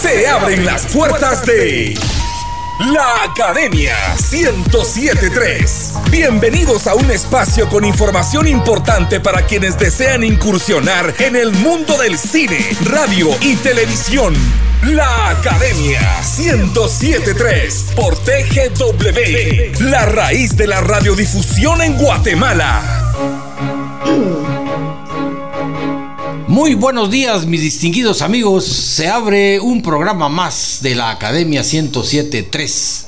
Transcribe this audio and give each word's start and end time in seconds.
Se 0.00 0.26
abren 0.26 0.64
las 0.64 0.86
puertas 0.86 1.44
de 1.44 1.94
la 2.86 3.24
Academia 3.24 3.94
1073. 4.32 5.92
Bienvenidos 6.10 6.86
a 6.86 6.94
un 6.94 7.10
espacio 7.10 7.68
con 7.68 7.84
información 7.84 8.48
importante 8.48 9.20
para 9.20 9.42
quienes 9.42 9.78
desean 9.78 10.24
incursionar 10.24 11.14
en 11.18 11.36
el 11.36 11.52
mundo 11.52 11.98
del 11.98 12.16
cine, 12.16 12.66
radio 12.86 13.28
y 13.42 13.56
televisión. 13.56 14.34
La 14.84 15.28
Academia 15.32 16.00
1073 16.38 17.92
por 17.94 18.16
TGW, 18.16 19.84
la 19.90 20.06
raíz 20.06 20.56
de 20.56 20.66
la 20.66 20.80
radiodifusión 20.80 21.82
en 21.82 21.98
Guatemala. 21.98 23.12
Muy 26.50 26.74
buenos 26.74 27.12
días, 27.12 27.46
mis 27.46 27.60
distinguidos 27.60 28.22
amigos. 28.22 28.64
Se 28.64 29.06
abre 29.06 29.60
un 29.60 29.82
programa 29.82 30.28
más 30.28 30.80
de 30.82 30.96
la 30.96 31.10
Academia 31.10 31.62
1073 31.62 33.06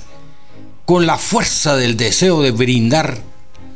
con 0.84 1.06
la 1.06 1.18
fuerza 1.18 1.74
del 1.74 1.96
deseo 1.96 2.40
de 2.40 2.52
brindar 2.52 3.20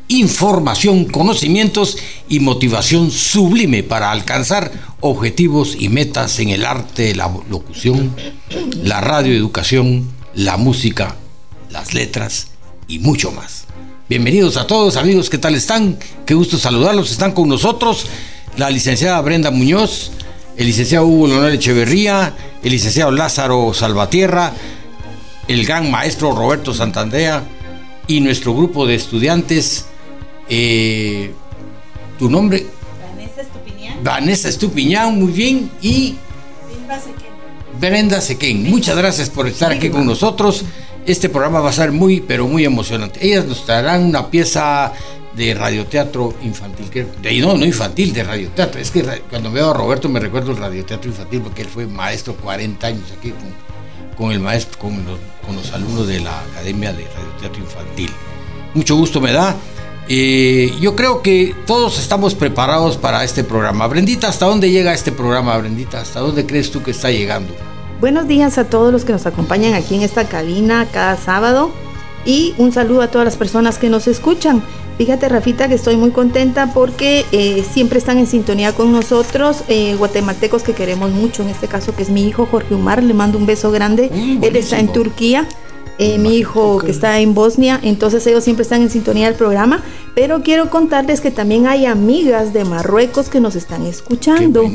información, 0.06 1.06
conocimientos 1.06 1.98
y 2.28 2.38
motivación 2.38 3.10
sublime 3.10 3.82
para 3.82 4.12
alcanzar 4.12 4.70
objetivos 5.00 5.76
y 5.76 5.88
metas 5.88 6.38
en 6.38 6.50
el 6.50 6.64
arte, 6.64 7.16
la 7.16 7.28
locución, 7.50 8.14
la 8.84 9.00
radioeducación, 9.00 10.08
la 10.36 10.58
música, 10.58 11.16
las 11.70 11.92
letras 11.92 12.50
y 12.86 13.00
mucho 13.00 13.32
más. 13.32 13.64
Bienvenidos 14.08 14.58
a 14.58 14.68
todos 14.68 14.96
amigos, 14.96 15.28
¿qué 15.28 15.38
tal 15.38 15.56
están? 15.56 15.98
Qué 16.24 16.34
gusto 16.34 16.56
saludarlos, 16.56 17.10
están 17.10 17.32
con 17.32 17.48
nosotros 17.48 18.06
la 18.56 18.70
licenciada 18.70 19.20
Brenda 19.20 19.50
Muñoz, 19.50 20.12
el 20.56 20.66
licenciado 20.66 21.06
Hugo 21.06 21.28
Leonel 21.28 21.54
Echeverría, 21.54 22.34
el 22.62 22.70
licenciado 22.70 23.10
Lázaro 23.10 23.72
Salvatierra, 23.74 24.52
el 25.48 25.64
gran 25.66 25.90
maestro 25.90 26.34
Roberto 26.34 26.72
Santandrea 26.72 27.44
y 28.06 28.20
nuestro 28.20 28.54
grupo 28.54 28.86
de 28.86 28.94
estudiantes. 28.94 29.86
Eh, 30.48 31.32
¿Tu 32.18 32.30
nombre? 32.30 32.66
Vanessa 33.14 33.42
Estupiñán. 33.42 34.04
Vanessa 34.04 34.48
Estupiñán, 34.48 35.20
muy 35.20 35.32
bien. 35.32 35.70
Y 35.82 36.16
Brenda 37.78 38.20
Sequén. 38.20 38.62
Muchas 38.70 38.96
gracias 38.96 39.28
por 39.28 39.46
estar 39.46 39.70
aquí 39.72 39.90
con 39.90 40.06
nosotros. 40.06 40.64
Este 41.04 41.28
programa 41.28 41.60
va 41.60 41.70
a 41.70 41.74
ser 41.74 41.92
muy, 41.92 42.20
pero 42.20 42.48
muy 42.48 42.64
emocionante. 42.64 43.24
Ellas 43.24 43.44
nos 43.44 43.64
traerán 43.66 44.04
una 44.04 44.30
pieza 44.30 44.92
de 45.36 45.54
radioteatro 45.54 46.34
infantil, 46.42 46.88
que, 46.88 47.06
de, 47.20 47.38
no, 47.40 47.56
no 47.56 47.64
infantil, 47.64 48.12
de 48.12 48.24
radioteatro. 48.24 48.80
Es 48.80 48.90
que 48.90 49.02
cuando 49.28 49.52
veo 49.52 49.70
a 49.70 49.74
Roberto 49.74 50.08
me 50.08 50.18
recuerdo 50.18 50.52
el 50.52 50.56
radioteatro 50.56 51.10
infantil 51.10 51.42
porque 51.42 51.62
él 51.62 51.68
fue 51.68 51.86
maestro 51.86 52.34
40 52.36 52.86
años 52.86 53.12
aquí 53.16 53.34
con, 54.16 54.32
el 54.32 54.40
maestro, 54.40 54.78
con 54.78 55.04
los, 55.04 55.18
con 55.44 55.56
los, 55.56 55.72
alumnos 55.72 56.08
de 56.08 56.20
la 56.20 56.40
Academia 56.40 56.92
de 56.92 57.04
Radioteatro 57.04 57.62
Infantil. 57.62 58.10
Mucho 58.72 58.96
gusto 58.96 59.20
me 59.20 59.32
da. 59.32 59.54
Eh, 60.08 60.72
yo 60.80 60.96
creo 60.96 61.20
que 61.20 61.54
todos 61.66 61.98
estamos 61.98 62.34
preparados 62.34 62.96
para 62.96 63.22
este 63.22 63.44
programa. 63.44 63.86
Brendita, 63.88 64.28
¿hasta 64.28 64.46
dónde 64.46 64.70
llega 64.70 64.94
este 64.94 65.12
programa, 65.12 65.56
Brendita? 65.58 66.00
¿Hasta 66.00 66.20
dónde 66.20 66.46
crees 66.46 66.70
tú 66.70 66.82
que 66.82 66.92
está 66.92 67.10
llegando? 67.10 67.54
Buenos 68.00 68.26
días 68.28 68.56
a 68.56 68.64
todos 68.64 68.92
los 68.92 69.04
que 69.04 69.12
nos 69.12 69.26
acompañan 69.26 69.74
aquí 69.74 69.96
en 69.96 70.02
esta 70.02 70.28
cabina 70.28 70.86
cada 70.92 71.16
sábado 71.16 71.72
y 72.26 72.54
un 72.58 72.72
saludo 72.72 73.02
a 73.02 73.08
todas 73.08 73.24
las 73.24 73.36
personas 73.36 73.78
que 73.78 73.88
nos 73.88 74.08
escuchan. 74.08 74.62
Fíjate, 74.98 75.28
Rafita, 75.28 75.68
que 75.68 75.74
estoy 75.74 75.96
muy 75.96 76.10
contenta 76.10 76.72
porque 76.72 77.24
eh, 77.30 77.64
siempre 77.70 77.98
están 77.98 78.18
en 78.18 78.26
sintonía 78.26 78.72
con 78.72 78.92
nosotros, 78.92 79.62
eh, 79.68 79.94
guatemaltecos 79.96 80.62
que 80.62 80.72
queremos 80.72 81.10
mucho, 81.12 81.42
en 81.42 81.50
este 81.50 81.68
caso 81.68 81.94
que 81.94 82.02
es 82.02 82.10
mi 82.10 82.26
hijo 82.26 82.46
Jorge 82.46 82.74
Umar, 82.74 83.02
le 83.02 83.14
mando 83.14 83.38
un 83.38 83.46
beso 83.46 83.70
grande. 83.70 84.10
Él 84.42 84.56
está 84.56 84.78
en 84.78 84.92
Turquía. 84.92 85.46
Eh, 85.98 86.18
mi 86.18 86.36
hijo 86.36 86.76
que 86.78 86.90
está 86.90 87.20
en 87.20 87.32
Bosnia, 87.32 87.80
entonces 87.82 88.26
ellos 88.26 88.44
siempre 88.44 88.64
están 88.64 88.82
en 88.82 88.90
sintonía 88.90 89.28
del 89.28 89.34
programa, 89.34 89.82
pero 90.14 90.42
quiero 90.42 90.68
contarles 90.68 91.22
que 91.22 91.30
también 91.30 91.66
hay 91.66 91.86
amigas 91.86 92.52
de 92.52 92.66
Marruecos 92.66 93.30
que 93.30 93.40
nos 93.40 93.56
están 93.56 93.86
escuchando. 93.86 94.70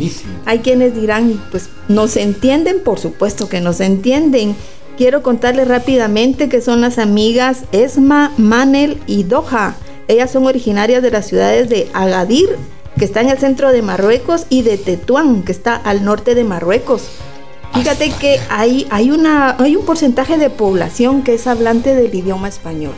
Hay 0.45 0.59
quienes 0.59 1.00
dirán, 1.00 1.40
pues 1.51 1.69
nos 1.88 2.17
entienden, 2.17 2.78
por 2.84 2.97
supuesto 2.97 3.50
que 3.50 3.61
nos 3.61 3.81
entienden. 3.81 4.56
Quiero 5.01 5.23
contarles 5.23 5.67
rápidamente 5.67 6.47
que 6.47 6.62
son 6.62 6.79
las 6.79 7.00
amigas 7.00 7.63
Esma, 7.72 8.31
Manel 8.38 9.01
y 9.07 9.23
Doha. 9.23 9.73
Ellas 10.07 10.29
son 10.29 10.45
originarias 10.45 11.01
de 11.01 11.09
las 11.09 11.25
ciudades 11.25 11.69
de 11.69 11.89
Agadir, 11.91 12.56
que 13.00 13.06
está 13.06 13.22
en 13.22 13.29
el 13.29 13.40
centro 13.40 13.72
de 13.72 13.81
Marruecos, 13.81 14.45
y 14.50 14.61
de 14.61 14.78
Tetuán, 14.78 15.41
que 15.41 15.53
está 15.53 15.75
al 15.75 16.06
norte 16.06 16.35
de 16.35 16.44
Marruecos. 16.44 17.07
Fíjate 17.73 18.11
que 18.11 18.40
hay, 18.51 18.85
hay, 18.91 19.09
una, 19.09 19.56
hay 19.57 19.75
un 19.75 19.88
porcentaje 19.88 20.38
de 20.38 20.51
población 20.51 21.23
que 21.23 21.34
es 21.34 21.47
hablante 21.47 21.95
del 21.95 22.13
idioma 22.13 22.47
español. 22.47 22.94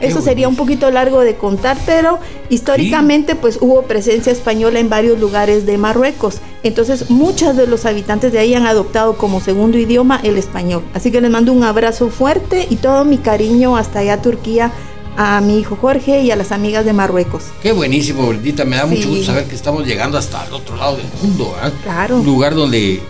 Eso 0.00 0.20
sería 0.20 0.48
un 0.48 0.56
poquito 0.56 0.90
largo 0.90 1.20
de 1.20 1.36
contar, 1.36 1.76
pero 1.86 2.18
históricamente 2.48 3.34
pues 3.34 3.58
hubo 3.60 3.82
presencia 3.82 4.32
española 4.32 4.78
en 4.78 4.88
varios 4.88 5.18
lugares 5.18 5.66
de 5.66 5.78
Marruecos. 5.78 6.40
Entonces 6.62 7.10
muchos 7.10 7.56
de 7.56 7.66
los 7.66 7.86
habitantes 7.86 8.32
de 8.32 8.38
ahí 8.38 8.54
han 8.54 8.66
adoptado 8.66 9.16
como 9.16 9.40
segundo 9.40 9.78
idioma 9.78 10.20
el 10.22 10.36
español. 10.36 10.82
Así 10.94 11.10
que 11.10 11.20
les 11.20 11.30
mando 11.30 11.52
un 11.52 11.64
abrazo 11.64 12.08
fuerte 12.08 12.66
y 12.68 12.76
todo 12.76 13.04
mi 13.04 13.18
cariño 13.18 13.76
hasta 13.76 14.00
allá 14.00 14.20
Turquía 14.22 14.72
a 15.16 15.40
mi 15.40 15.58
hijo 15.58 15.76
Jorge 15.76 16.20
y 16.22 16.30
a 16.30 16.36
las 16.36 16.52
amigas 16.52 16.84
de 16.84 16.92
Marruecos. 16.92 17.44
Qué 17.62 17.72
buenísimo, 17.72 18.26
Brendita. 18.28 18.64
Me 18.64 18.76
da 18.76 18.86
mucho 18.86 19.08
gusto 19.08 19.24
saber 19.24 19.44
que 19.44 19.54
estamos 19.54 19.86
llegando 19.86 20.18
hasta 20.18 20.44
el 20.46 20.52
otro 20.52 20.76
lado 20.76 20.98
del 20.98 21.06
mundo. 21.22 21.56
Claro. 21.82 22.16
Un 22.16 22.26
lugar 22.26 22.54
donde, 22.54 23.00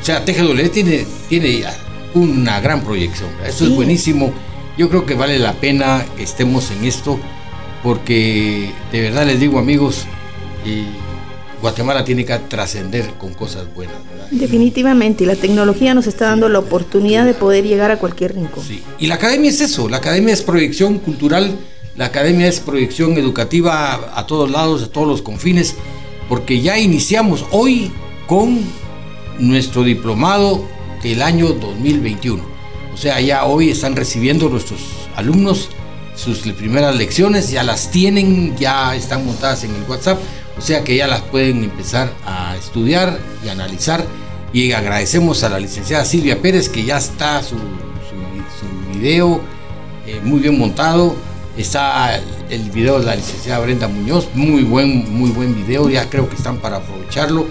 o 0.00 0.04
sea, 0.04 0.24
TGW 0.24 0.68
tiene, 0.72 1.06
tiene 1.28 1.64
una 2.14 2.60
gran 2.60 2.82
proyección. 2.82 3.30
Esto 3.46 3.64
es 3.64 3.70
buenísimo. 3.70 4.32
Yo 4.76 4.88
creo 4.88 5.06
que 5.06 5.14
vale 5.14 5.38
la 5.38 5.52
pena 5.54 6.04
que 6.16 6.22
estemos 6.22 6.70
en 6.70 6.84
esto 6.84 7.18
porque 7.84 8.72
de 8.90 9.00
verdad 9.02 9.26
les 9.26 9.38
digo 9.38 9.58
amigos, 9.58 10.06
eh, 10.64 10.86
Guatemala 11.60 12.04
tiene 12.04 12.24
que 12.24 12.36
trascender 12.38 13.12
con 13.18 13.34
cosas 13.34 13.72
buenas. 13.74 13.96
Definitivamente, 14.30 15.24
y 15.24 15.26
la 15.26 15.36
tecnología 15.36 15.94
nos 15.94 16.06
está 16.06 16.26
dando 16.26 16.48
la 16.48 16.58
oportunidad 16.58 17.26
de 17.26 17.34
poder 17.34 17.64
llegar 17.64 17.90
a 17.90 17.98
cualquier 17.98 18.34
rincón. 18.34 18.64
Sí. 18.64 18.82
Y 18.98 19.06
la 19.06 19.16
academia 19.16 19.50
es 19.50 19.60
eso, 19.60 19.88
la 19.88 19.98
academia 19.98 20.32
es 20.32 20.42
proyección 20.42 20.98
cultural, 20.98 21.56
la 21.94 22.06
academia 22.06 22.48
es 22.48 22.58
proyección 22.58 23.18
educativa 23.18 24.18
a, 24.18 24.26
todos 24.26 24.50
lados, 24.50 24.82
a 24.82 24.90
todos 24.90 25.06
los 25.06 25.22
confines, 25.22 25.76
porque 26.28 26.62
ya 26.62 26.78
iniciamos 26.78 27.44
hoy 27.50 27.92
con 28.26 28.60
nuestro 29.38 29.84
diplomado 29.84 30.64
del 31.02 31.20
año 31.20 31.48
2021. 31.48 32.53
O 32.94 32.96
sea, 32.96 33.20
ya 33.20 33.44
hoy 33.44 33.70
están 33.70 33.96
recibiendo 33.96 34.48
nuestros 34.48 34.80
alumnos 35.16 35.68
sus 36.16 36.38
primeras 36.52 36.94
lecciones, 36.94 37.50
ya 37.50 37.64
las 37.64 37.90
tienen, 37.90 38.56
ya 38.56 38.94
están 38.94 39.26
montadas 39.26 39.64
en 39.64 39.74
el 39.74 39.82
WhatsApp 39.82 40.18
o 40.56 40.60
sea 40.60 40.84
que 40.84 40.96
ya 40.96 41.06
las 41.06 41.22
pueden 41.22 41.64
empezar 41.64 42.12
a 42.24 42.56
estudiar 42.56 43.18
y 43.44 43.48
analizar. 43.48 44.04
Y 44.52 44.72
agradecemos 44.72 45.42
a 45.42 45.48
la 45.48 45.58
licenciada 45.58 46.04
Silvia 46.04 46.40
Pérez 46.40 46.68
que 46.68 46.84
ya 46.84 46.98
está 46.98 47.42
su, 47.42 47.56
video 48.92 49.40
eh, 50.06 50.20
muy 50.22 50.40
bien 50.40 50.58
montado. 50.58 51.16
Está 51.56 52.20
el 52.50 52.70
video 52.70 52.98
de 52.98 53.06
la 53.06 53.16
licenciada 53.16 53.60
Brenda 53.60 53.86
Muñoz, 53.88 54.28
muy 54.34 54.62
buen, 54.62 55.12
muy 55.16 55.30
buen 55.30 55.54
video, 55.54 55.88
ya 55.88 56.08
creo 56.08 56.28
que 56.28 56.36
están 56.36 56.58
para 56.58 56.76
aprovecharlo. 56.76 57.46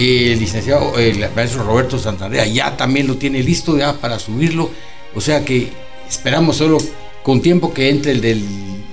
El 0.00 0.38
licenciado, 0.38 0.98
el 0.98 1.18
maestro 1.36 1.62
Roberto 1.62 1.98
Santander 1.98 2.50
ya 2.50 2.76
también 2.76 3.06
lo 3.06 3.16
tiene 3.16 3.42
listo 3.42 3.76
ya 3.76 3.92
para 3.92 4.18
subirlo. 4.18 4.70
O 5.14 5.20
sea 5.20 5.44
que 5.44 5.68
esperamos 6.08 6.56
solo 6.56 6.78
con 7.22 7.42
tiempo 7.42 7.74
que 7.74 7.90
entre 7.90 8.12
el 8.12 8.20
del 8.20 8.44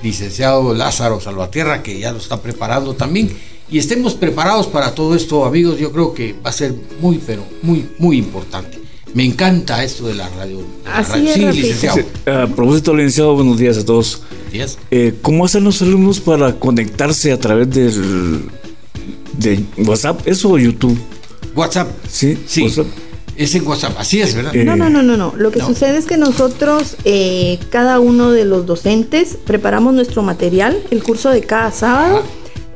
licenciado 0.03 0.73
Lázaro 0.73 1.22
Salvatierra, 1.22 1.81
que 1.81 1.97
ya 2.00 2.12
lo 2.12 2.18
está 2.18 2.41
preparando 2.41 2.94
también. 2.94 3.31
Y 3.69 3.79
estemos 3.79 4.16
preparados 4.16 4.68
para 4.68 4.95
todo 4.95 5.16
esto, 5.16 5.45
amigos. 5.45 5.79
Yo 5.79 5.91
creo 5.91 6.13
que 6.13 6.34
va 6.34 6.50
a 6.50 6.53
ser 6.53 6.73
muy, 7.01 7.19
pero 7.25 7.44
muy, 7.62 7.88
muy 7.97 8.18
importante. 8.18 8.79
Me 9.13 9.24
encanta 9.25 9.83
esto 9.83 10.07
de 10.07 10.13
la 10.13 10.30
radio. 10.30 10.59
Así 10.86 11.27
Sí, 11.33 11.45
licenciado. 11.45 11.98
a 12.25 12.48
propósito, 12.48 12.94
licenciado, 12.94 13.36
buenos 13.36 13.57
días 13.57 13.77
a 13.77 13.86
todos. 13.86 14.21
Días. 14.51 14.77
Eh, 14.92 15.15
¿Cómo 15.21 15.45
hacen 15.45 15.63
los 15.63 15.81
alumnos 15.81 16.19
para 16.19 16.59
conectarse 16.59 17.31
a 17.31 17.39
través 17.39 17.69
del, 17.69 18.50
de 19.38 19.63
WhatsApp, 19.86 20.22
eso 20.25 20.51
o 20.51 20.57
YouTube? 20.57 20.98
WhatsApp. 21.56 21.89
Sí, 22.10 22.38
sí. 22.45 22.63
WhatsApp. 22.63 22.88
Es 23.36 23.54
en 23.54 23.68
WhatsApp, 23.68 23.95
así 24.00 24.19
es, 24.19 24.34
¿verdad? 24.34 24.51
no, 24.54 24.75
no, 24.75 24.89
no, 24.89 25.04
no, 25.04 25.16
no. 25.16 25.34
Lo 25.38 25.51
que 25.51 25.62
sucede 25.62 26.00
es 26.00 26.07
que 26.07 26.18
nosotros, 26.18 26.95
eh, 27.06 27.60
cada 27.69 28.00
uno 28.00 28.31
de 28.31 28.45
los 28.45 28.66
docentes, 28.66 29.38
preparamos 29.45 29.94
nuestro 29.94 30.24
material, 30.24 30.81
el 30.89 31.04
curso 31.04 31.30
de 31.30 31.42
cada 31.42 31.72
sábado. 31.72 32.24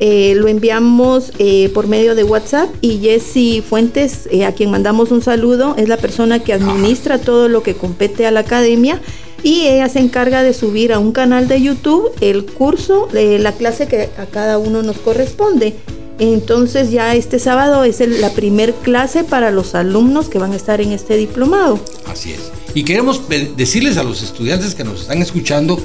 Eh, 0.04 0.34
lo 0.36 0.48
enviamos 0.48 1.32
eh, 1.38 1.70
por 1.76 1.88
medio 1.88 2.16
de 2.16 2.24
WhatsApp 2.24 2.70
y 2.82 3.00
Jessy 3.00 3.64
Fuentes, 3.68 4.28
a 4.48 4.52
quien 4.52 4.72
mandamos 4.72 5.12
un 5.12 5.22
saludo, 5.22 5.76
es 5.78 5.88
la 5.88 5.98
persona 5.98 6.40
que 6.40 6.54
administra 6.54 7.20
todo 7.20 7.50
lo 7.50 7.62
que 7.62 7.76
compete 7.76 8.26
a 8.26 8.32
la 8.32 8.40
academia 8.40 9.00
y 9.44 9.68
ella 9.68 9.90
se 9.90 10.00
encarga 10.00 10.44
de 10.44 10.54
subir 10.54 10.94
a 10.94 11.00
un 11.00 11.12
canal 11.12 11.48
de 11.48 11.62
YouTube 11.62 12.12
el 12.20 12.46
curso 12.46 13.08
de 13.12 13.40
la 13.40 13.52
clase 13.52 13.88
que 13.88 14.10
a 14.18 14.26
cada 14.26 14.58
uno 14.58 14.84
nos 14.84 14.98
corresponde. 14.98 15.76
Entonces 16.22 16.92
ya 16.92 17.16
este 17.16 17.40
sábado 17.40 17.84
es 17.84 18.00
el- 18.00 18.22
la 18.22 18.30
primer 18.30 18.76
clase 18.76 19.24
para 19.24 19.50
los 19.50 19.74
alumnos 19.74 20.30
que 20.30 20.38
van 20.38 20.52
a 20.52 20.56
estar 20.56 20.80
en 20.80 20.92
este 20.92 21.18
diplomado. 21.18 21.80
Así 22.06 22.32
es. 22.32 22.52
Y 22.76 22.84
queremos 22.84 23.22
decirles 23.58 23.98
a 23.98 24.04
los 24.04 24.22
estudiantes 24.22 24.76
que 24.76 24.84
nos 24.84 25.02
están 25.02 25.20
escuchando 25.22 25.80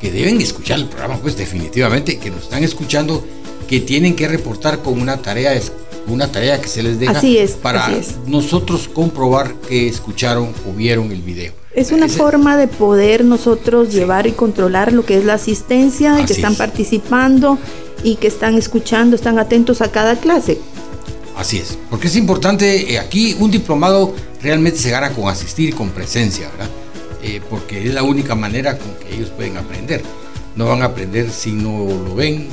que 0.00 0.10
deben 0.10 0.40
escuchar 0.40 0.80
el 0.80 0.86
programa, 0.86 1.18
pues 1.22 1.36
definitivamente, 1.36 2.18
que 2.18 2.30
nos 2.30 2.42
están 2.42 2.64
escuchando, 2.64 3.24
que 3.68 3.78
tienen 3.80 4.16
que 4.16 4.26
reportar 4.26 4.80
con 4.82 5.00
una 5.00 5.18
tarea, 5.22 5.58
una 6.08 6.30
tarea 6.32 6.60
que 6.60 6.68
se 6.68 6.82
les 6.82 6.98
deja 6.98 7.12
Así 7.12 7.38
es, 7.38 7.52
para 7.52 7.86
así 7.86 7.96
es. 8.00 8.14
nosotros 8.26 8.88
comprobar 8.92 9.54
que 9.68 9.86
escucharon 9.88 10.48
o 10.68 10.72
vieron 10.72 11.12
el 11.12 11.22
video. 11.22 11.52
Es 11.74 11.92
una 11.92 12.06
Ese- 12.06 12.18
forma 12.18 12.56
de 12.56 12.66
poder 12.68 13.24
nosotros 13.24 13.92
llevar 13.94 14.26
y 14.26 14.32
controlar 14.32 14.92
lo 14.92 15.04
que 15.06 15.16
es 15.18 15.24
la 15.24 15.34
asistencia, 15.34 16.18
y 16.20 16.24
que 16.24 16.32
están 16.32 16.52
es. 16.52 16.58
participando 16.58 17.58
y 18.06 18.14
que 18.14 18.28
están 18.28 18.56
escuchando, 18.56 19.16
están 19.16 19.40
atentos 19.40 19.80
a 19.80 19.90
cada 19.90 20.14
clase. 20.20 20.60
Así 21.36 21.58
es, 21.58 21.76
porque 21.90 22.06
es 22.06 22.14
importante, 22.14 22.92
eh, 22.92 23.00
aquí 23.00 23.36
un 23.40 23.50
diplomado 23.50 24.14
realmente 24.40 24.78
se 24.78 24.90
gana 24.90 25.10
con 25.10 25.28
asistir 25.28 25.74
con 25.74 25.90
presencia, 25.90 26.48
¿verdad? 26.50 26.70
Eh, 27.20 27.40
porque 27.50 27.84
es 27.84 27.92
la 27.92 28.04
única 28.04 28.36
manera 28.36 28.78
con 28.78 28.94
que 28.94 29.12
ellos 29.12 29.30
pueden 29.30 29.56
aprender. 29.56 30.02
No 30.54 30.66
van 30.66 30.82
a 30.82 30.86
aprender 30.86 31.28
si 31.30 31.50
no 31.50 31.84
lo 31.84 32.14
ven, 32.14 32.48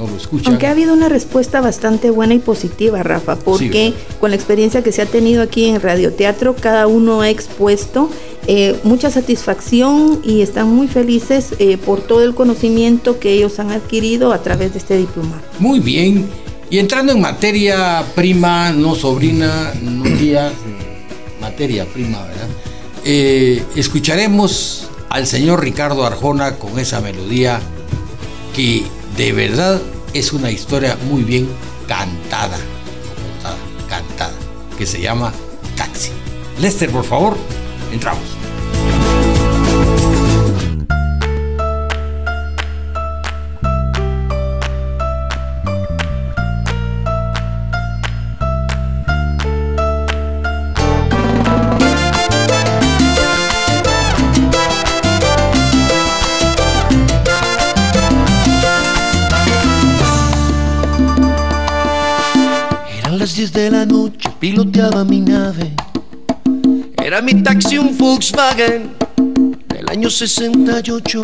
no 0.00 0.10
lo 0.10 0.16
escuchan. 0.16 0.52
Aunque 0.52 0.66
ha 0.66 0.70
habido 0.70 0.94
una 0.94 1.08
respuesta 1.08 1.60
bastante 1.60 2.10
buena 2.10 2.34
y 2.34 2.38
positiva, 2.38 3.02
Rafa, 3.02 3.36
porque 3.36 3.92
con 4.18 4.30
la 4.30 4.36
experiencia 4.36 4.82
que 4.82 4.92
se 4.92 5.02
ha 5.02 5.06
tenido 5.06 5.42
aquí 5.42 5.66
en 5.66 5.80
Radioteatro, 5.80 6.56
cada 6.56 6.86
uno 6.86 7.20
ha 7.20 7.28
expuesto 7.28 8.10
eh, 8.46 8.78
mucha 8.82 9.10
satisfacción 9.10 10.20
y 10.24 10.40
están 10.40 10.68
muy 10.68 10.88
felices 10.88 11.54
eh, 11.58 11.76
por 11.76 12.00
todo 12.00 12.24
el 12.24 12.34
conocimiento 12.34 13.20
que 13.20 13.32
ellos 13.34 13.58
han 13.58 13.70
adquirido 13.70 14.32
a 14.32 14.42
través 14.42 14.72
de 14.72 14.78
este 14.78 14.96
diplomado. 14.96 15.42
Muy 15.58 15.80
bien. 15.80 16.28
Y 16.70 16.78
entrando 16.78 17.12
en 17.12 17.20
materia 17.20 18.04
prima, 18.14 18.70
no 18.70 18.94
sobrina, 18.94 19.72
no 19.82 20.04
tía, 20.16 20.52
materia 21.40 21.84
prima, 21.84 22.22
¿verdad? 22.22 22.48
Eh, 23.04 23.62
escucharemos 23.76 24.88
al 25.08 25.26
señor 25.26 25.62
Ricardo 25.62 26.06
Arjona 26.06 26.56
con 26.56 26.78
esa 26.78 27.00
melodía 27.00 27.60
que 28.54 28.84
de 29.20 29.32
verdad 29.32 29.82
es 30.14 30.32
una 30.32 30.50
historia 30.50 30.96
muy 31.10 31.24
bien 31.24 31.46
cantada, 31.86 32.56
no 32.56 33.86
cantada, 33.86 34.32
que 34.78 34.86
se 34.86 34.98
llama 34.98 35.30
Taxi. 35.76 36.10
Lester, 36.58 36.88
por 36.88 37.04
favor, 37.04 37.36
entramos. 37.92 38.39
Piloteaba 64.40 65.04
mi 65.04 65.20
nave. 65.20 65.70
Era 67.04 67.20
mi 67.20 67.42
taxi 67.42 67.76
un 67.76 67.96
Volkswagen 67.98 68.96
del 69.68 69.86
año 69.90 70.08
68. 70.08 71.20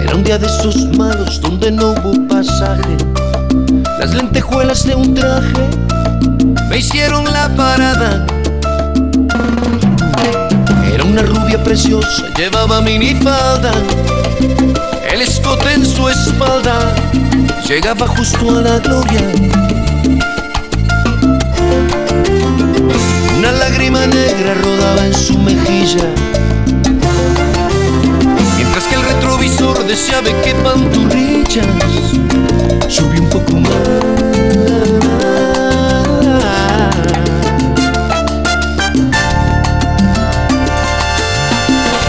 Era 0.00 0.14
un 0.14 0.22
día 0.22 0.38
de 0.38 0.46
esos 0.46 0.76
malos 0.96 1.40
donde 1.40 1.72
no 1.72 1.90
hubo 1.90 2.28
pasaje. 2.28 2.96
Las 3.98 4.14
lentejuelas 4.14 4.84
de 4.86 4.94
un 4.94 5.12
traje 5.12 5.68
me 6.70 6.78
hicieron 6.78 7.24
la 7.24 7.48
parada. 7.56 8.24
Era 10.92 11.02
una 11.02 11.22
rubia 11.22 11.62
preciosa, 11.64 12.32
llevaba 12.38 12.80
minifalda, 12.80 13.72
el 15.12 15.20
escote 15.20 15.72
en 15.72 15.84
su 15.84 16.08
espalda 16.08 16.94
llegaba 17.66 18.06
justo 18.06 18.58
a 18.58 18.62
la 18.62 18.78
gloria. 18.78 19.73
Una 23.44 23.52
lágrima 23.52 24.06
negra 24.06 24.54
rodaba 24.54 25.04
en 25.04 25.12
su 25.12 25.36
mejilla, 25.38 26.08
mientras 28.56 28.84
que 28.84 28.94
el 28.94 29.02
retrovisor 29.02 29.86
deseaba 29.86 30.30
que 30.42 30.54
panturrillas 30.54 31.66
subió 32.88 33.20
un 33.20 33.28
poco 33.28 33.52
más. 33.56 33.70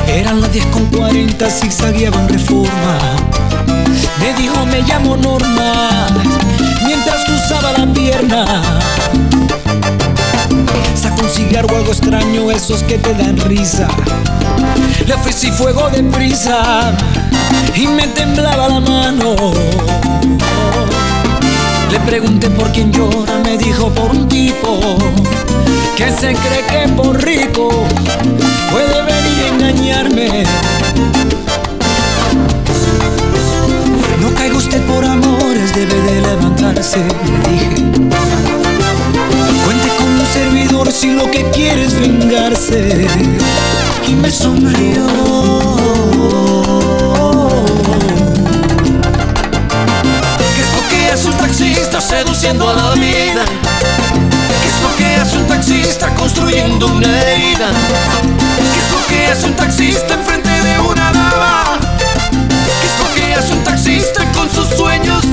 Eran 0.07 0.39
las 0.39 0.53
10 0.53 0.65
con 0.67 0.85
40, 0.85 1.49
zigzagueaba 1.49 2.21
en 2.21 2.29
reforma. 2.29 2.97
Me 4.21 4.33
dijo, 4.35 4.65
me 4.67 4.81
llamo 4.83 5.17
Norma, 5.17 6.07
mientras 6.85 7.25
cruzaba 7.25 7.73
la 7.73 7.93
pierna. 7.93 8.63
Sacó 10.93 11.23
un 11.23 11.55
algo 11.57 11.77
extraño, 11.91 12.51
esos 12.51 12.83
que 12.83 12.97
te 12.97 13.13
dan 13.13 13.37
risa. 13.37 13.87
Le 15.05 15.13
ofrecí 15.13 15.51
fuego 15.51 15.89
de 15.89 16.03
prisa 16.03 16.93
y 17.75 17.87
me 17.87 18.07
temblaba 18.07 18.67
la 18.69 18.79
mano. 18.79 19.35
Le 21.91 21.99
pregunté 22.01 22.49
por 22.49 22.71
quién 22.71 22.91
llora, 22.91 23.39
me 23.43 23.57
dijo 23.57 23.89
por 23.89 24.11
un 24.11 24.27
tipo 24.27 24.79
que 25.95 26.11
se 26.11 26.33
cree 26.33 26.65
que 26.69 26.93
por 26.93 27.23
rico 27.23 27.69
puede 28.71 29.01
venir 29.01 29.43
a 29.43 29.47
engañarme. 29.47 30.43
No 34.21 34.33
caiga 34.35 34.57
usted 34.57 34.81
por 34.83 35.05
amores, 35.05 35.73
debe 35.73 36.01
de 36.01 36.21
levantarse, 36.21 36.99
le 36.99 37.51
dije. 37.51 38.64
Cuente 39.65 39.89
con 39.97 40.07
un 40.07 40.25
servidor 40.27 40.91
si 40.91 41.11
lo 41.11 41.29
que 41.31 41.49
quiere 41.49 41.85
es 41.85 41.99
vengarse. 41.99 43.07
Y 44.07 44.13
me 44.13 44.29
sonrió. 44.29 45.07
¿Qué 50.53 50.61
es 50.61 50.73
lo 50.75 50.87
que 50.89 51.11
hace 51.11 51.27
un 51.27 51.37
taxista 51.37 51.99
seduciendo 51.99 52.69
a 52.69 52.73
la 52.75 52.91
vida? 52.91 53.43
¿Qué 54.61 54.67
es 54.67 54.81
lo 54.83 54.95
que 54.97 55.15
hace 55.15 55.37
un 55.37 55.47
taxista 55.47 56.13
construyendo 56.13 56.85
una 56.85 57.07
herida? 57.23 57.69
¿Qué 58.71 58.79
es 58.79 58.91
lo 58.91 59.07
que 59.07 59.27
hace 59.27 59.45
un 59.47 59.55
taxista 59.55 60.13
enfrente 60.13 60.49
de 60.49 60.79
una 60.79 61.11
dama? 61.11 61.79
¿Qué 62.29 62.87
es 62.87 62.99
lo 62.99 63.15
que 63.15 63.33
hace 63.33 63.53
un 63.53 63.63
taxista 63.63 64.31
con 64.33 64.47
sus 64.47 64.67
sueños 64.77 65.24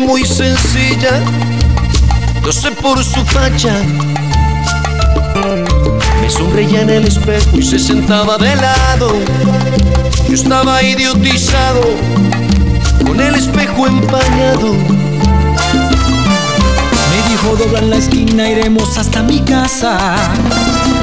Muy 0.00 0.24
sencilla, 0.24 1.20
lo 2.44 2.52
sé 2.52 2.72
por 2.72 3.02
su 3.02 3.24
facha. 3.24 3.72
Me 6.20 6.28
sonreía 6.28 6.82
en 6.82 6.90
el 6.90 7.06
espejo 7.06 7.56
y 7.56 7.62
se 7.62 7.78
sentaba 7.78 8.36
de 8.36 8.56
lado. 8.56 9.14
Yo 10.28 10.34
estaba 10.34 10.82
idiotizado, 10.82 11.82
con 13.06 13.20
el 13.20 13.36
espejo 13.36 13.86
empañado. 13.86 14.72
Me 17.10 17.30
dijo 17.30 17.56
dobla 17.56 17.78
en 17.78 17.90
la 17.90 17.96
esquina, 17.96 18.50
iremos 18.50 18.98
hasta 18.98 19.22
mi 19.22 19.40
casa. 19.40 20.16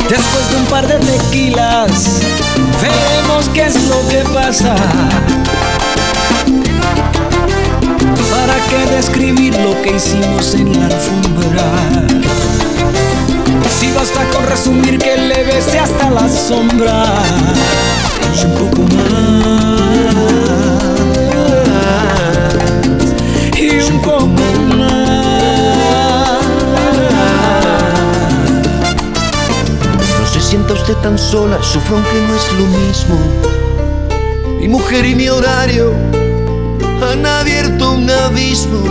Después 0.09 0.49
de 0.51 0.57
un 0.57 0.65
par 0.65 0.87
de 0.87 0.99
tequilas, 0.99 2.19
veremos 2.81 3.49
qué 3.53 3.67
es 3.67 3.87
lo 3.87 4.07
que 4.09 4.23
pasa. 4.33 4.75
¿Para 8.41 8.57
qué 8.69 8.95
describir 8.95 9.55
lo 9.59 9.79
que 9.83 9.95
hicimos 9.97 10.55
en 10.55 10.79
la 10.79 10.87
alfombra? 10.87 11.63
Si 13.79 13.91
basta 13.91 14.25
con 14.33 14.43
resumir 14.47 14.97
que 14.97 15.15
le 15.15 15.43
besé 15.43 15.77
hasta 15.77 16.09
la 16.09 16.27
sombra 16.27 17.03
y 18.35 18.45
un 18.45 18.53
poco 18.55 18.81
más 18.95 20.01
y 23.59 23.79
un 23.79 24.01
poco 24.01 24.25
más. 24.25 24.89
No 30.19 30.25
se 30.33 30.41
sienta 30.41 30.73
usted 30.73 30.95
tan 30.95 31.15
sola, 31.19 31.61
sufro 31.61 31.97
aunque 31.97 32.19
no 32.27 32.35
es 32.35 32.51
lo 32.53 32.65
mismo. 32.79 33.17
Mi 34.59 34.67
mujer 34.67 35.05
y 35.05 35.13
mi 35.13 35.29
horario 35.29 35.93
han 37.09 37.25
abierto 37.25 37.93
un 37.93 38.09
abismo. 38.09 38.81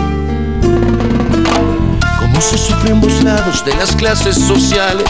Como 2.19 2.41
se 2.41 2.57
sufre 2.57 2.91
ambos 2.91 3.23
lados 3.23 3.63
de 3.65 3.75
las 3.75 3.95
clases 3.95 4.35
sociales. 4.35 5.09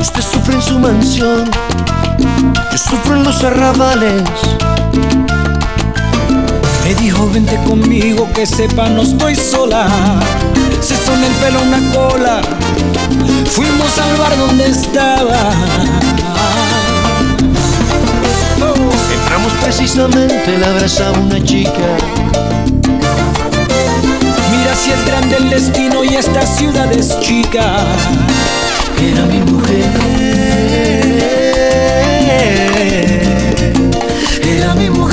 Usted 0.00 0.22
sufre 0.22 0.54
en 0.54 0.62
su 0.62 0.78
mansión, 0.78 1.50
yo 2.72 2.78
sufro 2.78 3.16
en 3.16 3.24
los 3.24 3.42
arrabales. 3.42 4.22
Me 6.84 6.94
dijo 6.96 7.30
vente 7.30 7.56
conmigo 7.64 8.28
que 8.34 8.44
sepa 8.44 8.90
no 8.90 9.00
estoy 9.00 9.34
sola 9.34 9.86
Se 10.82 10.94
son 10.94 11.24
el 11.24 11.32
pelo 11.32 11.62
una 11.62 11.94
cola 11.94 12.42
Fuimos 13.46 13.98
al 13.98 14.16
bar 14.18 14.36
donde 14.36 14.66
estaba 14.66 15.50
Entramos 19.44 19.64
precisamente, 19.64 20.58
la 20.58 20.68
abrazaba 20.68 21.18
una 21.18 21.42
chica 21.42 21.70
Mira 24.50 24.74
si 24.74 24.90
es 24.90 25.04
grande 25.04 25.36
el 25.36 25.50
destino 25.50 26.02
y 26.02 26.14
esta 26.14 26.46
ciudad 26.46 26.90
es 26.92 27.20
chica 27.20 27.76
Era 28.98 29.26
mi 29.26 29.40
mujer 29.40 29.84
Era 34.42 34.74
mi 34.74 34.88
mujer 34.88 35.04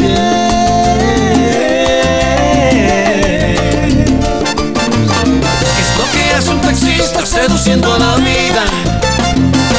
seduciendo 7.25 7.93
a 7.93 7.99
la 7.99 8.15
vida? 8.15 8.63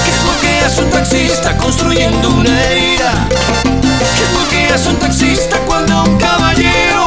¿Qué 0.05 0.11
es 0.11 0.25
lo 0.25 0.41
que 0.41 0.65
hace 0.65 0.83
un 0.83 0.91
taxista 0.91 1.57
construyendo 1.57 2.29
una 2.31 2.63
herida? 2.65 3.32
¿Qué 4.73 4.77
es 4.77 4.87
un 4.87 4.97
taxista 4.97 5.59
cuando 5.67 6.03
un 6.05 6.17
caballero 6.17 7.05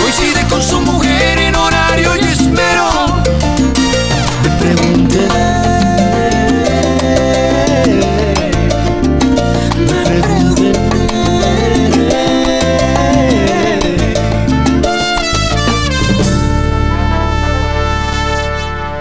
coincide 0.00 0.46
con 0.48 0.62
su 0.62 0.80
mujer 0.80 1.40
en 1.40 1.56
horario 1.56 2.14
y 2.14 2.24
esmero? 2.24 2.88
Me 4.44 4.50
pregunté. 4.60 5.26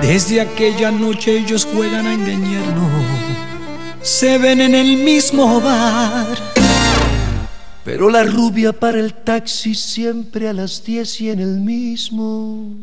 Desde 0.01 0.41
aquella 0.41 0.89
noche 0.89 1.37
ellos 1.37 1.67
juegan 1.71 2.07
a 2.07 2.13
engañarnos, 2.15 3.05
se 4.01 4.39
ven 4.39 4.61
en 4.61 4.73
el 4.73 4.97
mismo 4.97 5.61
bar. 5.61 6.34
Pero 7.95 8.09
la 8.09 8.25
rubia 8.25 8.73
para 8.73 8.99
el 8.99 9.13
taxi 9.13 9.73
siempre 9.73 10.49
a 10.49 10.53
las 10.53 10.83
10 10.83 11.21
y 11.21 11.29
en 11.29 11.39
el 11.39 11.61
mismo 11.61 12.75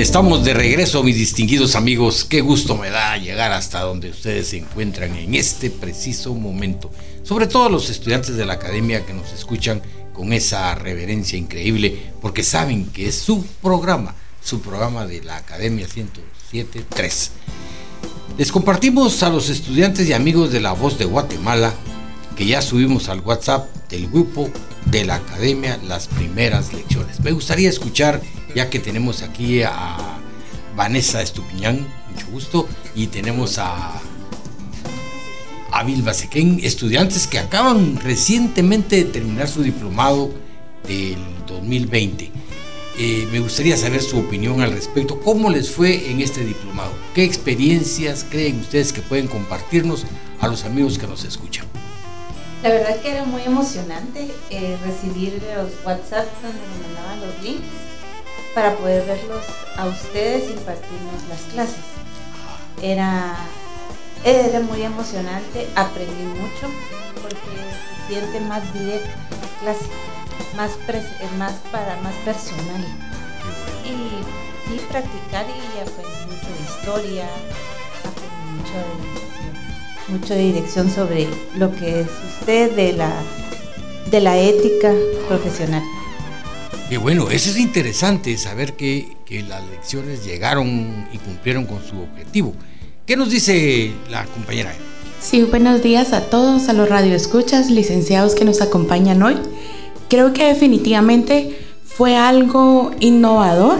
Estamos 0.00 0.46
de 0.46 0.54
regreso, 0.54 1.02
mis 1.02 1.16
distinguidos 1.16 1.76
amigos. 1.76 2.24
Qué 2.24 2.40
gusto 2.40 2.74
me 2.74 2.88
da 2.88 3.18
llegar 3.18 3.52
hasta 3.52 3.82
donde 3.82 4.08
ustedes 4.08 4.48
se 4.48 4.56
encuentran 4.56 5.14
en 5.14 5.34
este 5.34 5.68
preciso 5.68 6.34
momento. 6.34 6.90
Sobre 7.22 7.46
todo 7.46 7.68
los 7.68 7.90
estudiantes 7.90 8.34
de 8.36 8.46
la 8.46 8.54
academia 8.54 9.04
que 9.04 9.12
nos 9.12 9.30
escuchan 9.34 9.82
con 10.14 10.32
esa 10.32 10.74
reverencia 10.74 11.38
increíble, 11.38 12.12
porque 12.22 12.42
saben 12.42 12.86
que 12.86 13.08
es 13.08 13.16
su 13.16 13.44
programa, 13.60 14.14
su 14.42 14.62
programa 14.62 15.06
de 15.06 15.22
la 15.22 15.36
Academia 15.36 15.86
107.3. 15.86 17.28
Les 18.38 18.50
compartimos 18.50 19.22
a 19.22 19.28
los 19.28 19.50
estudiantes 19.50 20.08
y 20.08 20.14
amigos 20.14 20.50
de 20.50 20.60
La 20.60 20.72
Voz 20.72 20.96
de 20.96 21.04
Guatemala 21.04 21.74
que 22.36 22.46
ya 22.46 22.62
subimos 22.62 23.10
al 23.10 23.20
WhatsApp 23.20 23.68
del 23.90 24.08
grupo 24.08 24.48
de 24.86 25.04
la 25.04 25.16
Academia 25.16 25.78
las 25.86 26.08
primeras 26.08 26.72
lecciones. 26.72 27.20
Me 27.20 27.32
gustaría 27.32 27.68
escuchar 27.68 28.22
ya 28.54 28.70
que 28.70 28.78
tenemos 28.78 29.22
aquí 29.22 29.62
a 29.62 29.96
Vanessa 30.76 31.22
Estupiñán, 31.22 31.86
mucho 32.12 32.26
gusto, 32.30 32.68
y 32.94 33.08
tenemos 33.08 33.58
a, 33.58 34.00
a 35.72 35.84
Vilma 35.84 36.14
Sequén, 36.14 36.60
estudiantes 36.62 37.26
que 37.26 37.38
acaban 37.38 37.98
recientemente 38.00 38.96
de 38.96 39.04
terminar 39.04 39.48
su 39.48 39.62
diplomado 39.62 40.30
del 40.86 41.18
2020. 41.46 42.30
Eh, 42.98 43.28
me 43.32 43.40
gustaría 43.40 43.76
saber 43.76 44.02
su 44.02 44.18
opinión 44.18 44.60
al 44.60 44.72
respecto. 44.72 45.20
¿Cómo 45.20 45.48
les 45.48 45.70
fue 45.70 46.10
en 46.10 46.20
este 46.20 46.44
diplomado? 46.44 46.92
¿Qué 47.14 47.24
experiencias 47.24 48.26
creen 48.28 48.60
ustedes 48.60 48.92
que 48.92 49.00
pueden 49.00 49.26
compartirnos 49.26 50.04
a 50.40 50.48
los 50.48 50.64
amigos 50.64 50.98
que 50.98 51.06
nos 51.06 51.24
escuchan? 51.24 51.66
La 52.62 52.68
verdad 52.68 53.00
que 53.00 53.10
era 53.10 53.24
muy 53.24 53.40
emocionante 53.42 54.28
eh, 54.50 54.76
recibir 54.84 55.42
los 55.56 55.70
WhatsApp 55.84 56.26
donde 56.42 56.58
me 56.58 56.86
mandaban 56.88 57.20
los 57.20 57.42
links 57.42 57.89
para 58.54 58.74
poder 58.76 59.06
verlos 59.06 59.44
a 59.76 59.86
ustedes 59.86 60.48
y 60.48 60.52
impartirnos 60.52 61.28
las 61.28 61.40
clases. 61.52 61.84
Era, 62.82 63.36
era 64.24 64.60
muy 64.60 64.82
emocionante, 64.82 65.68
aprendí 65.76 66.24
mucho 66.24 66.68
porque 67.22 67.38
se 68.06 68.14
siente 68.14 68.40
más 68.40 68.62
directa 68.72 69.10
la 69.42 69.60
clase, 69.60 69.86
más, 70.56 70.70
más, 71.38 71.52
para, 71.70 71.96
más 72.00 72.14
personal. 72.24 72.84
Y 73.84 74.68
sí, 74.68 74.80
practicar 74.88 75.46
y 75.46 75.80
aprendí 75.80 76.24
mucho 76.26 76.46
de 76.46 76.62
historia, 76.68 77.28
aprendí 78.00 78.58
mucho 78.58 78.74
de, 78.78 80.12
mucho 80.12 80.34
de 80.34 80.40
dirección 80.40 80.90
sobre 80.90 81.28
lo 81.56 81.72
que 81.72 82.00
es 82.00 82.08
usted 82.40 82.74
de 82.74 82.92
la, 82.94 83.12
de 84.10 84.20
la 84.20 84.36
ética 84.38 84.92
profesional. 85.28 85.82
Que 86.90 86.98
bueno, 86.98 87.30
eso 87.30 87.50
es 87.50 87.56
interesante, 87.56 88.36
saber 88.36 88.72
que, 88.72 89.14
las 89.48 89.62
lecciones 89.70 90.24
llegaron 90.24 91.06
y 91.12 91.18
cumplieron 91.18 91.64
con 91.64 91.78
su 91.84 92.00
objetivo. 92.00 92.52
¿Qué 93.06 93.16
nos 93.16 93.30
dice 93.30 93.92
la 94.10 94.24
compañera? 94.24 94.74
Sí, 95.20 95.44
buenos 95.44 95.84
días 95.84 96.12
a 96.12 96.22
todos, 96.22 96.68
a 96.68 96.72
los 96.72 96.88
radioescuchas, 96.88 97.70
licenciados 97.70 98.34
que 98.34 98.44
nos 98.44 98.60
acompañan 98.60 99.22
hoy. 99.22 99.36
Creo 100.08 100.32
que 100.32 100.46
definitivamente 100.46 101.56
fue 101.84 102.16
algo 102.16 102.90
innovador 102.98 103.78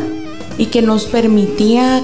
y 0.57 0.67
que 0.67 0.81
nos 0.81 1.07
permitía 1.07 2.03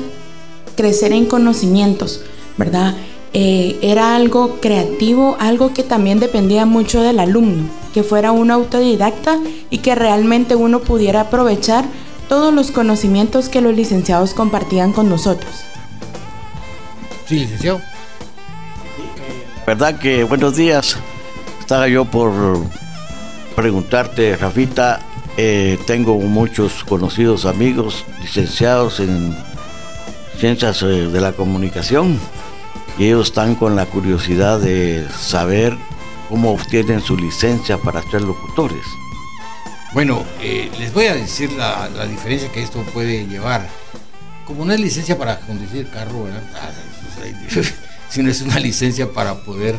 crecer 0.74 1.12
en 1.12 1.26
conocimientos, 1.26 2.22
¿verdad? 2.56 2.96
Eh, 3.32 3.78
era 3.80 4.16
algo 4.16 4.58
creativo, 4.60 5.36
algo 5.38 5.72
que 5.72 5.84
también 5.84 6.18
dependía 6.18 6.66
mucho 6.66 7.00
del 7.00 7.20
alumno 7.20 7.85
que 7.96 8.02
fuera 8.02 8.30
un 8.30 8.50
autodidacta 8.50 9.38
y 9.70 9.78
que 9.78 9.94
realmente 9.94 10.54
uno 10.54 10.80
pudiera 10.80 11.22
aprovechar 11.22 11.86
todos 12.28 12.52
los 12.52 12.70
conocimientos 12.70 13.48
que 13.48 13.62
los 13.62 13.74
licenciados 13.74 14.34
compartían 14.34 14.92
con 14.92 15.08
nosotros. 15.08 15.50
Sí, 17.26 17.38
licenciado. 17.38 17.80
Verdad 19.66 19.98
que 19.98 20.24
buenos 20.24 20.56
días. 20.56 20.98
Estaba 21.58 21.88
yo 21.88 22.04
por 22.04 22.30
preguntarte, 23.54 24.36
Rafita, 24.36 25.00
eh, 25.38 25.78
tengo 25.86 26.18
muchos 26.18 26.84
conocidos 26.84 27.46
amigos 27.46 28.04
licenciados 28.20 29.00
en 29.00 29.34
ciencias 30.38 30.82
eh, 30.82 31.08
de 31.08 31.20
la 31.22 31.32
comunicación 31.32 32.20
y 32.98 33.06
ellos 33.06 33.28
están 33.28 33.54
con 33.54 33.74
la 33.74 33.86
curiosidad 33.86 34.60
de 34.60 35.06
saber 35.18 35.78
cómo 36.28 36.52
obtienen 36.52 37.00
su 37.00 37.16
licencia 37.16 37.78
para 37.78 38.02
ser 38.10 38.22
locutores. 38.22 38.84
Bueno, 39.92 40.24
eh, 40.40 40.70
les 40.78 40.92
voy 40.92 41.06
a 41.06 41.14
decir 41.14 41.52
la, 41.52 41.88
diferencia 42.06 42.50
que 42.50 42.62
esto 42.62 42.82
puede 42.92 43.26
llevar. 43.26 43.68
Como 44.44 44.64
no 44.64 44.72
es 44.72 44.80
licencia 44.80 45.16
para 45.16 45.40
conducir 45.40 45.88
carro. 45.90 46.26
Ah, 46.54 46.70
sino 48.08 48.30
es 48.30 48.42
una 48.42 48.60
licencia 48.60 49.12
para 49.12 49.42
poder 49.44 49.76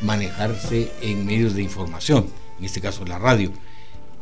manejarse 0.00 0.90
en 1.02 1.24
medios 1.24 1.54
de 1.54 1.62
información, 1.62 2.26
en 2.58 2.64
este 2.64 2.80
caso 2.80 3.04
la 3.04 3.18
radio. 3.18 3.52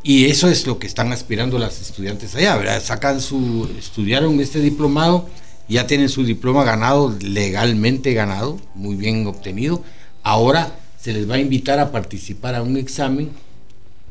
Y 0.01 0.25
eso 0.25 0.47
es 0.47 0.65
lo 0.65 0.79
que 0.79 0.87
están 0.87 1.11
aspirando 1.11 1.59
las 1.59 1.81
estudiantes 1.81 2.35
allá, 2.35 2.55
¿verdad? 2.55 2.81
Sacan 2.81 3.19
su, 3.19 3.69
estudiaron 3.77 4.39
este 4.39 4.59
diplomado, 4.59 5.27
ya 5.67 5.87
tienen 5.87 6.09
su 6.09 6.23
diploma 6.23 6.63
ganado, 6.63 7.15
legalmente 7.21 8.13
ganado, 8.13 8.57
muy 8.75 8.95
bien 8.95 9.27
obtenido. 9.27 9.83
Ahora 10.23 10.73
se 10.99 11.13
les 11.13 11.29
va 11.29 11.35
a 11.35 11.39
invitar 11.39 11.79
a 11.79 11.91
participar 11.91 12.55
a 12.55 12.61
un 12.61 12.77
examen 12.77 13.29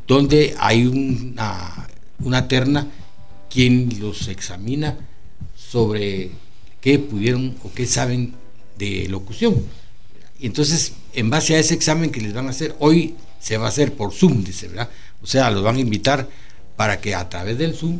donde 0.06 0.54
hay 0.58 0.86
una, 0.86 1.88
una 2.20 2.48
terna 2.48 2.86
quien 3.50 4.00
los 4.00 4.28
examina 4.28 4.96
sobre 5.54 6.30
qué 6.80 6.98
pudieron 6.98 7.56
o 7.62 7.72
qué 7.72 7.86
saben 7.86 8.34
de 8.78 9.06
locución. 9.08 9.56
Y 10.38 10.46
entonces, 10.46 10.92
en 11.14 11.30
base 11.30 11.54
a 11.54 11.58
ese 11.58 11.74
examen 11.74 12.10
que 12.10 12.20
les 12.20 12.32
van 12.32 12.46
a 12.46 12.50
hacer, 12.50 12.74
hoy 12.78 13.16
se 13.40 13.58
va 13.58 13.66
a 13.66 13.70
hacer 13.70 13.94
por 13.94 14.12
Zoom, 14.12 14.44
dice, 14.44 14.68
¿verdad? 14.68 14.88
O 15.22 15.26
sea, 15.26 15.50
los 15.50 15.62
van 15.62 15.76
a 15.76 15.80
invitar 15.80 16.28
para 16.76 17.00
que 17.00 17.14
a 17.14 17.28
través 17.28 17.58
del 17.58 17.74
Zoom 17.74 17.98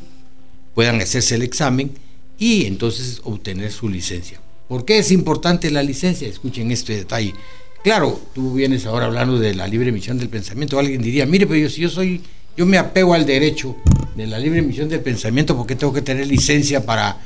puedan 0.74 1.00
hacerse 1.00 1.34
el 1.34 1.42
examen 1.42 1.92
y 2.38 2.66
entonces 2.66 3.20
obtener 3.24 3.72
su 3.72 3.88
licencia. 3.88 4.40
¿Por 4.68 4.84
qué 4.84 4.98
es 4.98 5.10
importante 5.10 5.70
la 5.70 5.82
licencia? 5.82 6.28
Escuchen 6.28 6.70
este 6.70 6.94
detalle. 6.94 7.34
Claro, 7.82 8.20
tú 8.34 8.54
vienes 8.54 8.86
ahora 8.86 9.06
hablando 9.06 9.38
de 9.38 9.54
la 9.54 9.66
libre 9.68 9.90
emisión 9.90 10.18
del 10.18 10.28
pensamiento. 10.28 10.78
Alguien 10.78 11.00
diría, 11.00 11.26
mire, 11.26 11.46
pero 11.46 11.60
yo, 11.60 11.70
si 11.70 11.80
yo 11.80 11.88
soy, 11.88 12.20
yo 12.56 12.66
me 12.66 12.76
apego 12.76 13.14
al 13.14 13.24
derecho 13.24 13.76
de 14.16 14.26
la 14.26 14.38
libre 14.38 14.58
emisión 14.58 14.88
del 14.88 15.00
pensamiento, 15.00 15.56
¿por 15.56 15.66
qué 15.66 15.76
tengo 15.76 15.92
que 15.92 16.02
tener 16.02 16.26
licencia 16.26 16.84
para, 16.84 17.16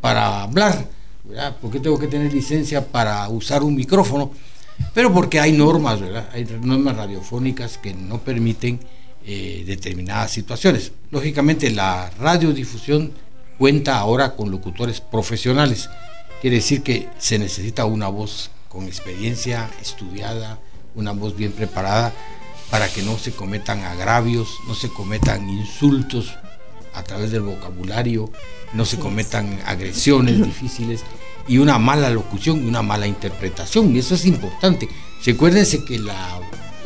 para 0.00 0.42
hablar? 0.42 0.88
¿Por 1.60 1.70
qué 1.70 1.80
tengo 1.80 1.98
que 1.98 2.08
tener 2.08 2.32
licencia 2.32 2.84
para 2.86 3.28
usar 3.28 3.62
un 3.62 3.74
micrófono? 3.74 4.32
Pero 4.92 5.12
porque 5.12 5.38
hay 5.38 5.52
normas, 5.52 6.00
¿verdad? 6.00 6.28
Hay 6.32 6.44
normas 6.62 6.96
radiofónicas 6.96 7.78
que 7.78 7.94
no 7.94 8.18
permiten 8.18 8.80
eh, 9.24 9.62
determinadas 9.66 10.32
situaciones. 10.32 10.92
Lógicamente 11.10 11.70
la 11.70 12.10
radiodifusión 12.18 13.12
cuenta 13.58 13.96
ahora 13.98 14.34
con 14.34 14.50
locutores 14.50 15.00
profesionales. 15.00 15.88
Quiere 16.40 16.56
decir 16.56 16.82
que 16.82 17.08
se 17.16 17.38
necesita 17.38 17.84
una 17.84 18.08
voz 18.08 18.50
con 18.74 18.86
experiencia 18.86 19.70
estudiada, 19.80 20.58
una 20.94 21.12
voz 21.12 21.36
bien 21.36 21.52
preparada 21.52 22.12
para 22.70 22.88
que 22.88 23.02
no 23.02 23.16
se 23.16 23.32
cometan 23.32 23.84
agravios, 23.84 24.48
no 24.66 24.74
se 24.74 24.88
cometan 24.88 25.48
insultos 25.48 26.34
a 26.92 27.04
través 27.04 27.30
del 27.30 27.42
vocabulario, 27.42 28.30
no 28.72 28.84
se 28.84 28.98
cometan 28.98 29.60
agresiones 29.64 30.42
difíciles 30.44 31.02
y 31.46 31.58
una 31.58 31.78
mala 31.78 32.10
locución 32.10 32.64
y 32.64 32.68
una 32.68 32.82
mala 32.82 33.06
interpretación. 33.06 33.94
Y 33.94 34.00
eso 34.00 34.16
es 34.16 34.26
importante. 34.26 34.88
Recuérdense 35.24 35.84
que 35.84 35.98
la, 35.98 36.40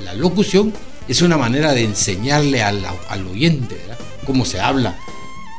la 0.05 0.15
locución 0.15 0.73
es 1.09 1.23
una 1.23 1.39
manera 1.39 1.73
de 1.73 1.85
enseñarle 1.85 2.63
al, 2.63 2.85
oyente 3.27 3.79
cómo 4.27 4.45
se 4.45 4.61
habla, 4.61 4.99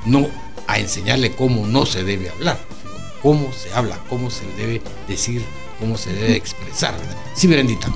no 0.06 0.28
a 0.68 0.78
enseñarle 0.78 1.32
cómo 1.36 1.66
no 1.66 1.88
se 1.88 2.04
debe 2.04 2.30
hablar, 2.30 2.60
sino 2.84 2.94
cómo 3.24 3.52
se 3.52 3.74
habla, 3.74 3.98
cómo 4.08 4.30
se 4.30 4.46
debe 4.58 4.82
decir, 5.08 5.44
cómo 5.80 5.98
se 5.98 6.14
debe 6.14 6.36
expresar. 6.36 6.96
Sí, 7.34 7.48
Berendita. 7.48 7.90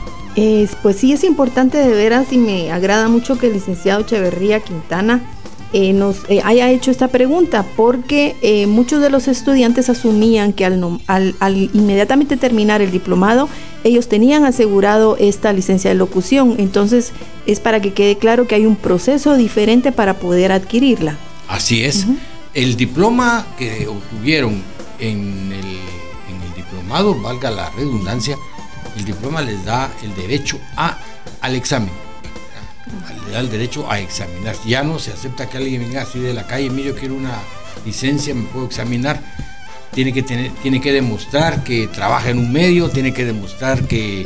pues 0.81 0.97
sí, 0.97 1.13
es 1.13 1.23
importante 1.23 1.77
de 1.77 1.93
veras 1.93 2.31
y 2.31 2.37
me 2.37 2.71
agrada 2.71 3.07
mucho 3.07 3.37
que 3.37 3.47
el 3.47 3.53
licenciado 3.53 4.01
Echeverría 4.01 4.59
Quintana 4.59 5.21
eh, 5.75 5.91
nos 5.91 6.17
eh, 6.29 6.39
haya 6.43 6.69
hecho 6.69 6.91
esta 6.91 7.07
pregunta, 7.07 7.65
porque 7.75 8.35
eh, 8.43 8.67
muchos 8.67 9.01
de 9.01 9.09
los 9.09 9.27
estudiantes 9.27 9.89
asumían 9.89 10.53
que 10.53 10.65
al, 10.65 11.01
al, 11.07 11.57
inmediatamente 11.73 12.37
terminar 12.37 12.83
el 12.83 12.91
diplomado, 12.91 13.49
ellos 13.83 14.07
tenían 14.07 14.45
asegurado 14.45 15.17
esta 15.17 15.51
licencia 15.51 15.89
de 15.89 15.95
locución. 15.95 16.57
Entonces, 16.59 17.11
es 17.47 17.59
para 17.59 17.81
que 17.81 17.91
quede 17.91 18.19
claro 18.19 18.47
que 18.47 18.53
hay 18.53 18.67
un 18.67 18.75
proceso 18.75 19.35
diferente 19.35 19.91
para 19.91 20.19
poder 20.19 20.51
adquirirla. 20.51 21.17
Así 21.47 21.83
es. 21.83 22.05
El 22.53 22.75
diploma 22.75 23.47
que 23.57 23.87
obtuvieron 23.87 24.61
en 24.99 25.51
el 25.53 25.79
valga 27.01 27.49
la 27.49 27.69
redundancia, 27.71 28.37
el 28.95 29.05
diploma 29.05 29.41
les 29.41 29.63
da 29.65 29.91
el 30.03 30.15
derecho 30.15 30.59
a, 30.75 30.97
al 31.41 31.55
examen 31.55 32.03
le 33.25 33.31
da 33.31 33.39
el 33.39 33.49
derecho 33.49 33.89
a 33.89 33.99
examinar. 33.99 34.55
Ya 34.65 34.83
no 34.83 34.99
se 34.99 35.11
acepta 35.11 35.49
que 35.49 35.57
alguien 35.57 35.81
venga 35.81 36.03
así 36.03 36.19
de 36.19 36.33
la 36.33 36.45
calle, 36.47 36.69
mire, 36.69 36.89
yo 36.89 36.95
quiero 36.95 37.15
una 37.15 37.39
licencia, 37.85 38.33
me 38.33 38.43
puedo 38.43 38.65
examinar. 38.65 39.21
Tiene 39.91 40.11
que, 40.11 40.23
tener, 40.23 40.51
tiene 40.63 40.81
que 40.81 40.91
demostrar 40.91 41.63
que 41.63 41.87
trabaja 41.87 42.31
en 42.31 42.39
un 42.39 42.51
medio, 42.51 42.89
tiene 42.89 43.13
que 43.13 43.25
demostrar 43.25 43.83
que, 43.83 44.25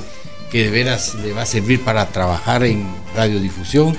que 0.50 0.64
de 0.64 0.70
veras 0.70 1.16
le 1.16 1.34
va 1.34 1.42
a 1.42 1.46
servir 1.46 1.84
para 1.84 2.08
trabajar 2.08 2.64
en 2.64 2.88
radiodifusión 3.16 3.96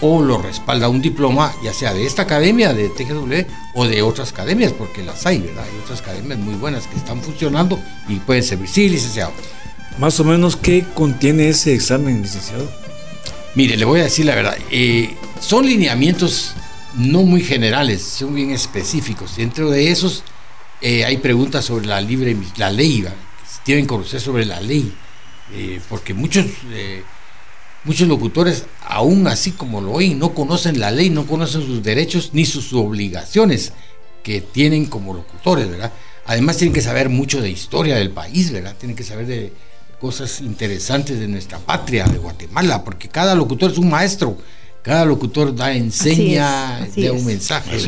o 0.00 0.22
lo 0.22 0.38
respalda 0.38 0.88
un 0.88 1.02
diploma, 1.02 1.52
ya 1.62 1.72
sea 1.72 1.92
de 1.92 2.06
esta 2.06 2.22
academia, 2.22 2.72
de 2.72 2.88
TGW 2.88 3.50
o 3.74 3.86
de 3.86 4.02
otras 4.02 4.32
academias, 4.32 4.72
porque 4.72 5.02
las 5.02 5.26
hay, 5.26 5.38
¿verdad? 5.38 5.64
Hay 5.64 5.80
otras 5.82 6.00
academias 6.00 6.38
muy 6.38 6.54
buenas 6.54 6.86
que 6.86 6.96
están 6.96 7.20
funcionando 7.20 7.80
y 8.08 8.16
pueden 8.16 8.42
servir. 8.42 8.68
Sí, 8.68 8.88
licenciado. 8.88 9.32
Más 9.98 10.18
o 10.20 10.24
menos, 10.24 10.56
¿qué 10.56 10.84
contiene 10.94 11.48
ese 11.48 11.74
examen, 11.74 12.22
licenciado? 12.22 12.70
Mire, 13.54 13.76
le 13.76 13.84
voy 13.84 14.00
a 14.00 14.04
decir 14.04 14.26
la 14.26 14.34
verdad. 14.34 14.56
Eh, 14.70 15.14
son 15.40 15.66
lineamientos 15.66 16.54
no 16.96 17.22
muy 17.22 17.42
generales, 17.42 18.02
son 18.02 18.34
bien 18.34 18.50
específicos. 18.50 19.36
Dentro 19.36 19.70
de 19.70 19.90
esos 19.90 20.22
eh, 20.80 21.04
hay 21.04 21.16
preguntas 21.16 21.64
sobre 21.64 21.86
la 21.86 22.00
libre 22.00 22.36
la 22.56 22.70
ley, 22.70 23.04
tienen 23.64 23.84
que 23.84 23.88
conocer 23.88 24.20
sobre 24.20 24.44
la 24.44 24.60
ley, 24.60 24.92
eh, 25.52 25.80
porque 25.88 26.14
muchos 26.14 26.46
muchos 27.84 28.08
locutores, 28.08 28.64
aún 28.86 29.26
así 29.26 29.52
como 29.52 29.80
lo 29.80 29.92
oyen, 29.92 30.18
no 30.18 30.34
conocen 30.34 30.80
la 30.80 30.90
ley, 30.90 31.10
no 31.10 31.26
conocen 31.26 31.62
sus 31.62 31.82
derechos 31.82 32.30
ni 32.32 32.44
sus 32.44 32.72
obligaciones 32.72 33.72
que 34.22 34.40
tienen 34.40 34.86
como 34.86 35.14
locutores, 35.14 35.68
¿verdad? 35.68 35.92
Además 36.26 36.58
tienen 36.58 36.74
que 36.74 36.82
saber 36.82 37.08
mucho 37.08 37.40
de 37.40 37.50
historia 37.50 37.96
del 37.96 38.10
país, 38.10 38.52
¿verdad? 38.52 38.76
Tienen 38.78 38.96
que 38.96 39.04
saber 39.04 39.26
de 39.26 39.52
cosas 40.00 40.40
interesantes 40.40 41.18
de 41.18 41.28
nuestra 41.28 41.58
patria, 41.58 42.04
de 42.04 42.18
Guatemala, 42.18 42.84
porque 42.84 43.08
cada 43.08 43.34
locutor 43.34 43.72
es 43.72 43.78
un 43.78 43.90
maestro, 43.90 44.38
cada 44.82 45.04
locutor 45.04 45.54
da, 45.54 45.72
enseña, 45.72 46.86
da 46.96 47.12
un 47.12 47.24
mensaje, 47.24 47.78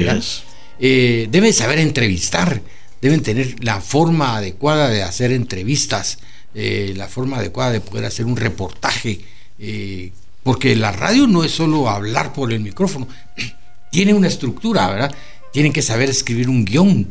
eh, 0.79 1.29
deben 1.31 1.53
saber 1.53 1.79
entrevistar, 1.79 2.63
deben 3.01 3.23
tener 3.23 3.63
la 3.63 3.81
forma 3.81 4.37
adecuada 4.37 4.89
de 4.89 5.03
hacer 5.03 5.33
entrevistas, 5.33 6.19
eh, 6.55 6.95
la 6.97 7.07
forma 7.07 7.39
adecuada 7.39 7.71
de 7.71 7.81
poder 7.81 8.07
hacer 8.07 8.27
un 8.27 8.37
reportaje, 8.37 9.21
eh, 9.61 10.13
porque 10.43 10.75
la 10.75 10.93
radio 10.93 11.27
no 11.27 11.45
es 11.45 11.53
solo 11.53 11.89
hablar 11.89 12.33
por 12.33 12.53
el 12.53 12.61
micrófono, 12.61 13.07
tiene 13.91 14.15
una 14.15 14.29
estructura, 14.29 14.89
¿verdad? 14.89 15.15
Tienen 15.53 15.73
que 15.73 15.83
saber 15.83 16.09
escribir 16.09 16.49
un 16.49 16.65
guion, 16.65 17.09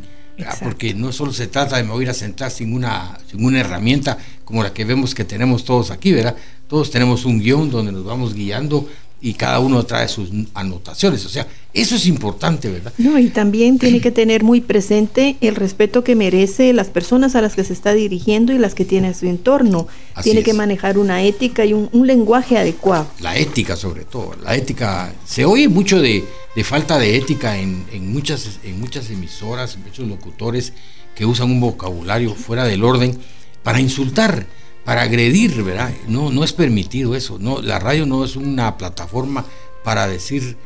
porque 0.62 0.94
no 0.94 1.12
solo 1.12 1.34
se 1.34 1.48
trata 1.48 1.78
de 1.78 1.84
mover 1.84 2.10
a 2.10 2.14
sentar 2.14 2.50
sin 2.50 2.74
una, 2.74 3.18
sin 3.30 3.44
una 3.44 3.60
herramienta 3.60 4.18
como 4.46 4.64
la 4.64 4.74
que 4.74 4.86
vemos 4.86 5.14
que 5.14 5.26
tenemos 5.26 5.66
todos 5.66 5.92
aquí, 5.92 6.14
¿verdad? 6.14 6.36
Todos 6.68 6.92
tenemos 6.92 7.26
un 7.26 7.40
guion 7.40 7.70
donde 7.70 7.92
nos 7.92 8.06
vamos 8.06 8.34
guiando 8.34 8.88
y 9.22 9.34
cada 9.34 9.60
uno 9.60 9.86
trae 9.86 10.08
sus 10.08 10.30
anotaciones. 10.54 11.26
O 11.26 11.30
sea, 11.30 11.46
eso 11.74 11.96
es 11.96 12.06
importante, 12.08 12.70
¿verdad? 12.70 12.94
No, 12.98 13.20
y 13.20 13.28
también 13.30 13.78
tiene 13.78 14.00
que 14.02 14.12
tener 14.12 14.44
muy 14.44 14.62
presente 14.62 15.36
el 15.42 15.56
respeto 15.56 16.04
que 16.04 16.16
merece 16.16 16.74
las 16.74 16.88
personas 16.88 17.36
a 17.36 17.42
las 17.42 17.54
que 17.56 17.64
se 17.64 17.74
está 17.74 17.94
dirigiendo 17.94 18.54
y 18.54 18.58
las 18.58 18.74
que 18.74 18.86
tiene 18.86 19.10
a 19.10 19.14
su 19.14 19.28
entorno. 19.28 19.88
tiene 20.24 20.42
que 20.44 20.54
manejar 20.54 20.98
una 20.98 21.22
ética 21.24 21.66
y 21.66 21.74
un, 21.74 21.90
lenguaje 22.08 22.58
adecuado. 22.58 23.08
La 23.20 23.38
ética, 23.38 23.76
sobre 23.76 24.06
todo. 24.06 24.36
La 24.44 24.56
ética. 24.56 25.14
Se 25.26 25.46
oye 25.46 25.68
mucho 25.68 26.02
de, 26.02 26.24
falta 26.64 26.98
de 26.98 27.18
ética 27.18 27.58
en, 27.58 27.86
muchas, 28.12 28.60
en 28.64 28.80
muchas 28.80 29.10
emisoras, 29.10 29.76
en 29.76 29.84
muchos 29.84 30.08
locutores 30.08 30.74
que 31.14 31.26
usan 31.26 31.52
un 31.52 31.60
vocabulario 31.60 32.34
fuera 32.34 32.64
del 32.64 32.84
orden 32.84 33.20
para 33.64 33.82
insultar 33.82 34.48
para 34.90 35.04
agredir, 35.04 35.62
¿verdad? 35.62 35.94
No, 36.08 36.32
no 36.32 36.44
es 36.44 36.52
permitido 36.52 37.14
eso. 37.14 37.38
No, 37.38 37.62
la 37.62 37.78
radio 37.78 38.08
no 38.08 38.26
es 38.26 38.36
una 38.36 38.76
plataforma 38.76 39.46
para 39.84 40.08
decir 40.08 40.58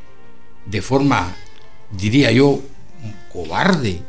de 0.66 0.82
forma, 0.82 1.36
diría 1.92 2.32
yo, 2.32 2.62
cobarde, 3.34 4.00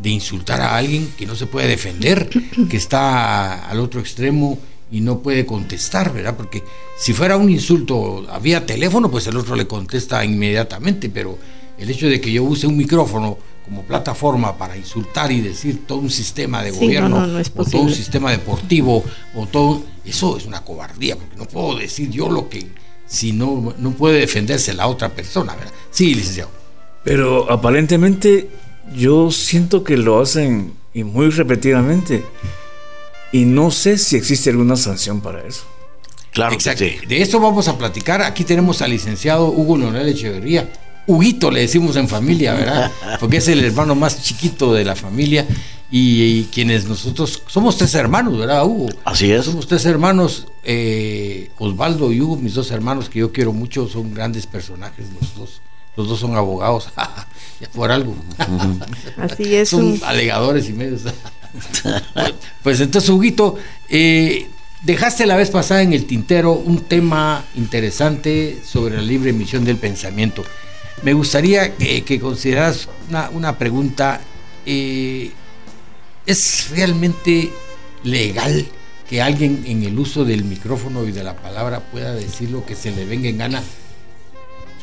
de 0.00 0.08
insultar 0.08 0.62
a 0.62 0.78
alguien 0.78 1.12
que 1.18 1.26
no 1.26 1.36
se 1.36 1.44
puede 1.44 1.68
defender, 1.68 2.30
que 2.70 2.76
está 2.78 3.68
al 3.68 3.80
otro 3.80 4.00
extremo 4.00 4.58
y 4.90 5.02
no 5.02 5.18
puede 5.18 5.44
contestar, 5.44 6.10
¿verdad? 6.10 6.38
Porque 6.38 6.64
si 6.96 7.12
fuera 7.12 7.36
un 7.36 7.50
insulto 7.50 8.26
vía 8.40 8.64
teléfono, 8.64 9.10
pues 9.10 9.26
el 9.26 9.36
otro 9.36 9.56
le 9.56 9.66
contesta 9.66 10.24
inmediatamente, 10.24 11.10
pero 11.10 11.36
el 11.76 11.90
hecho 11.90 12.08
de 12.08 12.18
que 12.18 12.32
yo 12.32 12.44
use 12.44 12.66
un 12.66 12.78
micrófono 12.78 13.36
como 13.70 13.84
plataforma 13.84 14.58
para 14.58 14.76
insultar 14.76 15.30
y 15.30 15.40
decir 15.40 15.86
todo 15.86 15.98
un 15.98 16.10
sistema 16.10 16.60
de 16.60 16.72
gobierno 16.72 17.24
o 17.54 17.64
todo 17.64 17.82
un 17.82 17.94
sistema 17.94 18.32
deportivo 18.32 19.04
o 19.36 19.46
todo 19.46 19.84
eso 20.04 20.36
es 20.36 20.44
una 20.44 20.64
cobardía 20.64 21.14
porque 21.14 21.36
no 21.36 21.44
puedo 21.44 21.78
decir 21.78 22.10
yo 22.10 22.28
lo 22.28 22.48
que 22.48 22.66
si 23.06 23.32
no 23.32 23.72
no 23.78 23.92
puede 23.92 24.18
defenderse 24.18 24.74
la 24.74 24.88
otra 24.88 25.10
persona 25.10 25.54
¿verdad? 25.54 25.72
sí 25.92 26.16
licenciado 26.16 26.50
pero 27.04 27.48
aparentemente 27.48 28.50
yo 28.92 29.30
siento 29.30 29.84
que 29.84 29.96
lo 29.96 30.20
hacen 30.20 30.72
y 30.92 31.04
muy 31.04 31.30
repetidamente 31.30 32.24
y 33.30 33.44
no 33.44 33.70
sé 33.70 33.98
si 33.98 34.16
existe 34.16 34.50
alguna 34.50 34.74
sanción 34.74 35.20
para 35.20 35.46
eso 35.46 35.62
Claro 36.32 36.50
que 36.50 36.56
Exacto. 36.56 36.84
sí. 36.84 37.06
De 37.08 37.22
esto 37.22 37.40
vamos 37.40 37.66
a 37.66 37.76
platicar. 37.76 38.22
Aquí 38.22 38.44
tenemos 38.44 38.82
al 38.82 38.90
licenciado 38.92 39.46
Hugo 39.46 39.76
Leonel 39.76 40.08
Echeverría. 40.08 40.70
Huguito 41.10 41.50
le 41.50 41.60
decimos 41.60 41.96
en 41.96 42.08
familia, 42.08 42.54
¿verdad? 42.54 42.90
Porque 43.18 43.38
es 43.38 43.48
el 43.48 43.64
hermano 43.64 43.94
más 43.94 44.22
chiquito 44.22 44.72
de 44.72 44.84
la 44.84 44.96
familia. 44.96 45.46
Y, 45.92 46.22
y 46.22 46.44
quienes 46.52 46.84
nosotros 46.86 47.42
somos 47.48 47.76
tres 47.76 47.94
hermanos, 47.96 48.38
¿verdad, 48.38 48.64
Hugo? 48.64 48.88
Así 49.04 49.32
es. 49.32 49.44
Somos 49.44 49.66
tres 49.66 49.84
hermanos, 49.86 50.46
eh, 50.62 51.50
Osvaldo 51.58 52.12
y 52.12 52.20
Hugo, 52.20 52.36
mis 52.36 52.54
dos 52.54 52.70
hermanos 52.70 53.08
que 53.08 53.18
yo 53.18 53.32
quiero 53.32 53.52
mucho, 53.52 53.88
son 53.88 54.14
grandes 54.14 54.46
personajes 54.46 55.06
los 55.20 55.34
dos. 55.36 55.60
Los 55.96 56.08
dos 56.08 56.20
son 56.20 56.36
abogados, 56.36 56.88
por 57.74 57.90
algo. 57.90 58.14
Así 59.16 59.54
es. 59.56 59.70
son 59.70 59.84
un- 59.84 60.00
alegadores 60.04 60.68
y 60.68 60.72
medios. 60.72 61.02
pues 62.62 62.80
entonces, 62.80 63.10
Huguito, 63.10 63.56
eh, 63.88 64.46
dejaste 64.82 65.26
la 65.26 65.36
vez 65.36 65.50
pasada 65.50 65.82
en 65.82 65.92
el 65.92 66.06
tintero 66.06 66.52
un 66.52 66.82
tema 66.82 67.44
interesante 67.56 68.60
sobre 68.64 68.96
la 68.96 69.02
libre 69.02 69.30
emisión 69.30 69.64
del 69.64 69.76
pensamiento. 69.76 70.44
Me 71.02 71.12
gustaría 71.12 71.76
que, 71.76 72.02
que 72.04 72.20
consideraras 72.20 72.88
una, 73.08 73.30
una 73.30 73.58
pregunta. 73.58 74.20
eh, 74.66 75.30
¿Es 76.26 76.68
realmente 76.70 77.50
legal 78.04 78.66
que 79.08 79.20
alguien 79.20 79.64
en 79.66 79.82
el 79.82 79.98
uso 79.98 80.24
del 80.24 80.44
micrófono 80.44 81.04
y 81.04 81.12
de 81.12 81.24
la 81.24 81.34
palabra 81.34 81.80
pueda 81.80 82.14
decir 82.14 82.50
lo 82.50 82.64
que 82.64 82.76
se 82.76 82.90
le 82.92 83.04
venga 83.04 83.28
en 83.28 83.38
gana 83.38 83.62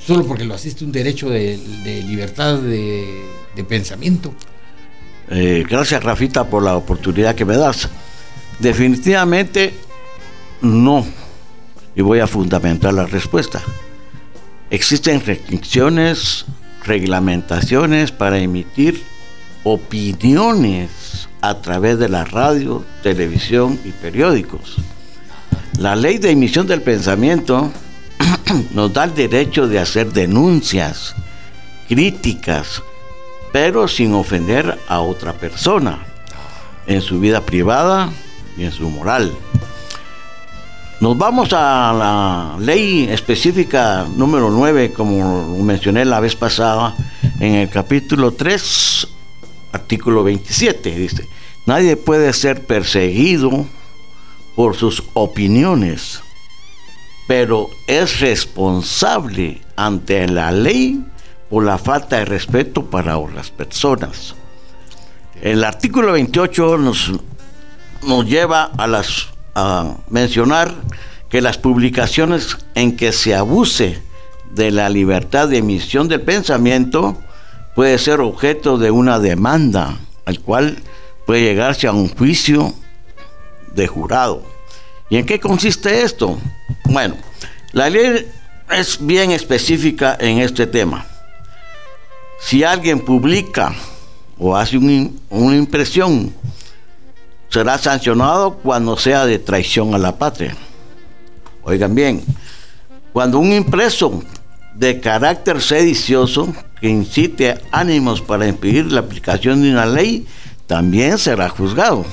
solo 0.05 0.25
porque 0.25 0.45
lo 0.45 0.55
asiste 0.55 0.83
un 0.83 0.91
derecho 0.91 1.29
de, 1.29 1.57
libertad 2.05 2.57
de, 2.57 3.25
de 3.55 3.63
pensamiento? 3.63 4.33
Eh, 5.29 5.63
gracias, 5.69 6.03
Rafita, 6.03 6.49
por 6.49 6.63
la 6.63 6.75
oportunidad 6.75 7.35
que 7.35 7.45
me 7.45 7.55
das. 7.55 7.87
Definitivamente 8.59 9.73
no. 10.61 11.05
Y 11.95 12.01
voy 12.01 12.19
a 12.19 12.27
fundamentar 12.27 12.93
la 12.93 13.05
respuesta. 13.05 13.61
Existen 14.69 15.25
restricciones, 15.25 16.45
reglamentaciones 16.83 18.11
para 18.11 18.39
emitir 18.39 19.01
opiniones 19.63 21.29
a 21.41 21.61
través 21.61 21.99
de 21.99 22.09
la 22.09 22.25
radio, 22.25 22.83
televisión 23.01 23.79
y 23.85 23.91
periódicos. 23.91 24.75
La 25.79 25.95
ley 25.95 26.17
de 26.17 26.31
emisión 26.31 26.67
del 26.67 26.81
pensamiento 26.81 27.71
nos 28.73 28.91
da 28.91 29.05
el 29.05 29.13
derecho 29.13 29.67
de 29.67 29.79
hacer 29.79 30.11
denuncias, 30.11 31.15
críticas, 31.87 32.81
pero 33.53 33.87
sin 33.87 34.13
ofender 34.13 34.77
a 34.89 34.99
otra 34.99 35.33
persona 35.33 35.99
en 36.87 37.01
su 37.01 37.19
vida 37.21 37.41
privada 37.41 38.11
y 38.57 38.65
en 38.65 38.71
su 38.71 38.89
moral. 38.89 39.33
Nos 40.99 41.15
vamos 41.15 41.53
a 41.53 41.93
la 41.93 42.57
ley 42.59 43.07
específica 43.11 44.07
número 44.15 44.49
9, 44.49 44.93
como 44.93 45.55
mencioné 45.63 46.05
la 46.05 46.19
vez 46.19 46.35
pasada, 46.35 46.95
en 47.39 47.53
el 47.53 47.69
capítulo 47.69 48.31
3, 48.31 49.07
artículo 49.73 50.23
27, 50.23 50.95
dice, 50.95 51.29
nadie 51.67 51.97
puede 51.97 52.33
ser 52.33 52.65
perseguido 52.65 53.67
por 54.55 54.75
sus 54.75 55.03
opiniones, 55.13 56.23
pero 57.27 57.69
es 57.85 58.19
responsable 58.19 59.61
ante 59.75 60.27
la 60.27 60.51
ley 60.51 61.05
por 61.47 61.63
la 61.63 61.77
falta 61.77 62.17
de 62.17 62.25
respeto 62.25 62.85
para 62.85 63.19
las 63.19 63.51
personas. 63.51 64.33
El 65.43 65.63
artículo 65.63 66.13
28 66.13 66.79
nos, 66.79 67.11
nos 68.01 68.25
lleva 68.25 68.71
a, 68.75 68.87
las, 68.87 69.27
mencionar 70.09 70.73
que 71.29 71.41
las 71.41 71.57
publicaciones 71.57 72.57
en 72.75 72.95
que 72.95 73.11
se 73.11 73.35
abuse 73.35 73.99
de 74.51 74.71
la 74.71 74.89
libertad 74.89 75.49
de 75.49 75.57
emisión 75.57 76.07
del 76.07 76.21
pensamiento 76.21 77.17
puede 77.75 77.97
ser 77.97 78.21
objeto 78.21 78.77
de 78.77 78.91
una 78.91 79.19
demanda, 79.19 79.97
al 80.25 80.39
cual 80.39 80.77
puede 81.25 81.41
llegarse 81.41 81.87
a 81.87 81.91
un 81.91 82.07
juicio 82.09 82.73
de 83.73 83.87
jurado. 83.87 84.41
¿Y 85.09 85.17
en 85.17 85.25
qué 85.25 85.39
consiste 85.39 86.01
esto? 86.01 86.37
Bueno, 86.85 87.15
la 87.73 87.89
ley 87.89 88.25
es 88.71 88.97
bien 88.99 89.31
específica 89.31 90.17
en 90.19 90.39
este 90.39 90.65
tema. 90.67 91.05
Si 92.39 92.63
alguien 92.63 92.99
publica 92.99 93.73
o 94.37 94.55
hace 94.55 94.77
un- 94.77 95.19
una 95.29 95.55
impresión, 95.55 96.33
será 97.49 97.77
sancionado 97.77 98.55
cuando 98.55 98.97
sea 98.97 99.25
de 99.25 99.39
traición 99.39 99.93
a 99.93 99.97
la 99.97 100.17
patria. 100.17 100.55
Oigan 101.63 101.95
bien, 101.95 102.23
cuando 103.13 103.39
un 103.39 103.51
impreso 103.53 104.21
de 104.75 104.99
carácter 104.99 105.61
sedicioso 105.61 106.53
que 106.79 106.87
incite 106.87 107.59
ánimos 107.71 108.21
para 108.21 108.47
impedir 108.47 108.91
la 108.91 108.99
aplicación 108.99 109.61
de 109.61 109.71
una 109.71 109.85
ley, 109.85 110.27
también 110.67 111.17
será 111.17 111.49
juzgado. 111.49 112.05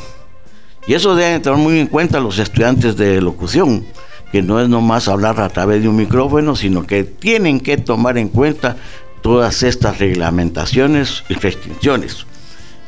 Y 0.86 0.94
eso 0.94 1.14
deben 1.14 1.42
tener 1.42 1.58
muy 1.58 1.78
en 1.78 1.86
cuenta 1.86 2.20
los 2.20 2.38
estudiantes 2.38 2.96
de 2.96 3.20
locución, 3.20 3.86
que 4.32 4.42
no 4.42 4.60
es 4.60 4.68
nomás 4.68 5.08
hablar 5.08 5.40
a 5.40 5.48
través 5.48 5.82
de 5.82 5.88
un 5.88 5.96
micrófono, 5.96 6.56
sino 6.56 6.86
que 6.86 7.04
tienen 7.04 7.60
que 7.60 7.76
tomar 7.76 8.18
en 8.18 8.28
cuenta 8.28 8.76
todas 9.22 9.62
estas 9.62 9.98
reglamentaciones 9.98 11.24
y 11.28 11.34
restricciones. 11.34 12.26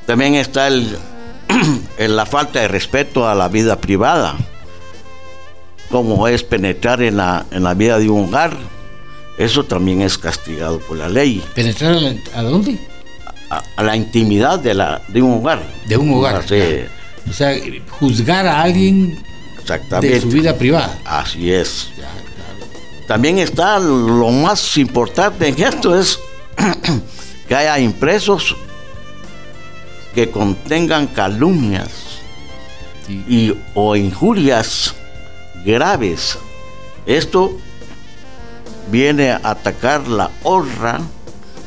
También 0.07 0.35
está 0.35 0.69
el, 0.69 0.97
en 1.99 2.17
la 2.17 2.27
falta 2.27 2.61
de 2.61 2.69
respeto 2.69 3.29
a 3.29 3.35
la 3.35 3.49
vida 3.49 3.77
privada, 3.81 4.37
como 5.91 6.27
es 6.29 6.43
penetrar 6.43 7.03
en 7.03 7.17
la, 7.17 7.47
en 7.51 7.63
la 7.63 7.75
vida 7.75 7.99
de 7.99 8.09
un 8.09 8.29
hogar. 8.29 8.57
Eso 9.39 9.65
también 9.65 10.01
es 10.03 10.17
castigado 10.19 10.79
por 10.81 10.97
la 10.97 11.09
ley. 11.09 11.45
¿Penetrar 11.55 11.93
a, 11.95 12.01
la- 12.01 12.15
a 12.35 12.43
dónde? 12.43 12.79
A, 13.51 13.63
a 13.77 13.83
la 13.83 13.95
intimidad 13.97 14.59
de, 14.59 14.75
la, 14.75 15.03
de 15.09 15.23
un 15.23 15.35
hogar. 15.41 15.63
De 15.87 15.97
un 15.97 16.13
hogar. 16.15 16.45
O 17.29 17.33
sea, 17.33 17.55
juzgar 18.01 18.47
a 18.47 18.63
alguien 18.63 19.23
de 20.01 20.21
su 20.21 20.29
vida 20.29 20.57
privada. 20.57 20.99
Así 21.05 21.53
es. 21.53 21.89
También 23.07 23.39
está 23.39 23.79
lo 23.79 24.31
más 24.31 24.77
importante 24.79 25.47
en 25.49 25.63
esto 25.63 25.99
es 25.99 26.19
que 27.49 27.55
haya 27.55 27.79
impresos 27.79 28.57
que 30.17 30.31
contengan 30.31 31.09
calumnias 31.09 31.91
y, 33.07 33.55
o 33.75 33.95
injurias 33.95 34.95
graves. 35.63 36.39
Esto 37.05 37.55
viene 38.91 39.33
a 39.33 39.41
atacar 39.45 40.09
la 40.09 40.31
honra 40.43 41.03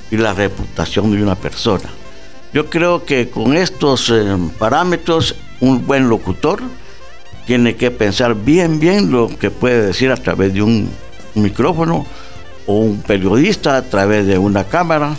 y 0.09 0.17
la 0.17 0.33
reputación 0.33 1.15
de 1.15 1.21
una 1.21 1.35
persona. 1.35 1.87
Yo 2.51 2.71
creo 2.71 3.05
que 3.05 3.29
con 3.29 3.55
estos 3.55 4.09
eh, 4.09 4.35
parámetros 4.57 5.35
un 5.59 5.85
buen 5.85 6.09
locutor 6.09 6.59
tiene 7.45 7.75
que 7.75 7.91
pensar 7.91 8.33
bien, 8.33 8.79
bien 8.79 9.11
lo 9.11 9.27
que 9.27 9.51
puede 9.51 9.85
decir 9.85 10.09
a 10.09 10.17
través 10.17 10.55
de 10.55 10.63
un 10.63 10.89
micrófono 11.35 12.03
o 12.65 12.73
un 12.73 12.99
periodista 13.03 13.77
a 13.77 13.83
través 13.83 14.25
de 14.25 14.39
una 14.39 14.63
cámara 14.63 15.15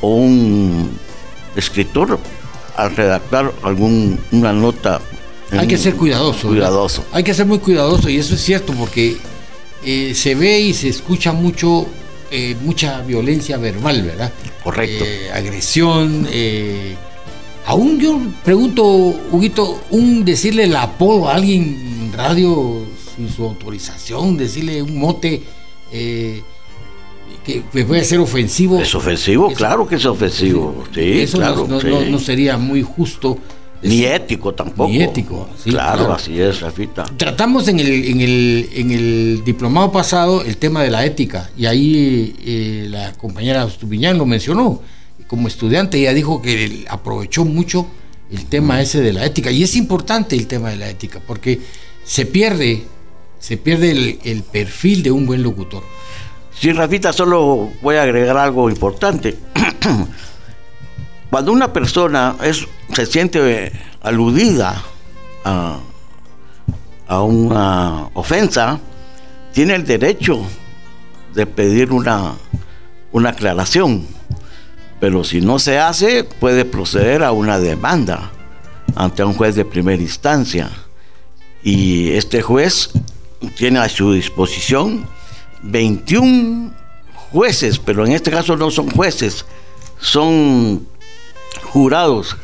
o 0.00 0.14
un 0.14 0.96
escritor 1.56 2.20
al 2.76 2.94
redactar 2.94 3.52
algún 3.62 4.18
una 4.32 4.52
nota. 4.52 5.00
Hay 5.52 5.66
que 5.66 5.78
ser 5.78 5.94
cuidadoso. 5.94 6.48
¿verdad? 6.48 6.68
Cuidadoso. 6.68 7.04
Hay 7.12 7.22
que 7.22 7.34
ser 7.34 7.46
muy 7.46 7.58
cuidadoso 7.58 8.08
y 8.08 8.16
eso 8.18 8.34
es 8.34 8.40
cierto 8.40 8.72
porque 8.72 9.16
eh, 9.84 10.12
se 10.14 10.34
ve 10.34 10.60
y 10.60 10.74
se 10.74 10.88
escucha 10.88 11.32
mucho, 11.32 11.86
eh, 12.30 12.56
mucha 12.62 13.02
violencia 13.02 13.56
verbal, 13.58 14.02
¿verdad? 14.02 14.32
Correcto. 14.62 15.04
Eh, 15.06 15.30
agresión. 15.32 16.26
aún 17.66 18.00
yo 18.00 18.18
pregunto, 18.42 18.84
Huguito, 18.84 19.82
un 19.90 20.24
decirle 20.24 20.64
el 20.64 20.76
apodo 20.76 21.28
a 21.28 21.34
alguien 21.34 21.62
en 22.02 22.12
radio 22.12 22.82
sin 23.14 23.30
su 23.30 23.44
autorización, 23.44 24.36
decirle 24.36 24.82
un 24.82 24.98
mote 24.98 25.42
que 27.44 27.60
puede 27.84 28.04
ser 28.04 28.18
ofensivo. 28.20 28.80
Es 28.80 28.94
ofensivo, 28.94 29.48
Eso- 29.48 29.56
claro 29.56 29.86
que 29.86 29.96
es 29.96 30.04
ofensivo. 30.06 30.84
Sí, 30.94 31.20
eso 31.20 31.38
claro. 31.38 31.66
no, 31.68 31.80
sí. 31.80 31.86
no- 31.88 32.00
no 32.04 32.18
sería 32.18 32.56
muy 32.58 32.82
justo. 32.82 33.38
Ni 33.82 34.02
ético 34.04 34.54
tampoco. 34.54 34.88
Ni 34.88 35.02
ético, 35.02 35.46
sí, 35.62 35.68
claro, 35.68 35.98
claro. 35.98 36.14
así 36.14 36.40
es, 36.40 36.60
Rafita. 36.62 37.04
Tratamos 37.18 37.68
en 37.68 37.80
el, 37.80 37.86
en 38.06 38.20
el, 38.22 38.68
en 38.72 38.90
el 38.90 39.42
diplomado 39.44 39.92
pasado 39.92 40.42
el 40.42 40.56
tema 40.56 40.82
de 40.82 40.90
la 40.90 41.04
ética 41.04 41.50
y 41.54 41.66
ahí 41.66 42.34
eh, 42.46 42.86
la 42.88 43.12
compañera 43.12 43.62
Estupiñán 43.64 44.16
lo 44.16 44.24
mencionó. 44.24 44.80
Como 45.26 45.48
estudiante 45.48 45.98
ella 45.98 46.14
dijo 46.14 46.40
que 46.40 46.86
aprovechó 46.88 47.44
mucho 47.44 47.86
el 48.30 48.46
tema 48.46 48.80
ese 48.80 49.02
de 49.02 49.12
la 49.12 49.26
ética 49.26 49.50
y 49.50 49.62
es 49.62 49.76
importante 49.76 50.34
el 50.34 50.46
tema 50.46 50.70
de 50.70 50.76
la 50.76 50.88
ética 50.88 51.20
porque 51.26 51.60
se 52.04 52.24
pierde, 52.24 52.84
se 53.38 53.58
pierde 53.58 53.90
el, 53.90 54.18
el 54.24 54.42
perfil 54.44 55.02
de 55.02 55.10
un 55.10 55.26
buen 55.26 55.42
locutor. 55.42 55.82
Sí, 56.58 56.72
Rafita, 56.72 57.12
solo 57.12 57.70
voy 57.82 57.96
a 57.96 58.02
agregar 58.02 58.36
algo 58.36 58.70
importante. 58.70 59.36
Cuando 61.30 61.52
una 61.52 61.72
persona 61.72 62.36
es, 62.42 62.66
se 62.92 63.06
siente 63.06 63.72
aludida 64.02 64.82
a, 65.44 65.78
a 67.08 67.22
una 67.22 68.08
ofensa, 68.14 68.78
tiene 69.52 69.74
el 69.74 69.84
derecho 69.84 70.42
de 71.34 71.46
pedir 71.46 71.92
una, 71.92 72.34
una 73.12 73.30
aclaración. 73.30 74.06
Pero 75.00 75.24
si 75.24 75.40
no 75.40 75.58
se 75.58 75.78
hace, 75.78 76.24
puede 76.24 76.64
proceder 76.64 77.24
a 77.24 77.32
una 77.32 77.58
demanda 77.58 78.30
ante 78.94 79.24
un 79.24 79.34
juez 79.34 79.54
de 79.56 79.64
primera 79.64 80.00
instancia. 80.00 80.70
Y 81.62 82.12
este 82.12 82.42
juez 82.42 82.90
tiene 83.56 83.80
a 83.80 83.88
su 83.88 84.12
disposición 84.12 85.06
21 85.64 86.72
jueces, 87.30 87.78
pero 87.78 88.06
en 88.06 88.12
este 88.12 88.30
caso 88.30 88.56
no 88.56 88.70
son 88.70 88.90
jueces, 88.90 89.44
son 89.98 90.86
jurados 91.62 92.36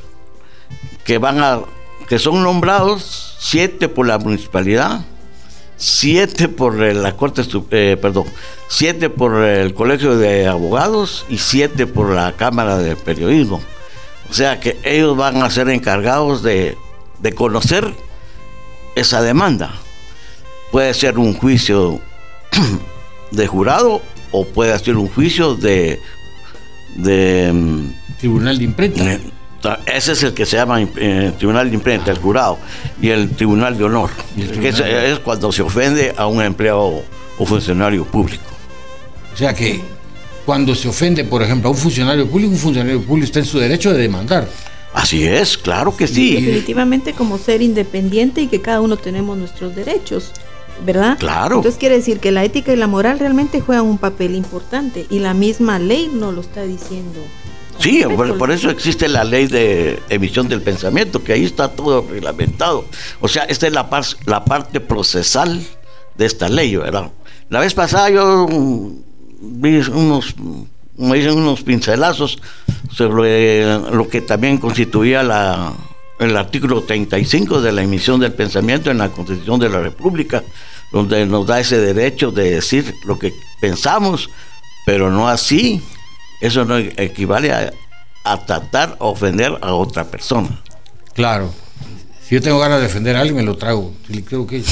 que 1.04 1.18
van 1.18 1.40
a 1.40 1.60
que 2.08 2.18
son 2.18 2.42
nombrados 2.42 3.36
siete 3.38 3.88
por 3.88 4.04
la 4.06 4.18
municipalidad, 4.18 5.02
siete 5.76 6.48
por 6.48 6.74
la 6.74 7.16
corte, 7.16 7.42
eh, 7.70 7.96
perdón, 8.00 8.24
siete 8.66 9.10
por 9.10 9.44
el 9.44 9.74
colegio 9.74 10.16
de 10.16 10.48
abogados 10.48 11.24
y 11.28 11.38
siete 11.38 11.86
por 11.86 12.10
la 12.10 12.32
cámara 12.32 12.78
de 12.78 12.96
periodismo. 12.96 13.60
O 14.28 14.34
sea 14.34 14.58
que 14.58 14.76
ellos 14.82 15.16
van 15.16 15.42
a 15.42 15.50
ser 15.50 15.68
encargados 15.68 16.42
de, 16.42 16.76
de 17.20 17.32
conocer 17.32 17.94
esa 18.96 19.22
demanda. 19.22 19.72
Puede 20.72 20.94
ser 20.94 21.18
un 21.18 21.34
juicio 21.34 22.00
de 23.30 23.46
jurado 23.46 24.02
o 24.32 24.44
puede 24.44 24.78
ser 24.78 24.96
un 24.96 25.08
juicio 25.08 25.54
de, 25.54 26.00
de 26.96 27.52
mm, 27.52 28.16
tribunal 28.18 28.58
de 28.58 28.64
imprenta. 28.64 29.20
Ese 29.86 30.12
es 30.12 30.22
el 30.22 30.32
que 30.32 30.46
se 30.46 30.56
llama 30.56 30.80
eh, 30.80 31.32
Tribunal 31.36 31.68
de 31.68 31.76
Imprenta, 31.76 32.10
el 32.10 32.18
jurado, 32.18 32.58
y 33.00 33.10
el 33.10 33.30
Tribunal 33.30 33.76
de 33.76 33.84
Honor, 33.84 34.10
que 34.34 34.68
es, 34.68 35.18
cuando 35.18 35.52
se 35.52 35.60
ofende 35.60 36.14
a 36.16 36.26
un 36.26 36.42
empleado 36.42 37.02
o 37.38 37.46
funcionario 37.46 38.06
público. 38.06 38.44
O 39.34 39.36
sea 39.36 39.54
que 39.54 39.80
cuando 40.46 40.74
se 40.74 40.88
ofende, 40.88 41.24
por 41.24 41.42
ejemplo, 41.42 41.68
a 41.68 41.72
un 41.72 41.78
funcionario 41.78 42.26
público, 42.26 42.52
un 42.52 42.58
funcionario 42.58 43.02
público 43.02 43.26
está 43.26 43.40
en 43.40 43.44
su 43.44 43.58
derecho 43.58 43.92
de 43.92 43.98
demandar. 43.98 44.48
Así 44.94 45.24
es, 45.24 45.56
claro 45.56 45.96
que 45.96 46.06
sí. 46.06 46.34
Definitivamente 46.34 47.12
como 47.12 47.38
ser 47.38 47.62
independiente 47.62 48.40
y 48.40 48.46
que 48.48 48.60
cada 48.60 48.80
uno 48.80 48.96
tenemos 48.96 49.36
nuestros 49.36 49.76
derechos. 49.76 50.32
¿Verdad? 50.84 51.18
Claro. 51.18 51.56
Entonces 51.56 51.78
quiere 51.78 51.96
decir 51.96 52.20
que 52.20 52.30
la 52.30 52.44
ética 52.44 52.72
y 52.72 52.76
la 52.76 52.86
moral 52.86 53.18
realmente 53.18 53.60
juegan 53.60 53.86
un 53.86 53.98
papel 53.98 54.34
importante 54.34 55.06
y 55.10 55.18
la 55.18 55.34
misma 55.34 55.78
ley 55.78 56.10
no 56.12 56.32
lo 56.32 56.40
está 56.40 56.62
diciendo. 56.62 57.20
Sí, 57.78 58.04
por, 58.38 58.50
eso 58.50 58.68
existe 58.68 59.08
la 59.08 59.24
ley 59.24 59.46
de 59.46 59.98
emisión 60.10 60.48
del 60.48 60.60
pensamiento, 60.60 61.24
que 61.24 61.32
ahí 61.32 61.44
está 61.44 61.68
todo 61.68 62.06
reglamentado. 62.10 62.84
O 63.22 63.28
sea, 63.28 63.44
esta 63.44 63.66
es 63.66 63.72
la, 63.72 63.88
la 64.26 64.44
parte 64.44 64.80
procesal 64.80 65.62
de 66.14 66.26
esta 66.26 66.50
ley, 66.50 66.76
¿verdad? 66.76 67.10
La 67.48 67.60
vez 67.60 67.72
pasada 67.72 68.10
yo 68.10 68.46
vi 69.40 69.78
unos, 69.78 70.34
me 70.98 71.16
dicen 71.16 71.38
unos 71.38 71.62
pincelazos 71.62 72.38
sobre 72.92 73.64
lo 73.64 74.08
que 74.08 74.20
también 74.20 74.58
constituía 74.58 75.22
la, 75.22 75.72
el 76.20 76.36
artículo 76.36 76.82
35 76.82 77.62
de 77.62 77.72
la 77.72 77.82
emisión 77.82 78.20
del 78.20 78.32
pensamiento 78.32 78.90
en 78.90 78.98
la 78.98 79.08
Constitución 79.08 79.58
de 79.58 79.70
la 79.70 79.80
República, 79.80 80.44
donde 80.92 81.24
nos 81.26 81.46
da 81.46 81.60
ese 81.60 81.78
derecho 81.78 82.30
de 82.30 82.50
decir 82.50 82.94
lo 83.06 83.18
que 83.18 83.32
pensamos, 83.60 84.28
pero 84.84 85.10
no 85.10 85.28
así. 85.28 85.82
Eso 86.40 86.64
no 86.64 86.78
equivale 86.78 87.52
a, 87.52 87.72
tratar 88.46 88.96
o 88.98 89.10
ofender 89.10 89.58
a 89.62 89.74
otra 89.74 90.04
persona. 90.04 90.60
Claro. 91.14 91.52
Si 92.26 92.34
yo 92.34 92.42
tengo 92.42 92.58
ganas 92.58 92.78
de 92.78 92.84
defender 92.84 93.16
a 93.16 93.20
alguien, 93.20 93.36
me 93.36 93.42
lo 93.42 93.56
trago. 93.56 93.92
Creo 94.26 94.46
que 94.46 94.62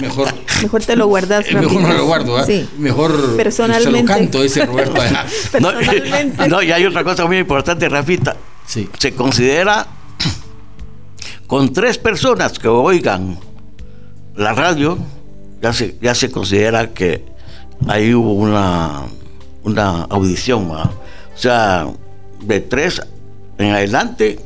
mejor. 0.00 0.28
Mejor 0.62 0.82
te 0.82 0.96
lo 0.96 1.06
guardas. 1.06 1.44
Mejor 1.52 1.82
no 1.82 1.92
lo 1.92 2.06
guardo. 2.06 2.48
¿eh? 2.48 2.66
Mejor 2.78 3.36
Personalmente. 3.36 3.98
se 3.98 4.02
lo 4.02 4.08
canto, 4.08 4.42
ese 4.42 4.64
Roberto. 4.64 5.00
no, 5.60 5.72
no, 6.48 6.62
y 6.62 6.72
hay 6.72 6.86
otra 6.86 7.04
cosa 7.04 7.26
muy 7.26 7.36
importante, 7.38 7.88
Rafita. 7.90 8.36
Sí. 8.66 8.88
Se 8.98 9.14
considera 9.14 9.86
con 11.46 11.72
tres 11.72 11.98
personas 11.98 12.58
que 12.58 12.68
oigan 12.68 13.38
la 14.34 14.52
radio, 14.52 14.98
ya 15.62 15.72
se, 15.72 15.96
ya 16.00 16.14
se 16.14 16.30
considera 16.30 16.92
que 16.92 17.24
ahí 17.86 18.14
hubo 18.14 18.32
una, 18.32 19.02
una 19.62 20.02
audición. 20.04 20.70
O 20.70 20.90
sea, 21.34 21.86
de 22.42 22.60
tres 22.60 23.02
en 23.58 23.72
adelante. 23.72 24.38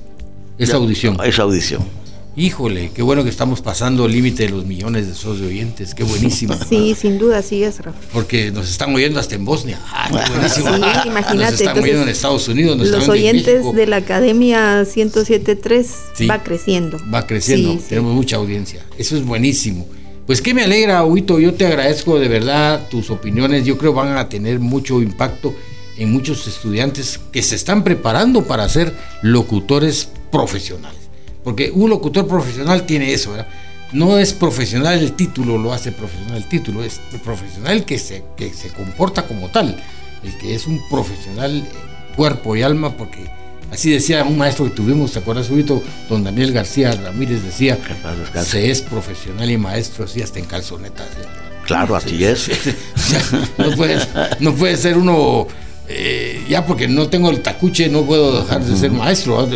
Esa 0.58 0.76
audición. 0.76 1.16
Esa 1.24 1.42
audición. 1.42 1.99
Híjole, 2.36 2.92
qué 2.94 3.02
bueno 3.02 3.24
que 3.24 3.30
estamos 3.30 3.60
pasando 3.60 4.06
el 4.06 4.12
límite 4.12 4.44
de 4.44 4.50
los 4.50 4.64
millones 4.64 5.06
de 5.06 5.12
esos 5.12 5.40
oyentes, 5.40 5.94
qué 5.94 6.04
buenísimo. 6.04 6.54
Sí, 6.68 6.94
sin 6.94 7.18
duda, 7.18 7.42
sí 7.42 7.64
es, 7.64 7.80
Rafa. 7.80 7.98
Porque 8.12 8.52
nos 8.52 8.70
están 8.70 8.94
oyendo 8.94 9.18
hasta 9.18 9.34
en 9.34 9.44
Bosnia. 9.44 9.80
Ah, 9.92 10.08
qué 10.24 10.32
buenísimo. 10.32 10.68
Sí, 10.76 11.08
imagínate. 11.08 11.34
Nos 11.34 11.60
están 11.60 11.78
oyendo 11.78 12.02
en 12.02 12.08
Estados 12.08 12.48
Unidos. 12.48 12.78
los 12.78 13.08
oyentes 13.08 13.74
de 13.74 13.86
la 13.86 13.96
Academia 13.96 14.82
107.3 14.82 16.30
va 16.30 16.42
creciendo. 16.42 16.98
Va 17.12 17.26
creciendo, 17.26 17.76
tenemos 17.88 18.14
mucha 18.14 18.36
audiencia. 18.36 18.84
Eso 18.96 19.16
es 19.16 19.24
buenísimo. 19.24 19.88
Pues 20.26 20.40
que 20.40 20.54
me 20.54 20.62
alegra, 20.62 21.04
Huito, 21.04 21.40
yo 21.40 21.54
te 21.54 21.66
agradezco 21.66 22.20
de 22.20 22.28
verdad 22.28 22.86
tus 22.88 23.10
opiniones, 23.10 23.64
yo 23.64 23.76
creo 23.76 23.92
van 23.92 24.16
a 24.16 24.28
tener 24.28 24.60
mucho 24.60 25.02
impacto 25.02 25.52
en 25.98 26.12
muchos 26.12 26.46
estudiantes 26.46 27.18
que 27.32 27.42
se 27.42 27.56
están 27.56 27.82
preparando 27.82 28.44
para 28.44 28.68
ser 28.68 28.94
locutores 29.22 30.08
profesionales. 30.30 30.99
Porque 31.42 31.70
un 31.70 31.90
locutor 31.90 32.26
profesional 32.26 32.84
tiene 32.84 33.12
eso, 33.12 33.32
¿verdad? 33.32 33.48
No 33.92 34.18
es 34.18 34.32
profesional 34.32 34.98
el 34.98 35.12
título, 35.12 35.58
lo 35.58 35.72
hace 35.72 35.90
profesional 35.90 36.36
el 36.36 36.48
título, 36.48 36.84
es 36.84 37.00
profesional 37.24 37.84
que 37.84 37.98
se, 37.98 38.22
que 38.36 38.52
se 38.52 38.68
comporta 38.68 39.26
como 39.26 39.48
tal, 39.48 39.82
el 40.22 40.38
que 40.38 40.54
es 40.54 40.66
un 40.66 40.80
profesional 40.88 41.66
cuerpo 42.14 42.54
y 42.54 42.62
alma, 42.62 42.96
porque 42.96 43.28
así 43.72 43.90
decía 43.90 44.22
un 44.22 44.38
maestro 44.38 44.66
que 44.66 44.70
tuvimos, 44.72 45.12
¿te 45.12 45.18
acuerdas, 45.18 45.46
Subito? 45.46 45.82
Don 46.08 46.22
Daniel 46.22 46.52
García 46.52 46.92
Ramírez 46.92 47.42
decía, 47.42 47.78
se 48.44 48.70
es 48.70 48.82
profesional 48.82 49.50
y 49.50 49.58
maestro 49.58 50.04
así 50.04 50.22
hasta 50.22 50.38
en 50.38 50.44
calzonetas. 50.44 51.08
Claro, 51.66 51.96
así 51.96 52.24
es. 52.24 52.48
no, 53.58 53.70
puede, 53.76 53.98
no 54.40 54.54
puede 54.54 54.76
ser 54.76 54.98
uno 54.98 55.46
eh, 55.92 56.44
ya 56.48 56.64
porque 56.64 56.86
no 56.86 57.08
tengo 57.08 57.30
el 57.30 57.40
tacuche 57.40 57.88
no 57.88 58.04
puedo 58.04 58.42
dejar 58.42 58.64
de 58.64 58.76
ser 58.76 58.92
maestro. 58.92 59.48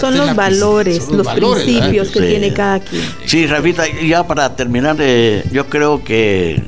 son, 0.00 0.16
los 0.16 0.34
valores, 0.34 1.06
los, 1.08 1.28
principios 1.28 2.10
que 2.10 2.20
tiene 2.20 2.54
cada 2.54 2.80
quien. 2.80 3.02
Sí, 3.26 3.46
Rafita, 3.46 3.84
ya 4.02 4.26
para 4.26 4.56
terminar, 4.56 4.96
eh, 5.00 5.44
yo 5.52 5.68
creo 5.68 6.02
que 6.02 6.62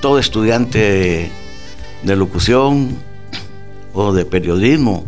todo 0.00 0.18
estudiante 0.18 1.30
de 2.02 2.16
locución 2.16 2.98
o 3.92 4.12
de 4.12 4.24
periodismo 4.24 5.06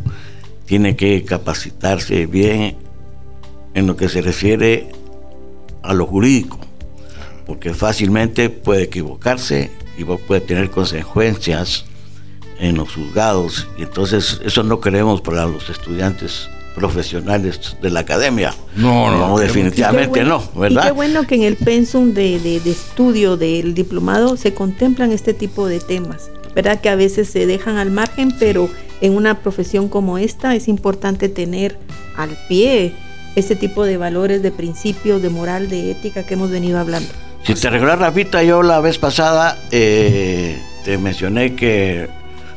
tiene 0.67 0.95
que 0.95 1.25
capacitarse 1.25 2.27
bien 2.27 2.77
en 3.75 3.89
lo 3.89 3.97
que 3.97 4.09
se 4.09 4.23
refiere 4.23 4.91
a 5.83 5.93
lo 5.93 6.07
jurídico, 6.07 6.61
porque 7.47 7.75
fácilmente 7.75 8.49
puede 8.49 8.85
equivocarse 8.85 9.73
y 9.99 10.05
puede 10.05 10.41
tener 10.41 10.71
consecuencias 10.71 11.87
en 12.61 12.77
los 12.77 12.95
juzgados. 12.95 13.67
Y 13.77 13.83
entonces 13.83 14.41
eso 14.45 14.63
no 14.63 14.81
queremos 14.81 15.21
para 15.21 15.47
los 15.47 15.69
estudiantes 15.71 16.49
profesionales 16.75 17.77
de 17.83 17.91
la 17.91 18.01
academia. 18.01 18.55
No, 18.77 19.11
no, 19.11 19.39
definitivamente 19.39 20.25
no, 20.25 20.43
¿verdad? 20.55 20.85
Y 20.85 20.87
qué 20.87 20.93
bueno 20.93 21.27
que 21.27 21.35
en 21.35 21.43
el 21.43 21.57
pensum 21.57 22.15
de, 22.15 22.39
de, 22.39 22.71
estudio 22.71 23.37
del 23.37 23.75
diplomado 23.75 24.37
se 24.37 24.55
contemplan 24.55 25.11
este 25.11 25.35
tipo 25.35 25.67
de 25.67 25.81
temas, 25.81 26.31
¿verdad? 26.55 26.81
Que 26.81 26.89
a 26.89 26.95
veces 26.95 27.29
se 27.29 27.47
dejan 27.47 27.77
al 27.77 27.91
margen, 27.91 28.33
pero 28.39 28.71
en 29.01 29.17
una 29.17 29.41
profesión 29.41 29.89
como 29.89 30.19
esta 30.19 30.55
es 30.55 30.69
importante 30.69 31.29
tener 31.29 31.77
al 32.17 32.37
pie 32.49 32.95
este 33.37 33.57
tipo 33.57 33.85
de 33.85 33.97
valores, 33.97 34.43
de 34.43 34.51
principios, 34.51 35.23
de 35.23 35.29
moral, 35.29 35.69
de 35.69 35.91
ética 35.91 36.25
que 36.25 36.35
hemos 36.35 36.51
venido 36.51 36.79
hablando. 36.79 37.09
Si 37.45 37.55
te 37.55 37.71
recuerdas, 37.71 37.99
Rafita, 38.01 38.43
yo 38.43 38.63
la 38.63 38.81
vez 38.81 38.99
pasada 38.99 39.57
eh, 39.71 40.59
te 40.85 40.99
mencioné 40.99 41.55
que 41.57 42.09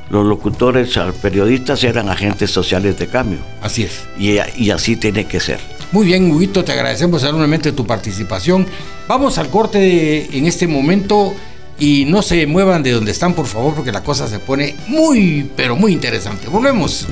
los 0.09 0.25
locutores, 0.25 0.97
periodistas 1.21 1.83
eran 1.83 2.09
agentes 2.09 2.51
sociales 2.51 2.97
de 2.97 3.07
cambio. 3.07 3.39
Así 3.61 3.83
es. 3.83 4.01
Y, 4.17 4.69
así 4.69 4.95
tiene 4.95 5.25
que 5.25 5.39
ser. 5.39 5.59
Muy 5.91 6.05
bien, 6.05 6.31
Huguito, 6.31 6.63
te 6.63 6.71
agradecemos 6.71 7.23
enormemente 7.23 7.71
tu 7.71 7.85
participación. 7.85 8.65
Vamos 9.07 9.37
al 9.37 9.49
corte 9.49 10.37
en 10.37 10.45
este 10.45 10.67
momento 10.67 11.33
y 11.79 12.05
no 12.05 12.21
se 12.21 12.45
muevan 12.47 12.83
de 12.83 12.91
donde 12.91 13.11
están, 13.11 13.33
por 13.33 13.45
favor, 13.45 13.75
porque 13.75 13.91
la 13.91 14.03
cosa 14.03 14.27
se 14.27 14.39
pone 14.39 14.75
muy, 14.87 15.49
pero 15.55 15.75
muy 15.75 15.93
interesante. 15.93 16.47
Volvemos. 16.47 17.07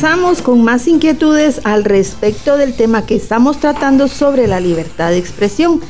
Regresamos 0.00 0.40
con 0.40 0.62
más 0.62 0.88
inquietudes 0.88 1.60
al 1.64 1.84
respecto 1.84 2.56
del 2.56 2.72
tema 2.72 3.04
que 3.04 3.14
estamos 3.16 3.60
tratando 3.60 4.08
sobre 4.08 4.46
la 4.46 4.58
libertad 4.58 5.10
de 5.10 5.18
expresión. 5.18 5.82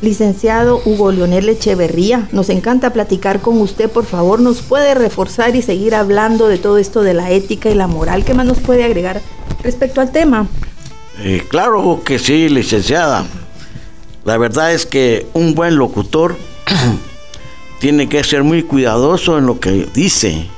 Licenciado 0.00 0.80
Hugo 0.86 1.12
Leonel 1.12 1.46
Echeverría, 1.46 2.26
nos 2.32 2.48
encanta 2.48 2.94
platicar 2.94 3.42
con 3.42 3.60
usted. 3.60 3.90
Por 3.90 4.06
favor, 4.06 4.40
nos 4.40 4.62
puede 4.62 4.94
reforzar 4.94 5.54
y 5.56 5.60
seguir 5.60 5.94
hablando 5.94 6.48
de 6.48 6.56
todo 6.56 6.78
esto 6.78 7.02
de 7.02 7.12
la 7.12 7.32
ética 7.32 7.68
y 7.68 7.74
la 7.74 7.86
moral. 7.86 8.24
¿Qué 8.24 8.32
más 8.32 8.46
nos 8.46 8.60
puede 8.60 8.82
agregar 8.82 9.20
respecto 9.62 10.00
al 10.00 10.10
tema? 10.10 10.46
Eh, 11.18 11.44
claro 11.46 12.00
que 12.02 12.18
sí, 12.18 12.48
licenciada. 12.48 13.26
La 14.24 14.38
verdad 14.38 14.72
es 14.72 14.86
que 14.86 15.26
un 15.34 15.54
buen 15.54 15.76
locutor 15.76 16.38
tiene 17.78 18.08
que 18.08 18.24
ser 18.24 18.42
muy 18.42 18.62
cuidadoso 18.62 19.36
en 19.36 19.44
lo 19.44 19.60
que 19.60 19.86
dice. 19.92 20.48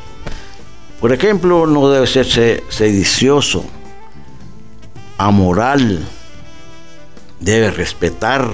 Por 1.02 1.12
ejemplo, 1.12 1.66
no 1.66 1.90
debe 1.90 2.06
ser 2.06 2.24
se- 2.24 2.62
sedicioso, 2.70 3.64
amoral, 5.18 6.06
debe 7.40 7.70
respetar 7.72 8.52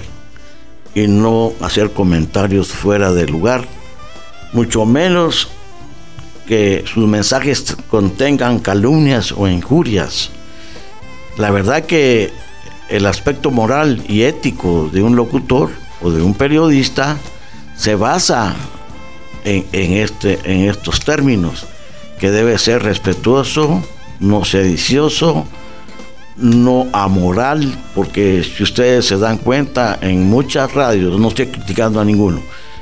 y 0.94 1.06
no 1.06 1.52
hacer 1.60 1.90
comentarios 1.92 2.68
fuera 2.68 3.12
de 3.12 3.26
lugar, 3.26 3.68
mucho 4.54 4.86
menos 4.86 5.48
que 6.46 6.84
sus 6.90 7.06
mensajes 7.06 7.76
contengan 7.90 8.58
calumnias 8.60 9.32
o 9.32 9.46
injurias. 9.46 10.30
La 11.36 11.50
verdad 11.50 11.84
que 11.84 12.32
el 12.88 13.04
aspecto 13.04 13.50
moral 13.50 14.02
y 14.08 14.22
ético 14.22 14.88
de 14.90 15.02
un 15.02 15.14
locutor 15.16 15.68
o 16.00 16.10
de 16.10 16.22
un 16.22 16.32
periodista 16.32 17.18
se 17.76 17.94
basa 17.94 18.56
en, 19.44 19.66
en 19.72 19.92
este, 19.92 20.38
en 20.50 20.70
estos 20.70 21.00
términos, 21.00 21.66
que 22.18 22.30
debe 22.30 22.58
ser 22.58 22.82
respetuoso, 22.82 23.82
no 24.20 24.44
sedicioso, 24.44 25.46
no 26.36 26.86
amoral, 26.92 27.76
porque 27.94 28.44
si 28.44 28.62
ustedes 28.62 29.06
se 29.06 29.18
dan 29.18 29.38
cuenta, 29.38 29.98
en 30.00 30.28
muchas 30.28 30.72
radios, 30.72 31.18
no 31.18 31.28
estoy 31.28 31.46
criticando 31.46 32.00
a 32.00 32.04
ninguno, 32.04 32.40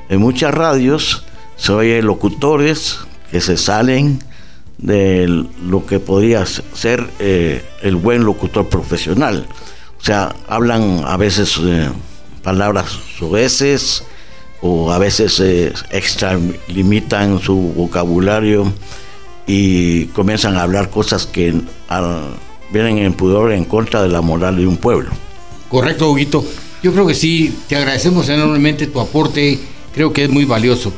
en 0.09 0.21
muchas 0.21 0.55
radios 0.55 1.25
se 1.57 1.73
oye 1.73 2.03
locutores 2.03 2.99
que 3.31 3.41
se 3.41 3.57
salen 3.57 4.21
de 4.79 5.27
lo 5.63 5.87
que 5.87 6.01
podría 6.01 6.45
ser 6.47 7.09
eh, 7.19 7.65
el 7.83 7.97
buen 7.97 8.25
locutor 8.25 8.69
profesional. 8.69 9.47
O 9.99 10.05
sea, 10.05 10.35
hablan 10.49 11.03
a 11.07 11.17
veces 11.17 11.59
eh, 11.63 11.89
palabras 12.43 12.99
soeces 13.19 14.05
o 14.61 14.93
a 14.93 14.99
veces 14.99 15.41
eh, 15.41 15.73
extralimitan 15.91 17.41
su 17.41 17.57
vocabulario 17.75 18.73
y 19.47 20.07
comienzan 20.07 20.57
a 20.57 20.63
hablar 20.63 20.91
cosas 20.91 21.27
que 21.27 21.55
vienen 22.71 22.99
en 22.99 23.15
pudor 23.15 23.53
en 23.53 23.65
contra 23.65 24.03
de 24.03 24.09
la 24.09 24.21
moral 24.21 24.57
de 24.57 24.67
un 24.67 24.77
pueblo. 24.77 25.11
Correcto, 25.69 26.11
Huguito. 26.11 26.45
Yo 26.83 26.93
creo 26.93 27.07
que 27.07 27.15
sí, 27.15 27.57
te 27.69 27.77
agradecemos 27.77 28.29
enormemente 28.29 28.87
tu 28.87 29.01
aporte, 29.01 29.59
creo 29.95 30.13
que 30.13 30.25
es 30.25 30.31
muy 30.31 30.45
valioso. 30.45 30.93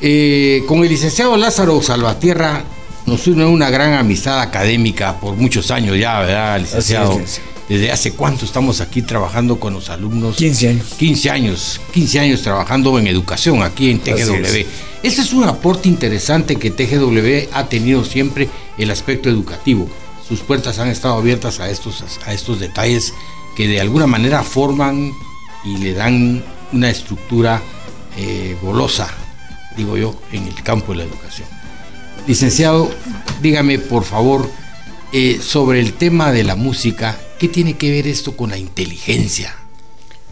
Eh, 0.00 0.62
con 0.68 0.82
el 0.82 0.88
licenciado 0.88 1.36
Lázaro 1.36 1.80
Salvatierra 1.80 2.64
nos 3.06 3.26
une 3.26 3.46
una 3.46 3.70
gran 3.70 3.94
amistad 3.94 4.40
académica 4.40 5.18
por 5.18 5.36
muchos 5.36 5.70
años 5.70 5.96
ya, 5.98 6.20
¿verdad, 6.20 6.60
licenciado? 6.60 7.12
Así 7.12 7.14
es, 7.14 7.20
licenciado. 7.20 7.55
Desde 7.68 7.90
hace 7.90 8.12
cuánto 8.12 8.44
estamos 8.44 8.80
aquí 8.80 9.02
trabajando 9.02 9.58
con 9.58 9.74
los 9.74 9.90
alumnos. 9.90 10.36
15 10.36 10.68
años. 10.68 10.94
15 10.98 11.30
años, 11.30 11.80
15 11.92 12.20
años 12.20 12.42
trabajando 12.42 12.98
en 12.98 13.08
educación 13.08 13.62
aquí 13.62 13.90
en 13.90 13.98
TGW. 13.98 14.44
es. 14.44 14.66
Ese 15.02 15.22
es 15.22 15.32
un 15.32 15.44
aporte 15.44 15.88
interesante 15.88 16.56
que 16.56 16.70
TGW 16.70 17.52
ha 17.52 17.68
tenido 17.68 18.04
siempre 18.04 18.48
el 18.78 18.90
aspecto 18.90 19.28
educativo. 19.28 19.88
Sus 20.28 20.40
puertas 20.40 20.78
han 20.78 20.88
estado 20.88 21.14
abiertas 21.14 21.60
a 21.60 21.70
estos, 21.70 22.02
a 22.24 22.32
estos 22.32 22.58
detalles 22.58 23.12
que 23.56 23.68
de 23.68 23.80
alguna 23.80 24.06
manera 24.06 24.42
forman 24.42 25.12
y 25.64 25.78
le 25.78 25.92
dan 25.92 26.44
una 26.72 26.90
estructura 26.90 27.62
eh, 28.16 28.56
golosa, 28.62 29.08
digo 29.76 29.96
yo, 29.96 30.18
en 30.32 30.46
el 30.46 30.62
campo 30.62 30.92
de 30.92 30.98
la 30.98 31.04
educación. 31.04 31.48
Licenciado, 32.26 32.90
dígame 33.40 33.78
por 33.78 34.04
favor 34.04 34.50
eh, 35.12 35.38
sobre 35.40 35.80
el 35.80 35.92
tema 35.92 36.32
de 36.32 36.44
la 36.44 36.56
música, 36.56 37.16
¿qué 37.38 37.48
tiene 37.48 37.76
que 37.76 37.90
ver 37.90 38.06
esto 38.06 38.36
con 38.36 38.50
la 38.50 38.58
inteligencia? 38.58 39.54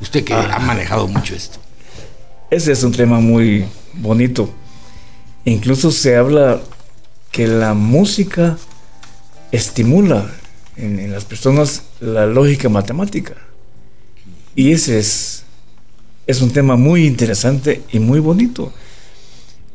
Usted 0.00 0.24
que 0.24 0.34
ha 0.34 0.58
manejado 0.58 1.06
mucho 1.06 1.34
esto. 1.34 1.58
Ese 2.50 2.72
es 2.72 2.82
un 2.82 2.92
tema 2.92 3.20
muy 3.20 3.64
bonito. 3.94 4.50
Incluso 5.44 5.90
se 5.90 6.16
habla 6.16 6.60
que 7.30 7.46
la 7.46 7.74
música 7.74 8.58
estimula 9.52 10.30
en, 10.76 10.98
en 10.98 11.12
las 11.12 11.24
personas 11.24 11.82
la 12.00 12.26
lógica 12.26 12.68
matemática. 12.68 13.34
Y 14.56 14.72
ese 14.72 14.98
es, 14.98 15.44
es 16.26 16.40
un 16.40 16.50
tema 16.50 16.76
muy 16.76 17.06
interesante 17.06 17.82
y 17.92 17.98
muy 17.98 18.20
bonito. 18.20 18.72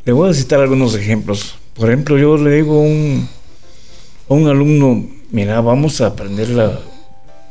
Le 0.05 0.13
voy 0.13 0.29
a 0.29 0.33
citar 0.33 0.59
algunos 0.61 0.95
ejemplos. 0.95 1.55
Por 1.73 1.89
ejemplo, 1.89 2.17
yo 2.17 2.37
le 2.37 2.55
digo 2.55 2.79
a 2.79 2.81
un, 2.81 3.29
a 4.29 4.33
un 4.33 4.47
alumno, 4.47 5.07
mira, 5.31 5.61
vamos 5.61 6.01
a 6.01 6.07
aprender 6.07 6.49
la, 6.49 6.79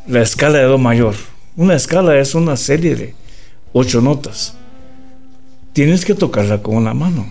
la 0.08 0.22
escala 0.22 0.58
de 0.58 0.64
Do 0.64 0.78
mayor. 0.78 1.14
Una 1.56 1.74
escala 1.74 2.18
es 2.18 2.34
una 2.34 2.56
serie 2.56 2.96
de 2.96 3.14
ocho 3.72 4.00
notas. 4.00 4.54
Tienes 5.72 6.04
que 6.04 6.14
tocarla 6.14 6.62
con 6.62 6.76
una 6.76 6.94
mano. 6.94 7.30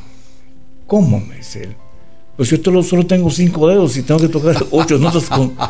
¿Cómo? 0.86 1.20
Me 1.20 1.38
dice 1.38 1.64
él. 1.64 1.76
Pues 2.38 2.50
yo 2.50 2.58
solo, 2.64 2.84
solo 2.84 3.06
tengo 3.06 3.30
cinco 3.32 3.68
dedos 3.68 3.98
y 3.98 4.04
tengo 4.04 4.20
que 4.20 4.30
tocar 4.30 4.56
ocho 4.72 4.98
notas 4.98 5.26
con... 5.26 5.56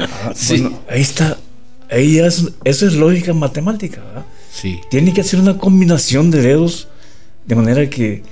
Ah, 0.00 0.32
Sí. 0.32 0.60
Bueno, 0.60 0.78
ahí 0.88 1.00
está. 1.00 1.38
Ahí 1.90 2.18
es, 2.18 2.52
eso 2.62 2.86
es 2.86 2.94
lógica 2.94 3.34
matemática. 3.34 4.00
¿verdad? 4.00 4.26
Sí. 4.52 4.80
Tiene 4.90 5.12
que 5.12 5.22
hacer 5.22 5.40
una 5.40 5.58
combinación 5.58 6.30
de 6.30 6.40
dedos 6.40 6.86
de 7.44 7.56
manera 7.56 7.90
que 7.90 8.22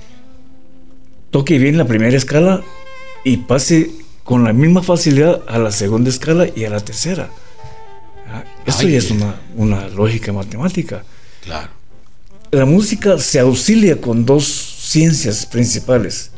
toque 1.29 1.57
bien 1.57 1.77
la 1.77 1.83
primera 1.85 2.15
escala 2.15 2.63
y 3.25 3.35
pase 3.37 3.91
con 4.23 4.45
la 4.45 4.53
misma 4.53 4.81
facilidad 4.81 5.41
a 5.45 5.57
la 5.59 5.71
segunda 5.71 6.09
escala 6.09 6.47
y 6.55 6.63
a 6.63 6.69
la 6.69 6.79
tercera. 6.79 7.31
Ah, 8.29 8.43
Eso 8.65 8.79
Ay, 8.81 8.91
ya 8.93 8.97
es 8.97 9.09
eh. 9.11 9.13
una, 9.13 9.35
una 9.55 9.87
lógica 9.87 10.31
matemática. 10.33 11.03
Claro. 11.43 11.69
La 12.51 12.65
música 12.65 13.17
se 13.19 13.39
auxilia 13.39 13.99
con 13.99 14.25
dos 14.25 14.45
ciencias 14.45 15.45
principales. 15.45 16.31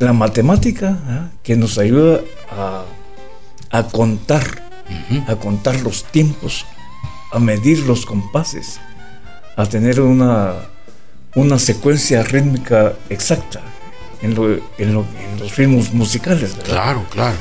La 0.00 0.12
matemática, 0.12 0.98
¿ah? 1.06 1.28
que 1.42 1.56
nos 1.56 1.78
ayuda 1.78 2.20
a, 2.50 2.84
a 3.70 3.82
contar, 3.88 4.42
a 5.28 5.36
contar 5.36 5.80
los 5.82 6.04
tiempos, 6.04 6.66
a 7.32 7.38
medir 7.38 7.80
los 7.80 8.04
compases, 8.04 8.80
a 9.56 9.66
tener 9.66 10.00
una, 10.00 10.54
una 11.36 11.58
secuencia 11.58 12.22
rítmica 12.24 12.94
exacta 13.08 13.60
en, 14.22 14.34
lo- 14.34 14.60
en 14.78 14.94
lo- 14.94 15.06
en 15.18 15.38
los 15.38 15.56
ritmos 15.56 15.92
musicales. 15.92 16.56
¿verdad? 16.56 16.72
Claro, 16.72 17.04
claro. 17.10 17.36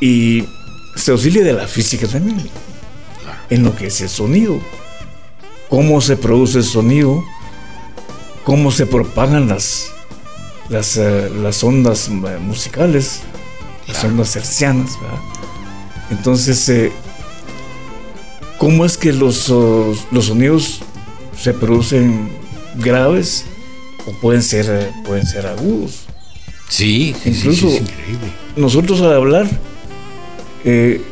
Y 0.00 0.46
se 1.00 1.10
auxilia 1.12 1.42
de 1.44 1.52
la 1.52 1.66
física 1.66 2.06
también, 2.06 2.48
en 3.50 3.62
lo 3.64 3.74
que 3.74 3.86
es 3.86 4.00
el 4.00 4.08
sonido, 4.08 4.60
cómo 5.68 6.00
se 6.00 6.16
produce 6.16 6.58
el 6.58 6.64
sonido, 6.64 7.22
cómo 8.44 8.70
se 8.70 8.86
propagan 8.86 9.48
las, 9.48 9.86
las, 10.68 10.96
eh, 10.96 11.30
las 11.42 11.62
ondas 11.64 12.08
eh, 12.08 12.38
musicales, 12.40 13.20
las 13.86 14.02
ondas 14.04 14.34
hercianas, 14.36 15.00
¿verdad? 15.00 15.18
Entonces, 16.10 16.68
eh, 16.68 16.92
¿cómo 18.58 18.84
es 18.84 18.96
que 18.96 19.12
los, 19.12 19.48
oh, 19.50 19.94
los 20.10 20.26
sonidos 20.26 20.80
se 21.40 21.52
producen 21.54 22.30
graves 22.76 23.44
o 24.06 24.12
pueden 24.20 24.42
ser, 24.42 24.92
pueden 25.04 25.26
ser 25.26 25.46
agudos? 25.46 26.00
Sí, 26.68 27.14
sí, 27.22 27.32
sí, 27.34 27.38
Incluso- 27.40 27.68
sí, 27.68 27.76
es 27.76 27.80
increíble. 27.82 28.32
Nosotros 28.56 29.00
al 29.00 29.12
hablar 29.12 29.48
eh, 30.64 31.02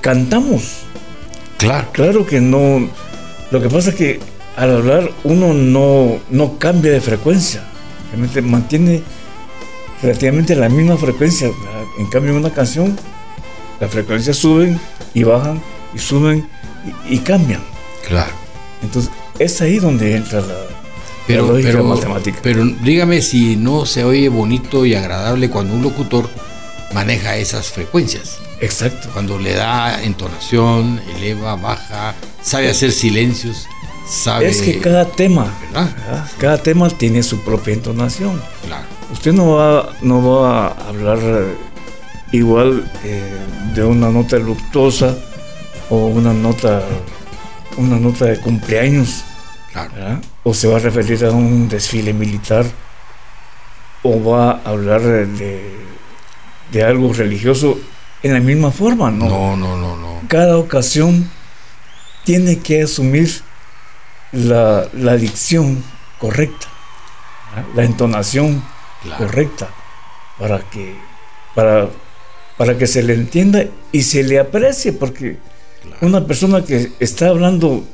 cantamos. 0.00 0.80
Claro. 1.58 1.88
Claro 1.92 2.26
que 2.26 2.40
no. 2.40 2.88
Lo 3.50 3.60
que 3.60 3.68
pasa 3.68 3.90
es 3.90 3.96
que 3.96 4.20
al 4.56 4.76
hablar 4.76 5.10
uno 5.24 5.54
no, 5.54 6.18
no 6.30 6.58
cambia 6.58 6.92
de 6.92 7.00
frecuencia. 7.00 7.62
Realmente 8.10 8.42
mantiene 8.42 9.02
relativamente 10.02 10.54
la 10.54 10.68
misma 10.68 10.96
frecuencia. 10.96 11.50
En 11.98 12.06
cambio, 12.06 12.32
en 12.32 12.38
una 12.38 12.50
canción, 12.52 12.96
las 13.80 13.90
frecuencias 13.90 14.36
suben 14.36 14.80
y 15.14 15.24
bajan 15.24 15.60
y 15.94 15.98
suben 15.98 16.48
y, 17.08 17.16
y 17.16 17.18
cambian. 17.18 17.60
Claro. 18.06 18.32
Entonces, 18.82 19.10
es 19.38 19.60
ahí 19.60 19.78
donde 19.78 20.16
entra 20.16 20.40
la, 20.40 20.54
Pero, 21.26 21.42
la 21.46 21.52
lógica 21.52 21.68
pero, 21.72 21.84
matemática. 21.84 22.38
pero 22.42 22.64
dígame 22.64 23.20
si 23.22 23.56
no 23.56 23.84
se 23.86 24.04
oye 24.04 24.28
bonito 24.28 24.86
y 24.86 24.94
agradable 24.94 25.50
cuando 25.50 25.74
un 25.74 25.82
locutor 25.82 26.28
maneja 26.94 27.36
esas 27.36 27.68
frecuencias. 27.68 28.38
Exacto. 28.60 29.08
Cuando 29.12 29.38
le 29.38 29.54
da 29.54 30.02
entonación, 30.02 31.00
eleva, 31.16 31.56
baja, 31.56 32.14
sabe 32.42 32.70
hacer 32.70 32.92
silencios, 32.92 33.66
sabe. 34.08 34.48
Es 34.48 34.60
que 34.60 34.80
cada 34.80 35.06
tema, 35.06 35.54
¿verdad? 35.62 35.96
¿verdad? 35.96 36.30
cada 36.38 36.58
tema 36.58 36.88
tiene 36.90 37.22
su 37.22 37.40
propia 37.40 37.74
entonación. 37.74 38.40
Claro. 38.66 38.84
Usted 39.12 39.32
no 39.32 39.52
va, 39.52 39.90
no 40.02 40.22
va 40.28 40.68
a 40.68 40.88
hablar 40.88 41.18
eh, 41.22 41.56
igual 42.32 42.90
eh, 43.04 43.38
de 43.74 43.84
una 43.84 44.10
nota 44.10 44.38
luctuosa 44.38 45.16
o 45.88 46.06
una 46.06 46.34
nota, 46.34 46.82
una 47.76 47.98
nota 47.98 48.26
de 48.26 48.38
cumpleaños. 48.40 49.24
¿verdad? 49.74 50.20
O 50.42 50.54
se 50.54 50.66
va 50.66 50.76
a 50.76 50.80
referir 50.80 51.24
a 51.24 51.30
un 51.30 51.68
desfile 51.68 52.12
militar 52.12 52.66
o 54.02 54.22
va 54.22 54.50
a 54.50 54.70
hablar 54.70 55.00
de, 55.02 55.76
de 56.72 56.82
algo 56.82 57.12
religioso 57.12 57.78
en 58.22 58.32
la 58.34 58.40
misma 58.40 58.70
forma, 58.70 59.10
¿no? 59.10 59.28
No, 59.28 59.56
no, 59.56 59.76
no, 59.76 59.96
no. 59.96 60.20
Cada 60.28 60.58
ocasión 60.58 61.30
tiene 62.24 62.58
que 62.58 62.82
asumir 62.82 63.30
la, 64.32 64.86
la 64.92 65.16
dicción 65.16 65.82
correcta, 66.18 66.66
¿verdad? 67.54 67.70
la 67.74 67.84
entonación 67.84 68.62
Claro. 69.02 69.26
correcta, 69.26 69.68
para 70.40 70.58
que, 70.58 70.96
para, 71.54 71.88
para 72.56 72.76
que 72.76 72.88
se 72.88 73.00
le 73.04 73.14
entienda 73.14 73.64
y 73.92 74.02
se 74.02 74.24
le 74.24 74.40
aprecie, 74.40 74.92
porque 74.92 75.38
una 76.00 76.26
persona 76.26 76.64
que 76.64 76.90
está 76.98 77.28
hablando 77.28 77.84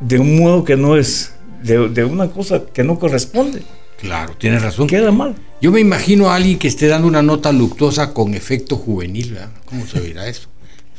de 0.00 0.18
un 0.18 0.36
modo 0.40 0.64
que 0.64 0.76
no 0.76 0.96
es, 0.96 1.32
de, 1.62 1.88
de 1.90 2.04
una 2.04 2.28
cosa 2.32 2.62
que 2.74 2.82
no 2.82 2.98
corresponde, 2.98 3.62
Claro, 4.00 4.34
tienes 4.38 4.62
razón. 4.62 4.86
queda 4.86 5.10
mal. 5.12 5.34
Yo 5.60 5.70
me 5.72 5.80
imagino 5.80 6.30
a 6.30 6.36
alguien 6.36 6.58
que 6.58 6.68
esté 6.68 6.86
dando 6.86 7.08
una 7.08 7.22
nota 7.22 7.50
luctuosa 7.52 8.12
con 8.12 8.34
efecto 8.34 8.76
juvenil, 8.76 9.32
¿verdad? 9.32 9.50
¿Cómo 9.64 9.86
se 9.86 10.00
oirá 10.00 10.28
eso? 10.28 10.48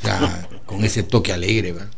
O 0.02 0.06
sea, 0.06 0.48
con 0.66 0.84
ese 0.84 1.04
toque 1.04 1.32
alegre, 1.34 1.74
¿verdad? 1.74 1.90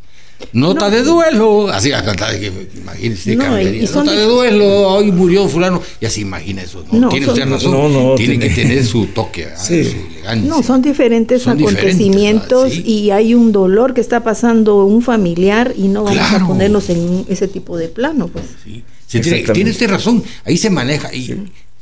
Nota 0.54 0.88
de 0.88 1.02
duelo, 1.02 1.68
así 1.68 1.92
a 1.92 2.02
cantar, 2.02 2.38
que- 2.40 2.68
imagínese, 2.74 3.36
No, 3.36 3.60
y 3.60 3.86
son 3.86 4.06
nota 4.06 4.16
de 4.18 4.24
duelo, 4.24 4.66
hoy 4.88 5.12
murió 5.12 5.46
fulano, 5.48 5.82
ya 6.00 6.08
se 6.08 6.22
imagina 6.22 6.62
eso, 6.62 6.82
¿no? 6.90 6.98
No, 6.98 7.08
tiene 7.10 7.26
son- 7.26 7.34
usted 7.34 7.50
razón, 7.50 7.70
No, 7.72 7.88
no, 7.90 8.14
tiene 8.14 8.38
que 8.38 8.48
tiene- 8.48 8.70
tener 8.70 8.86
su 8.86 9.06
toque. 9.08 9.48
Sí. 9.58 9.84
su 9.84 9.96
elegancia. 9.96 10.48
No, 10.48 10.62
son 10.62 10.80
diferentes 10.80 11.42
Son 11.42 11.58
acontecimientos 11.58 12.72
y 12.74 13.10
hay 13.10 13.34
un 13.34 13.52
dolor 13.52 13.92
que 13.92 14.00
está 14.00 14.22
pasando 14.22 14.84
un 14.86 15.02
familiar 15.02 15.74
y 15.76 15.88
no 15.88 16.04
vamos 16.04 16.18
Claro. 16.18 16.44
a 16.44 16.48
ponernos 16.48 16.88
en 16.88 17.26
ese 17.28 17.46
tipo 17.48 17.76
de 17.76 17.88
plano, 17.88 18.28
pues. 18.28 18.44
Sí. 18.64 18.82
Se 19.10 19.20
tiene, 19.20 19.38
tiene 19.54 19.70
usted 19.70 19.90
razón, 19.90 20.22
ahí 20.44 20.56
se 20.56 20.70
maneja. 20.70 21.12
Y, 21.14 21.32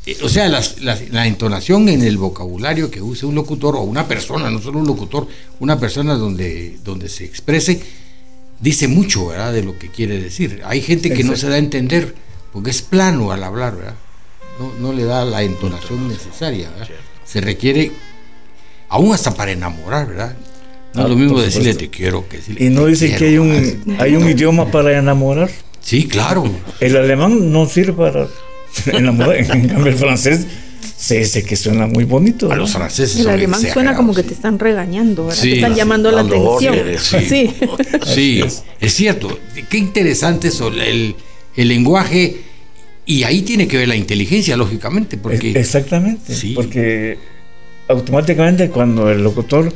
eh, 0.06 0.16
o 0.22 0.28
sea, 0.28 0.48
las- 0.48 0.80
las- 0.80 1.08
la 1.10 1.26
entonación 1.26 1.88
en 1.88 2.02
el 2.02 2.16
vocabulario 2.16 2.90
que 2.90 3.02
use 3.02 3.26
un 3.26 3.34
locutor 3.34 3.76
o 3.76 3.82
una 3.82 4.08
persona, 4.08 4.50
no 4.50 4.60
solo 4.62 4.78
un 4.78 4.86
locutor, 4.86 5.26
una 5.60 5.78
persona 5.78 6.14
donde, 6.14 6.78
donde 6.84 7.08
se 7.10 7.24
exprese, 7.24 7.80
dice 8.60 8.88
mucho, 8.88 9.26
¿verdad? 9.28 9.52
De 9.52 9.62
lo 9.62 9.78
que 9.78 9.88
quiere 9.88 10.18
decir. 10.20 10.62
Hay 10.64 10.80
gente 10.80 11.12
que 11.12 11.22
no 11.24 11.36
se 11.36 11.48
da 11.48 11.56
a 11.56 11.58
entender 11.58 12.14
porque 12.52 12.70
es 12.70 12.80
plano 12.82 13.30
al 13.30 13.44
hablar, 13.44 13.76
¿verdad? 13.76 13.94
No, 14.58 14.72
no 14.80 14.92
le 14.92 15.04
da 15.04 15.24
la 15.24 15.42
entonación 15.42 16.08
necesaria, 16.08 16.70
¿verdad? 16.70 16.88
Se 17.24 17.40
requiere, 17.42 17.92
aún 18.88 19.12
hasta 19.14 19.34
para 19.34 19.52
enamorar, 19.52 20.08
¿verdad? 20.08 20.36
No 20.94 21.02
Ah, 21.02 21.04
es 21.04 21.10
lo 21.10 21.16
mismo 21.16 21.38
decirle 21.40 21.74
te 21.74 21.90
quiero 21.90 22.26
que 22.26 22.38
decirle 22.38 22.64
Y 22.64 22.70
no 22.70 22.84
"Te 22.84 22.90
dicen 22.90 23.08
que 23.10 23.14
hay 23.14 23.18
quiero", 23.36 23.42
un, 23.42 23.50
¿verdad? 23.84 24.02
hay 24.02 24.16
un 24.16 24.28
idioma 24.30 24.70
para 24.70 24.98
enamorar. 24.98 25.50
Sí, 25.80 26.06
claro. 26.06 26.44
El 26.80 26.96
alemán 26.96 27.50
no 27.52 27.66
sirve 27.66 27.92
para 27.92 28.28
enamorar, 28.92 29.36
en 29.52 29.68
cambio 29.68 29.86
el 29.92 29.94
francés 29.98 30.46
se 30.96 31.18
dice 31.20 31.44
que 31.44 31.54
suena 31.56 31.86
muy 31.86 32.04
bonito. 32.04 32.50
A 32.50 32.56
los 32.56 32.72
franceses 32.72 33.20
El 33.20 33.28
alemán 33.28 33.60
suena 33.72 33.94
como 33.94 34.12
que 34.14 34.22
te 34.24 34.34
están 34.34 34.58
regañando, 34.58 35.26
¿verdad? 35.26 35.40
Sí, 35.40 35.50
te 35.50 35.56
están 35.56 35.72
sí, 35.72 35.76
llamando 35.78 36.10
la 36.10 36.22
atención. 36.22 36.76
sí. 36.98 37.18
Sí. 37.28 37.54
Sí, 38.06 38.44
es 38.80 38.92
cierto. 38.92 39.38
Qué 39.68 39.78
interesante 39.78 40.48
eso, 40.48 40.68
el, 40.68 41.14
el 41.56 41.68
lenguaje. 41.68 42.42
Y 43.06 43.22
ahí 43.22 43.42
tiene 43.42 43.66
que 43.68 43.78
ver 43.78 43.88
la 43.88 43.96
inteligencia, 43.96 44.56
lógicamente, 44.56 45.16
porque 45.16 45.50
Es- 45.50 45.56
Exactamente. 45.56 46.34
Sí. 46.34 46.52
Porque 46.54 47.16
automáticamente 47.88 48.68
cuando 48.70 49.10
el 49.10 49.22
locutor 49.22 49.72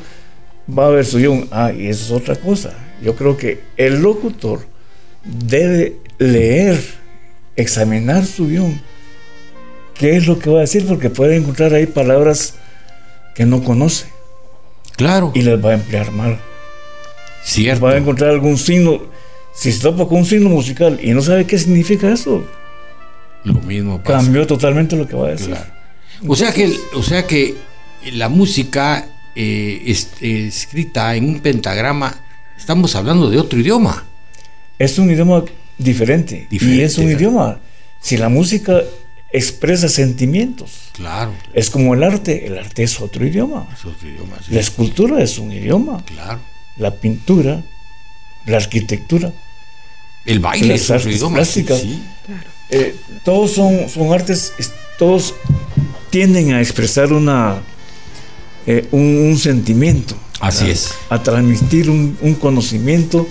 va 0.76 0.86
a 0.86 0.90
ver 0.90 1.05
su 1.07 1.18
guion, 1.18 1.48
ah, 1.50 1.72
y 1.72 1.86
eso 1.86 2.05
es 2.16 2.22
otra 2.22 2.36
cosa. 2.36 2.74
Yo 3.03 3.14
creo 3.16 3.36
que 3.36 3.61
el 3.76 4.00
locutor 4.03 4.66
debe 5.24 5.96
leer, 6.18 6.82
examinar 7.56 8.24
su 8.26 8.48
guion. 8.48 8.80
¿Qué 9.94 10.16
es 10.16 10.26
lo 10.26 10.38
que 10.38 10.50
va 10.50 10.58
a 10.58 10.60
decir? 10.62 10.86
Porque 10.86 11.10
puede 11.10 11.36
encontrar 11.36 11.72
ahí 11.74 11.86
palabras 11.86 12.54
que 13.34 13.44
no 13.46 13.62
conoce 13.62 14.06
claro, 14.96 15.32
y 15.34 15.42
las 15.42 15.64
va 15.64 15.70
a 15.70 15.74
emplear 15.74 16.10
mal. 16.12 16.38
cierto. 17.44 17.84
Va 17.86 17.92
a 17.92 17.96
encontrar 17.98 18.30
algún 18.30 18.56
signo. 18.58 19.00
Si 19.54 19.70
se 19.70 19.80
topa 19.82 20.06
con 20.08 20.18
un 20.18 20.24
signo 20.26 20.48
musical 20.48 20.98
y 21.02 21.10
no 21.12 21.20
sabe 21.22 21.46
qué 21.46 21.58
significa 21.58 22.10
eso, 22.10 22.42
Lo 23.44 23.54
mismo 23.54 24.02
pasa. 24.02 24.18
cambió 24.24 24.46
totalmente 24.46 24.96
lo 24.96 25.06
que 25.06 25.14
va 25.14 25.28
a 25.28 25.30
decir. 25.32 25.48
Claro. 25.48 25.66
O 26.26 26.34
sea 26.36 26.52
que, 26.52 26.72
o 26.94 27.02
sea 27.02 27.26
que 27.26 27.54
la 28.12 28.28
música 28.28 29.06
eh, 29.36 29.82
es- 29.86 30.08
eh, 30.20 30.46
escrita 30.46 31.14
en 31.16 31.24
un 31.28 31.40
pentagrama, 31.40 32.14
estamos 32.56 32.94
hablando 32.96 33.28
de 33.30 33.38
otro 33.38 33.58
idioma. 33.58 34.04
Es 34.85 34.99
un 34.99 35.11
idioma 35.11 35.45
diferente. 35.78 36.47
Diferente, 36.51 36.83
y 36.83 36.85
es 36.85 36.99
un 36.99 37.11
idioma. 37.11 37.61
Si 38.01 38.16
la 38.16 38.28
música 38.28 38.80
expresa 39.33 39.89
sentimientos, 39.89 40.70
Claro, 40.93 41.33
es 41.55 41.70
como 41.70 41.95
el 41.95 42.03
arte. 42.03 42.47
El 42.47 42.59
arte 42.59 42.83
es 42.83 43.01
otro 43.01 43.24
idioma. 43.26 43.68
es 43.72 43.85
otro 43.85 44.09
idioma. 44.09 44.37
sí. 44.47 44.53
La 44.55 44.61
escultura 44.61 45.22
es 45.22 45.39
un 45.39 45.53
idioma. 45.53 46.05
Claro. 46.05 46.41
La 46.76 46.91
pintura, 46.95 47.62
la 48.47 48.57
arquitectura, 48.57 49.33
El 50.24 50.39
baile 50.41 50.68
Las 50.68 50.80
es 50.83 50.85
otro 50.91 50.97
artes 50.97 51.14
idioma. 51.16 51.35
plásticas. 51.37 51.80
sí. 51.80 52.03
eh, 52.70 52.95
todos 53.24 53.53
son, 53.53 53.89
son 53.89 54.12
artes, 54.12 54.53
es- 54.59 54.72
todos 54.99 55.35
tienden 56.11 56.53
a 56.55 56.61
expresar 56.61 57.12
una, 57.12 57.61
eh, 58.66 58.87
un, 58.93 59.01
un 59.30 59.39
sentimiento. 59.39 60.14
Así 60.41 60.70
es. 60.70 60.93
A 61.09 61.22
transmitir 61.22 61.89
un, 61.89 62.16
un 62.20 62.35
conocimiento 62.35 63.28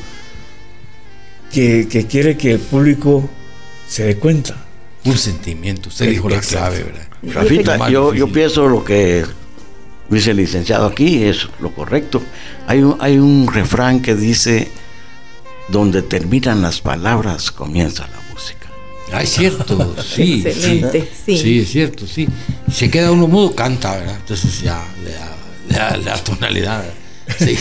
que, 1.52 1.88
que 1.88 2.08
quiere 2.08 2.38
que 2.38 2.54
el 2.54 2.60
público 2.60 3.30
se 3.88 4.04
dé 4.06 4.18
cuenta. 4.18 4.56
Un 5.06 5.18
sentimiento. 5.18 5.90
Usted 5.90 6.10
dijo 6.10 6.30
la 6.30 6.40
clave, 6.42 6.84
¿verdad? 6.84 7.08
Rafita, 7.24 7.90
yo, 7.90 8.14
yo 8.14 8.32
pienso 8.32 8.68
lo 8.68 8.84
que 8.84 9.26
dice 10.10 10.32
el 10.32 10.38
licenciado 10.38 10.86
aquí 10.86 11.24
es 11.24 11.48
lo 11.60 11.74
correcto. 11.74 12.22
Hay 12.68 12.82
un, 12.82 12.98
hay 13.00 13.18
un 13.18 13.48
refrán 13.52 14.02
que 14.02 14.16
dice, 14.16 14.70
donde 15.70 16.02
terminan 16.02 16.62
las 16.62 16.82
palabras, 16.82 17.52
comienza 17.52 18.08
la 18.08 18.20
música. 18.32 18.70
Ah, 19.12 19.24
es 19.24 19.32
cierto, 19.32 19.96
sí. 20.02 20.44
Excelente, 20.46 21.10
sí. 21.26 21.38
Sí, 21.38 21.60
es 21.60 21.70
cierto, 21.70 22.08
sí. 22.08 22.28
Se 22.72 22.90
queda 22.90 23.12
uno 23.12 23.28
mudo, 23.28 23.54
canta, 23.54 23.98
¿verdad? 23.98 24.16
Entonces 24.16 24.62
ya 24.62 24.84
le 25.04 25.12
da, 25.12 25.36
le 25.70 25.76
da 25.76 25.98
la 25.98 26.24
tonalidad. 26.24 26.80
¿verdad? 26.80 27.01
Sí, 27.38 27.58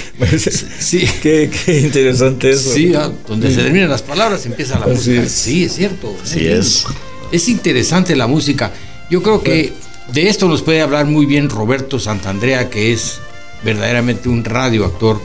sí, 0.79 1.09
Qué, 1.23 1.51
qué 1.65 1.81
interesante 1.81 2.51
eso. 2.51 2.71
sí, 2.73 2.93
ah, 2.95 3.11
donde 3.27 3.53
se 3.55 3.63
terminan 3.63 3.89
las 3.91 4.03
palabras 4.03 4.45
empieza 4.47 4.79
la 4.79 4.87
Así 4.87 4.95
música. 4.95 5.23
es. 5.23 5.33
Sí, 5.33 5.65
es 5.65 5.73
cierto. 5.75 6.17
Bien. 6.35 6.59
es. 6.61 6.85
Es 7.33 7.49
interesante 7.49 8.17
la 8.17 8.27
música. 8.27 8.73
Yo 9.11 9.23
creo 9.23 9.43
que 9.43 9.73
de 10.13 10.29
esto 10.29 10.49
nos 10.49 10.63
puede 10.63 10.81
hablar 10.81 11.07
muy 11.07 11.27
bien 11.27 11.49
Roberto 11.49 11.99
Santandrea, 11.99 12.71
que 12.71 12.93
es 12.93 13.19
verdaderamente 13.63 14.29
un 14.29 14.45
radioactor 14.45 15.21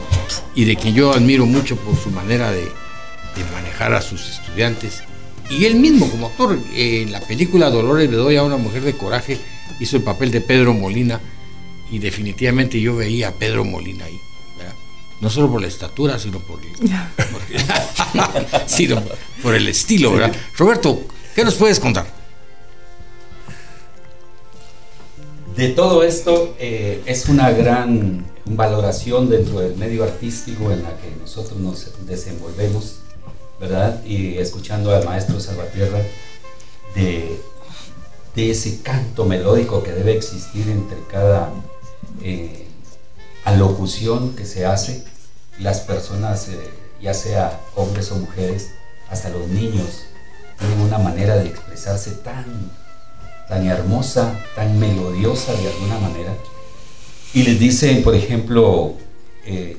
y 0.54 0.64
de 0.64 0.76
quien 0.76 0.94
yo 0.94 1.12
admiro 1.12 1.46
mucho 1.46 1.76
por 1.76 1.96
su 1.98 2.10
manera 2.10 2.50
de, 2.52 2.60
de 2.62 3.44
manejar 3.54 3.94
a 3.94 4.02
sus 4.02 4.28
estudiantes. 4.28 5.02
Y 5.50 5.64
él 5.64 5.76
mismo 5.76 6.08
como 6.10 6.26
actor, 6.26 6.58
eh, 6.74 7.02
en 7.02 7.12
la 7.12 7.20
película 7.20 7.70
Dolores 7.70 8.10
Bedoya, 8.10 8.42
una 8.42 8.56
mujer 8.56 8.82
de 8.82 8.92
coraje, 8.96 9.38
hizo 9.80 9.96
el 9.96 10.02
papel 10.02 10.30
de 10.30 10.40
Pedro 10.40 10.74
Molina 10.74 11.20
y 11.90 11.98
definitivamente 12.00 12.80
yo 12.80 12.96
veía 12.96 13.28
a 13.28 13.32
Pedro 13.32 13.64
Molina 13.64 14.04
ahí. 14.06 14.18
No 15.20 15.30
solo 15.30 15.50
por 15.50 15.60
la 15.62 15.68
estatura, 15.68 16.18
sino 16.18 16.38
por 16.40 16.60
por- 16.60 17.42
sino 18.66 19.02
por 19.42 19.54
el 19.54 19.66
estilo, 19.68 20.12
¿verdad? 20.12 20.34
Roberto, 20.56 21.00
¿qué 21.34 21.42
nos 21.44 21.54
puedes 21.54 21.80
contar? 21.80 22.06
De 25.56 25.68
todo 25.70 26.02
esto 26.02 26.54
eh, 26.58 27.02
es 27.06 27.28
una 27.30 27.50
gran 27.50 28.26
valoración 28.44 29.30
dentro 29.30 29.60
del 29.60 29.74
medio 29.76 30.04
artístico 30.04 30.70
en 30.70 30.82
la 30.82 30.90
que 30.98 31.10
nosotros 31.18 31.58
nos 31.58 31.86
desenvolvemos, 32.06 32.96
¿verdad? 33.58 34.04
Y 34.04 34.36
escuchando 34.36 34.94
al 34.94 35.04
maestro 35.06 35.40
Salvatierra 35.40 36.00
de, 36.94 37.40
de 38.34 38.50
ese 38.50 38.82
canto 38.82 39.24
melódico 39.24 39.82
que 39.82 39.92
debe 39.92 40.14
existir 40.14 40.68
entre 40.68 40.98
cada 41.10 41.50
eh, 42.22 42.65
alocución 43.46 44.36
que 44.36 44.44
se 44.44 44.66
hace, 44.66 45.04
las 45.58 45.80
personas, 45.80 46.48
eh, 46.48 46.58
ya 47.00 47.14
sea 47.14 47.58
hombres 47.74 48.12
o 48.12 48.16
mujeres, 48.16 48.72
hasta 49.08 49.30
los 49.30 49.48
niños, 49.48 50.02
tienen 50.58 50.80
una 50.80 50.98
manera 50.98 51.36
de 51.36 51.46
expresarse 51.48 52.10
tan 52.10 52.44
tan 53.48 53.64
hermosa, 53.66 54.38
tan 54.54 54.78
melodiosa 54.78 55.52
de 55.52 55.68
alguna 55.68 55.98
manera. 56.00 56.34
Y 57.32 57.44
les 57.44 57.58
dice, 57.60 57.94
por 58.02 58.14
ejemplo, 58.14 58.94
eh, 59.44 59.76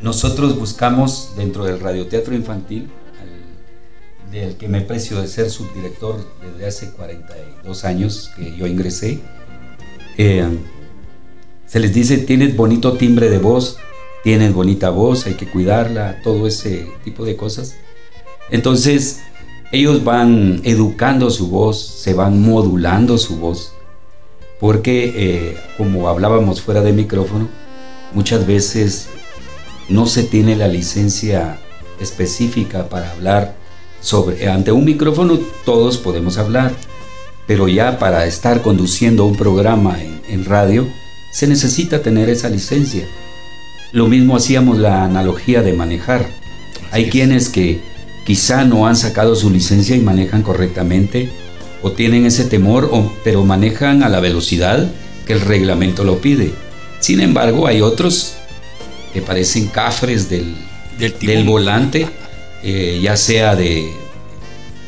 nosotros 0.00 0.58
buscamos 0.58 1.32
dentro 1.36 1.64
del 1.64 1.80
radioteatro 1.80 2.34
infantil, 2.34 2.90
del 4.30 4.56
que 4.56 4.66
me 4.66 4.80
precio 4.80 5.20
de 5.20 5.28
ser 5.28 5.50
subdirector 5.50 6.26
desde 6.40 6.66
hace 6.66 6.90
42 6.92 7.84
años 7.84 8.30
que 8.34 8.56
yo 8.56 8.66
ingresé, 8.66 9.20
eh, 10.16 10.58
Se 11.72 11.80
les 11.80 11.94
dice, 11.94 12.18
tienes 12.18 12.54
bonito 12.54 12.98
timbre 12.98 13.30
de 13.30 13.38
voz, 13.38 13.78
tienes 14.22 14.52
bonita 14.52 14.90
voz, 14.90 15.24
hay 15.24 15.36
que 15.36 15.46
cuidarla, 15.46 16.20
todo 16.22 16.46
ese 16.46 16.86
tipo 17.02 17.24
de 17.24 17.34
cosas. 17.34 17.76
Entonces, 18.50 19.22
ellos 19.72 20.04
van 20.04 20.60
educando 20.64 21.30
su 21.30 21.48
voz, 21.48 21.80
se 21.80 22.12
van 22.12 22.42
modulando 22.42 23.16
su 23.16 23.38
voz, 23.38 23.72
porque 24.60 25.14
eh, 25.16 25.56
como 25.78 26.10
hablábamos 26.10 26.60
fuera 26.60 26.82
de 26.82 26.92
micrófono, 26.92 27.48
muchas 28.12 28.46
veces 28.46 29.08
no 29.88 30.04
se 30.04 30.24
tiene 30.24 30.56
la 30.56 30.68
licencia 30.68 31.58
específica 31.98 32.90
para 32.90 33.12
hablar 33.12 33.56
sobre, 34.02 34.46
ante 34.46 34.72
un 34.72 34.84
micrófono 34.84 35.38
todos 35.64 35.96
podemos 35.96 36.36
hablar, 36.36 36.74
pero 37.46 37.66
ya 37.66 37.98
para 37.98 38.26
estar 38.26 38.60
conduciendo 38.60 39.24
un 39.24 39.36
programa 39.36 39.96
en, 40.02 40.44
radio 40.44 40.86
se 41.32 41.48
necesita 41.48 42.02
tener 42.02 42.30
esa 42.30 42.48
licencia. 42.48 43.04
Lo 43.90 44.06
mismo 44.06 44.36
hacíamos 44.36 44.78
la 44.78 45.04
analogía 45.04 45.62
de 45.62 45.72
manejar. 45.72 46.28
Hay 46.92 47.10
quienes 47.10 47.48
que 47.48 47.80
quizá 48.24 48.64
no 48.64 48.86
han 48.86 48.96
sacado 48.96 49.34
su 49.34 49.50
licencia 49.50 49.96
y 49.96 50.00
manejan 50.00 50.42
correctamente 50.42 51.30
o 51.82 51.90
tienen 51.92 52.26
ese 52.26 52.44
temor, 52.44 52.90
pero 53.24 53.44
manejan 53.44 54.02
a 54.02 54.08
la 54.08 54.20
velocidad 54.20 54.92
que 55.26 55.32
el 55.32 55.40
reglamento 55.40 56.04
lo 56.04 56.18
pide. 56.18 56.52
Sin 57.00 57.20
embargo, 57.20 57.66
hay 57.66 57.80
otros 57.80 58.34
que 59.12 59.20
parecen 59.20 59.66
cafres 59.66 60.30
del, 60.30 60.54
del, 60.98 61.44
volante, 61.44 62.08
eh, 62.62 63.00
ya 63.02 63.16
sea 63.16 63.56
de 63.56 63.92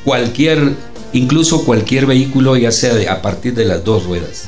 cualquier, 0.04 0.72
incluso 1.12 1.64
cualquier 1.64 2.06
vehículo, 2.06 2.56
ya 2.56 2.70
sea 2.70 2.94
de, 2.94 3.08
a 3.08 3.20
partir 3.20 3.54
de 3.54 3.64
las 3.64 3.82
dos 3.82 4.04
ruedas, 4.04 4.44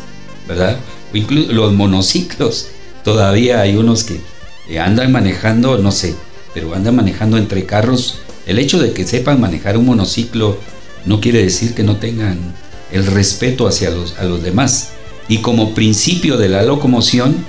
¿verdad? 0.46 0.78
Incluso 1.16 1.52
los 1.52 1.72
monociclos, 1.72 2.68
todavía 3.04 3.60
hay 3.60 3.76
unos 3.76 4.04
que 4.04 4.20
andan 4.78 5.12
manejando, 5.12 5.78
no 5.78 5.92
sé, 5.92 6.14
pero 6.54 6.74
andan 6.74 6.96
manejando 6.96 7.38
entre 7.38 7.66
carros. 7.66 8.20
El 8.46 8.58
hecho 8.58 8.78
de 8.78 8.92
que 8.92 9.04
sepan 9.04 9.40
manejar 9.40 9.76
un 9.76 9.86
monociclo 9.86 10.58
no 11.04 11.20
quiere 11.20 11.42
decir 11.42 11.74
que 11.74 11.82
no 11.82 11.96
tengan 11.96 12.38
el 12.92 13.06
respeto 13.06 13.66
hacia 13.66 13.90
los, 13.90 14.18
a 14.18 14.24
los 14.24 14.42
demás. 14.42 14.90
Y 15.28 15.38
como 15.38 15.74
principio 15.74 16.36
de 16.36 16.48
la 16.48 16.62
locomoción, 16.62 17.44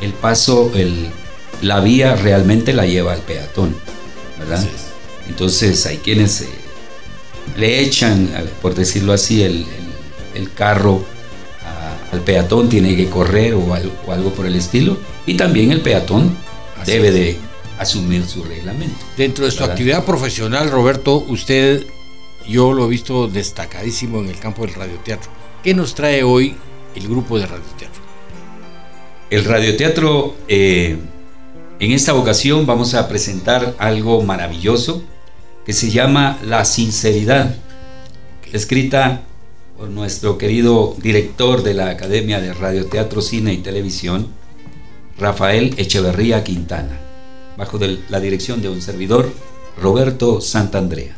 el 0.00 0.12
paso, 0.12 0.70
el, 0.74 1.08
la 1.62 1.80
vía 1.80 2.16
realmente 2.16 2.72
la 2.72 2.86
lleva 2.86 3.12
al 3.12 3.20
peatón, 3.20 3.74
¿verdad? 4.38 4.64
Entonces 5.28 5.86
hay 5.86 5.98
quienes 5.98 6.42
eh, 6.42 6.48
le 7.56 7.80
echan, 7.80 8.28
por 8.60 8.74
decirlo 8.74 9.12
así, 9.12 9.42
el, 9.42 9.66
carro 10.54 11.04
al 12.16 12.22
peatón, 12.22 12.68
tiene 12.68 12.96
que 12.96 13.08
correr 13.08 13.54
o 13.54 13.74
algo, 13.74 14.30
por 14.30 14.46
el 14.46 14.56
estilo, 14.56 14.96
y 15.26 15.34
también 15.34 15.70
el 15.70 15.82
peatón 15.82 16.36
debe 16.84 17.10
de 17.10 17.36
asumir 17.78 18.24
su 18.24 18.42
reglamento. 18.42 18.96
Dentro 19.16 19.44
de 19.44 19.50
su 19.50 19.62
actividad 19.64 20.04
profesional, 20.04 20.70
Roberto, 20.70 21.24
usted, 21.28 21.86
yo 22.48 22.72
lo 22.72 22.86
he 22.86 22.88
visto 22.88 23.28
destacadísimo 23.28 24.20
en 24.20 24.28
el 24.28 24.38
campo 24.38 24.62
del 24.64 24.74
radioteatro. 24.74 25.30
¿Qué 25.62 25.74
nos 25.74 25.94
trae 25.94 26.22
hoy 26.22 26.56
el 26.94 27.06
grupo 27.06 27.38
de 27.38 27.46
radioteatro? 27.46 28.02
El 29.28 29.44
radioteatro, 29.44 30.36
eh, 30.48 30.96
en 31.78 31.92
esta 31.92 32.14
ocasión 32.14 32.64
vamos 32.64 32.94
a 32.94 33.08
presentar 33.08 33.74
algo 33.78 34.22
maravilloso 34.22 35.02
que 35.66 35.72
se 35.72 35.90
llama 35.90 36.38
La 36.44 36.64
Sinceridad, 36.64 37.56
escrita 38.52 39.22
por 39.76 39.90
nuestro 39.90 40.38
querido 40.38 40.94
director 41.02 41.62
de 41.62 41.74
la 41.74 41.90
Academia 41.90 42.40
de 42.40 42.54
Radioteatro, 42.54 43.20
Cine 43.20 43.52
y 43.52 43.58
Televisión, 43.58 44.28
Rafael 45.18 45.74
Echeverría 45.76 46.42
Quintana, 46.44 46.98
bajo 47.58 47.78
la 48.08 48.20
dirección 48.20 48.62
de 48.62 48.70
un 48.70 48.80
servidor, 48.80 49.30
Roberto 49.80 50.40
Santandrea. 50.40 51.16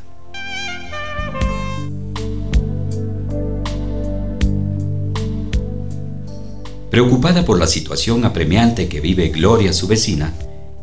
Preocupada 6.91 7.45
por 7.45 7.59
la 7.61 7.67
situación 7.67 8.25
apremiante 8.25 8.89
que 8.89 9.01
vive 9.01 9.29
Gloria, 9.29 9.73
su 9.73 9.87
vecina, 9.87 10.35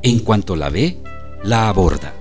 en 0.02 0.20
cuanto 0.20 0.56
la 0.56 0.70
ve, 0.70 0.98
la 1.44 1.68
aborda. 1.68 2.14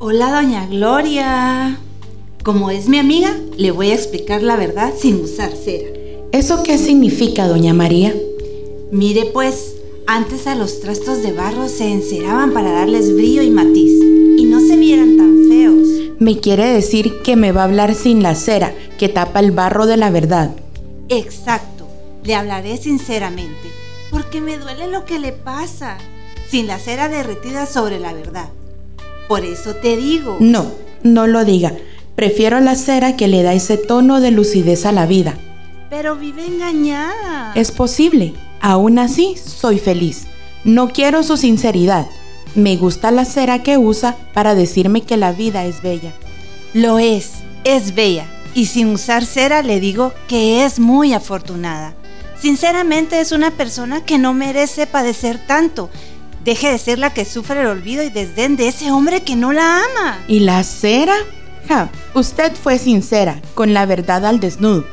Hola, 0.00 0.32
doña 0.32 0.66
Gloria. 0.66 1.78
Como 2.46 2.70
es 2.70 2.88
mi 2.88 2.96
amiga, 3.00 3.36
le 3.56 3.72
voy 3.72 3.90
a 3.90 3.96
explicar 3.96 4.40
la 4.40 4.54
verdad 4.54 4.94
sin 4.96 5.16
usar 5.16 5.50
cera. 5.50 5.88
¿Eso 6.30 6.62
qué 6.62 6.78
significa, 6.78 7.48
doña 7.48 7.74
María? 7.74 8.14
Mire 8.92 9.24
pues, 9.32 9.74
antes 10.06 10.46
a 10.46 10.54
los 10.54 10.78
trastos 10.78 11.24
de 11.24 11.32
barro 11.32 11.68
se 11.68 11.90
enceraban 11.90 12.52
para 12.52 12.70
darles 12.70 13.12
brillo 13.12 13.42
y 13.42 13.50
matiz, 13.50 13.90
y 14.38 14.44
no 14.44 14.60
se 14.60 14.76
vieran 14.76 15.16
tan 15.16 15.48
feos. 15.48 15.88
Me 16.20 16.38
quiere 16.38 16.68
decir 16.68 17.20
que 17.24 17.34
me 17.34 17.50
va 17.50 17.62
a 17.62 17.64
hablar 17.64 17.96
sin 17.96 18.22
la 18.22 18.36
cera, 18.36 18.72
que 18.96 19.08
tapa 19.08 19.40
el 19.40 19.50
barro 19.50 19.86
de 19.86 19.96
la 19.96 20.10
verdad. 20.10 20.54
Exacto, 21.08 21.88
le 22.22 22.36
hablaré 22.36 22.76
sinceramente, 22.76 23.72
porque 24.08 24.40
me 24.40 24.56
duele 24.56 24.86
lo 24.86 25.04
que 25.04 25.18
le 25.18 25.32
pasa, 25.32 25.98
sin 26.48 26.68
la 26.68 26.78
cera 26.78 27.08
derretida 27.08 27.66
sobre 27.66 27.98
la 27.98 28.12
verdad. 28.12 28.50
Por 29.26 29.44
eso 29.44 29.74
te 29.74 29.96
digo. 29.96 30.36
No, 30.38 30.70
no 31.02 31.26
lo 31.26 31.44
diga. 31.44 31.76
Prefiero 32.16 32.60
la 32.60 32.74
cera 32.74 33.14
que 33.14 33.28
le 33.28 33.42
da 33.42 33.52
ese 33.52 33.76
tono 33.76 34.20
de 34.20 34.30
lucidez 34.30 34.86
a 34.86 34.92
la 34.92 35.06
vida. 35.06 35.36
Pero 35.90 36.16
vive 36.16 36.46
engañada. 36.46 37.52
Es 37.54 37.70
posible. 37.70 38.34
Aún 38.60 38.98
así, 38.98 39.34
soy 39.36 39.78
feliz. 39.78 40.26
No 40.64 40.88
quiero 40.88 41.22
su 41.22 41.36
sinceridad. 41.36 42.06
Me 42.54 42.76
gusta 42.76 43.10
la 43.10 43.26
cera 43.26 43.62
que 43.62 43.76
usa 43.76 44.16
para 44.32 44.54
decirme 44.54 45.02
que 45.02 45.16
la 45.16 45.32
vida 45.32 45.66
es 45.66 45.82
bella. 45.82 46.12
Lo 46.72 46.98
es, 46.98 47.32
es 47.64 47.94
bella 47.94 48.26
y 48.56 48.66
sin 48.66 48.88
usar 48.88 49.26
cera 49.26 49.62
le 49.62 49.80
digo 49.80 50.14
que 50.26 50.64
es 50.64 50.80
muy 50.80 51.12
afortunada. 51.12 51.94
Sinceramente 52.40 53.20
es 53.20 53.32
una 53.32 53.50
persona 53.50 54.02
que 54.02 54.16
no 54.16 54.32
merece 54.32 54.86
padecer 54.86 55.38
tanto. 55.46 55.90
Deje 56.42 56.70
de 56.70 56.78
ser 56.78 56.98
la 56.98 57.12
que 57.12 57.26
sufre 57.26 57.60
el 57.60 57.66
olvido 57.66 58.02
y 58.02 58.08
desdén 58.08 58.56
de 58.56 58.68
ese 58.68 58.90
hombre 58.90 59.20
que 59.20 59.36
no 59.36 59.52
la 59.52 59.82
ama. 59.84 60.18
¿Y 60.26 60.40
la 60.40 60.64
cera? 60.64 61.16
Usted 62.14 62.52
fue 62.54 62.78
sincera, 62.78 63.40
con 63.54 63.74
la 63.74 63.86
verdad 63.86 64.24
al 64.24 64.40
desnudo. 64.40 64.84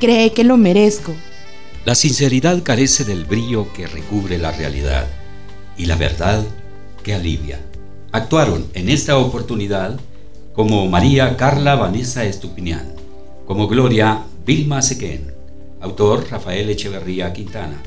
Cree 0.00 0.32
que 0.32 0.44
lo 0.44 0.56
merezco. 0.56 1.12
La 1.84 1.94
sinceridad 1.94 2.62
carece 2.62 3.04
del 3.04 3.24
brillo 3.24 3.72
que 3.72 3.86
recubre 3.86 4.38
la 4.38 4.52
realidad 4.52 5.06
y 5.76 5.86
la 5.86 5.96
verdad 5.96 6.44
que 7.02 7.14
alivia. 7.14 7.60
Actuaron 8.12 8.66
en 8.74 8.88
esta 8.88 9.18
oportunidad 9.18 9.98
como 10.54 10.88
María 10.88 11.36
Carla 11.36 11.74
Vanessa 11.74 12.24
Estupinián 12.24 12.92
como 13.46 13.66
Gloria 13.66 14.22
Vilma 14.46 14.80
Sequén, 14.80 15.32
autor 15.80 16.26
Rafael 16.30 16.70
Echeverría 16.70 17.32
Quintana, 17.32 17.82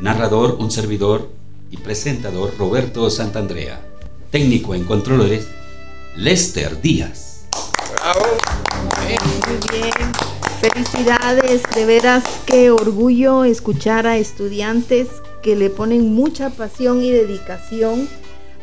narrador 0.00 0.56
un 0.58 0.70
servidor 0.70 1.30
y 1.70 1.76
presentador 1.76 2.54
Roberto 2.58 3.08
Santandrea, 3.10 3.80
técnico 4.30 4.74
en 4.74 4.84
controles 4.84 5.46
Lester 6.16 6.80
Díaz. 6.80 7.31
Muy 8.18 9.80
bien. 9.80 9.92
Felicidades, 10.60 11.62
de 11.74 11.86
veras 11.86 12.22
qué 12.46 12.70
orgullo 12.70 13.44
escuchar 13.44 14.06
a 14.06 14.16
estudiantes 14.16 15.08
que 15.42 15.56
le 15.56 15.70
ponen 15.70 16.14
mucha 16.14 16.50
pasión 16.50 17.02
y 17.02 17.10
dedicación 17.10 18.08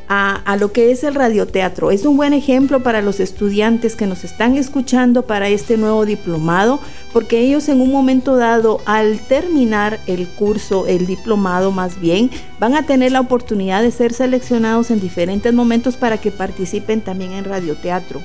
a, 0.07 0.57
lo 0.59 0.71
que 0.71 0.91
es 0.91 1.03
el 1.03 1.13
radioteatro. 1.13 1.91
Es 1.91 2.03
un 2.03 2.17
buen 2.17 2.33
ejemplo 2.33 2.81
para 2.81 3.03
los 3.03 3.19
estudiantes 3.19 3.95
que 3.95 4.07
nos 4.07 4.23
están 4.23 4.57
escuchando 4.57 5.23
para 5.23 5.49
este 5.49 5.77
nuevo 5.77 6.03
diplomado, 6.05 6.79
porque 7.13 7.41
ellos 7.41 7.69
en 7.69 7.79
un 7.79 7.91
momento 7.91 8.35
dado, 8.35 8.81
al 8.85 9.19
terminar 9.19 9.99
el 10.07 10.27
curso, 10.27 10.87
el 10.87 11.05
diplomado 11.05 11.71
más 11.71 11.99
bien, 12.01 12.31
van 12.59 12.75
a 12.75 12.87
tener 12.87 13.11
la 13.11 13.19
oportunidad 13.19 13.83
de 13.83 13.91
ser 13.91 14.13
seleccionados 14.13 14.89
en 14.89 14.99
diferentes 14.99 15.53
momentos 15.53 15.95
para 15.95 16.17
que 16.17 16.31
participen 16.31 17.01
también 17.01 17.33
en 17.33 17.45
radioteatro. 17.45 18.21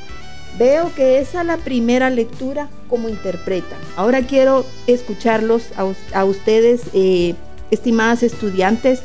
Veo 0.59 0.95
que 0.95 1.19
esa 1.19 1.41
es 1.41 1.47
la 1.47 1.57
primera 1.57 2.11
lectura 2.11 2.69
como 2.89 3.09
interpretan. 3.09 3.79
Ahora 3.97 4.23
quiero 4.23 4.65
escucharlos 4.87 5.71
a, 5.77 6.25
ustedes, 6.25 6.83
eh, 6.93 7.35
estimadas 7.73 8.23
estudiantes. 8.23 9.01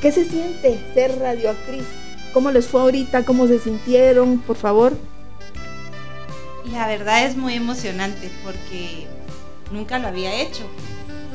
¿Qué 0.00 0.12
se 0.12 0.24
siente 0.24 0.78
ser 0.94 1.18
radioactriz? 1.18 1.84
¿Cómo 2.32 2.50
les 2.50 2.66
fue 2.66 2.80
ahorita? 2.80 3.24
¿Cómo 3.24 3.48
se 3.48 3.58
sintieron? 3.58 4.38
Por 4.38 4.56
favor. 4.56 4.92
La 6.70 6.86
verdad 6.86 7.26
es 7.26 7.36
muy 7.36 7.54
emocionante 7.54 8.30
porque 8.44 9.06
nunca 9.72 9.98
lo 9.98 10.08
había 10.08 10.40
hecho. 10.40 10.62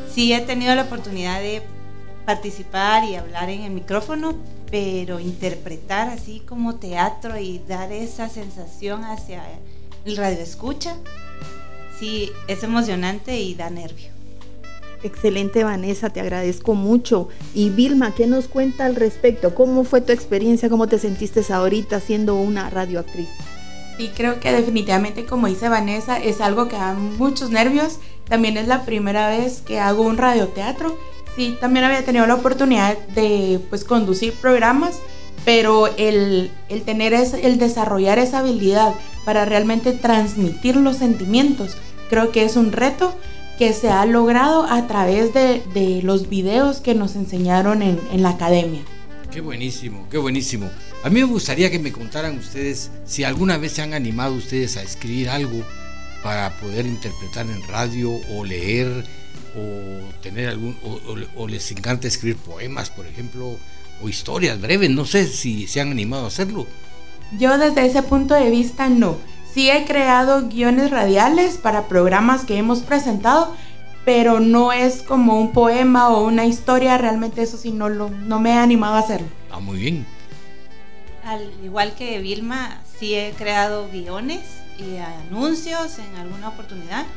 Sí 0.10 0.32
he 0.34 0.42
tenido 0.42 0.74
la 0.76 0.84
oportunidad 0.84 1.42
de 1.42 1.62
participar 2.26 3.04
y 3.04 3.16
hablar 3.16 3.50
en 3.50 3.62
el 3.62 3.72
micrófono, 3.72 4.36
pero 4.70 5.20
interpretar 5.20 6.10
así 6.10 6.42
como 6.48 6.76
teatro 6.76 7.38
y 7.40 7.62
dar 7.68 7.92
esa 7.92 8.30
sensación 8.30 9.04
hacia 9.04 9.44
el 10.06 10.18
radio 10.18 10.40
escucha, 10.40 10.96
sí 12.00 12.32
es 12.48 12.64
emocionante 12.64 13.40
y 13.40 13.56
da 13.56 13.70
nervio. 13.70 14.18
Excelente, 15.04 15.64
Vanessa, 15.64 16.10
te 16.10 16.20
agradezco 16.20 16.74
mucho. 16.74 17.30
Y 17.54 17.70
Vilma, 17.70 18.16
¿qué 18.16 18.26
nos 18.26 18.48
cuenta 18.48 18.86
al 18.86 18.96
respecto? 18.96 19.54
¿Cómo 19.54 19.84
fue 19.84 20.02
tu 20.02 20.12
experiencia? 20.12 20.70
¿Cómo 20.70 20.88
te 20.88 21.00
sentiste 21.00 21.42
ahorita 21.54 22.00
siendo 22.00 22.36
una 22.36 22.70
radioactriz? 22.70 23.30
Sí, 23.98 24.12
creo 24.16 24.40
que 24.40 24.52
definitivamente, 24.52 25.26
como 25.26 25.48
dice 25.48 25.70
Vanessa, 25.70 26.18
es 26.18 26.42
algo 26.42 26.68
que 26.68 26.76
da 26.76 26.94
muchos 26.94 27.52
nervios. 27.52 28.00
También 28.28 28.58
es 28.58 28.68
la 28.68 28.86
primera 28.86 29.30
vez 29.30 29.62
que 29.62 29.80
hago 29.80 30.04
un 30.04 30.18
radioteatro. 30.18 30.98
Sí, 31.38 31.56
también 31.62 31.86
había 31.86 32.04
tenido 32.04 32.26
la 32.26 32.34
oportunidad 32.34 32.98
de 33.10 33.60
pues, 33.70 33.84
conducir 33.84 34.34
programas, 34.34 34.96
pero 35.46 35.86
el, 35.96 36.50
el 36.68 36.82
tener 36.82 37.14
es, 37.14 37.36
el 37.36 37.60
desarrollar 37.60 38.18
esa 38.18 38.40
habilidad 38.40 38.96
para 39.24 39.46
realmente 39.46 39.92
transmitir 39.92 40.76
los 40.76 40.98
sentimientos, 40.98 41.78
creo 42.10 42.32
que 42.32 42.44
es 42.44 42.56
un 42.56 42.72
reto 42.72 43.16
que 43.60 43.72
se 43.74 43.90
ha 43.90 44.04
logrado 44.08 44.64
a 44.64 44.88
través 44.88 45.32
de, 45.36 45.62
de 45.76 46.02
los 46.02 46.28
videos 46.28 46.80
que 46.80 46.96
nos 46.96 47.16
enseñaron 47.16 47.84
en, 47.84 48.00
en, 48.12 48.24
la 48.24 48.30
academia. 48.30 48.82
Qué 49.32 49.42
buenísimo, 49.42 50.08
qué 50.10 50.18
buenísimo. 50.18 50.68
A 51.04 51.10
mí 51.12 51.20
me 51.20 51.28
gustaría 51.28 51.70
que 51.70 51.78
me 51.78 51.92
contaran 51.92 52.36
ustedes 52.40 52.90
si 53.06 53.24
alguna 53.24 53.58
vez 53.58 53.74
se 53.74 53.84
han 53.84 53.94
animado 53.94 54.34
ustedes 54.34 54.76
a 54.78 54.82
escribir 54.82 55.30
algo 55.30 55.64
para 56.24 56.50
poder 56.58 56.88
interpretar 56.88 57.46
en 57.46 57.62
radio 57.68 58.12
o 58.36 58.44
leer 58.44 59.06
o 59.58 60.22
tener 60.22 60.50
algún 60.50 60.78
o, 60.84 61.00
o 61.42 61.48
les 61.48 61.72
encanta 61.72 62.08
escribir 62.08 62.38
poemas, 62.38 62.90
por 62.90 63.08
ejemplo, 63.08 63.58
o 64.02 64.10
historias 64.10 64.62
breves. 64.62 64.90
No 64.90 65.06
sé 65.06 65.28
si 65.28 65.68
se 65.68 65.82
han 65.82 65.92
animado 65.92 66.26
a 66.26 66.28
hacerlo. 66.28 66.68
Yo 67.38 67.58
desde 67.58 67.86
ese 67.86 68.04
punto 68.04 68.36
de 68.36 68.50
vista 68.50 68.88
no 68.88 69.18
Sí 69.58 69.72
he 69.72 69.86
creado 69.86 70.50
guiones 70.50 70.92
radiales 70.92 71.58
para 71.58 71.88
programas 71.88 72.46
que 72.46 72.58
hemos 72.58 72.82
presentado, 72.82 73.56
pero 74.06 74.40
no 74.40 74.72
es 74.72 75.02
como 75.02 75.42
un 75.42 75.52
poema 75.52 76.10
o 76.10 76.28
una 76.28 76.46
historia, 76.46 76.96
realmente 77.00 77.42
eso 77.42 77.58
sí 77.58 77.72
no, 77.72 77.90
lo, 77.90 78.12
no 78.12 78.40
me 78.40 78.52
he 78.52 78.58
animado 78.58 78.98
a 78.98 79.00
hacerlo. 79.00 79.26
Ah, 79.52 79.60
muy 79.60 79.80
bien. 79.80 80.06
Al 81.24 81.52
igual 81.64 81.96
que 81.96 82.20
Vilma, 82.20 82.84
sí 83.00 83.16
he 83.16 83.34
creado 83.36 83.90
guiones 83.92 84.42
y 84.78 84.98
anuncios 84.98 85.98
en 85.98 86.16
alguna 86.22 86.50
oportunidad, 86.50 87.08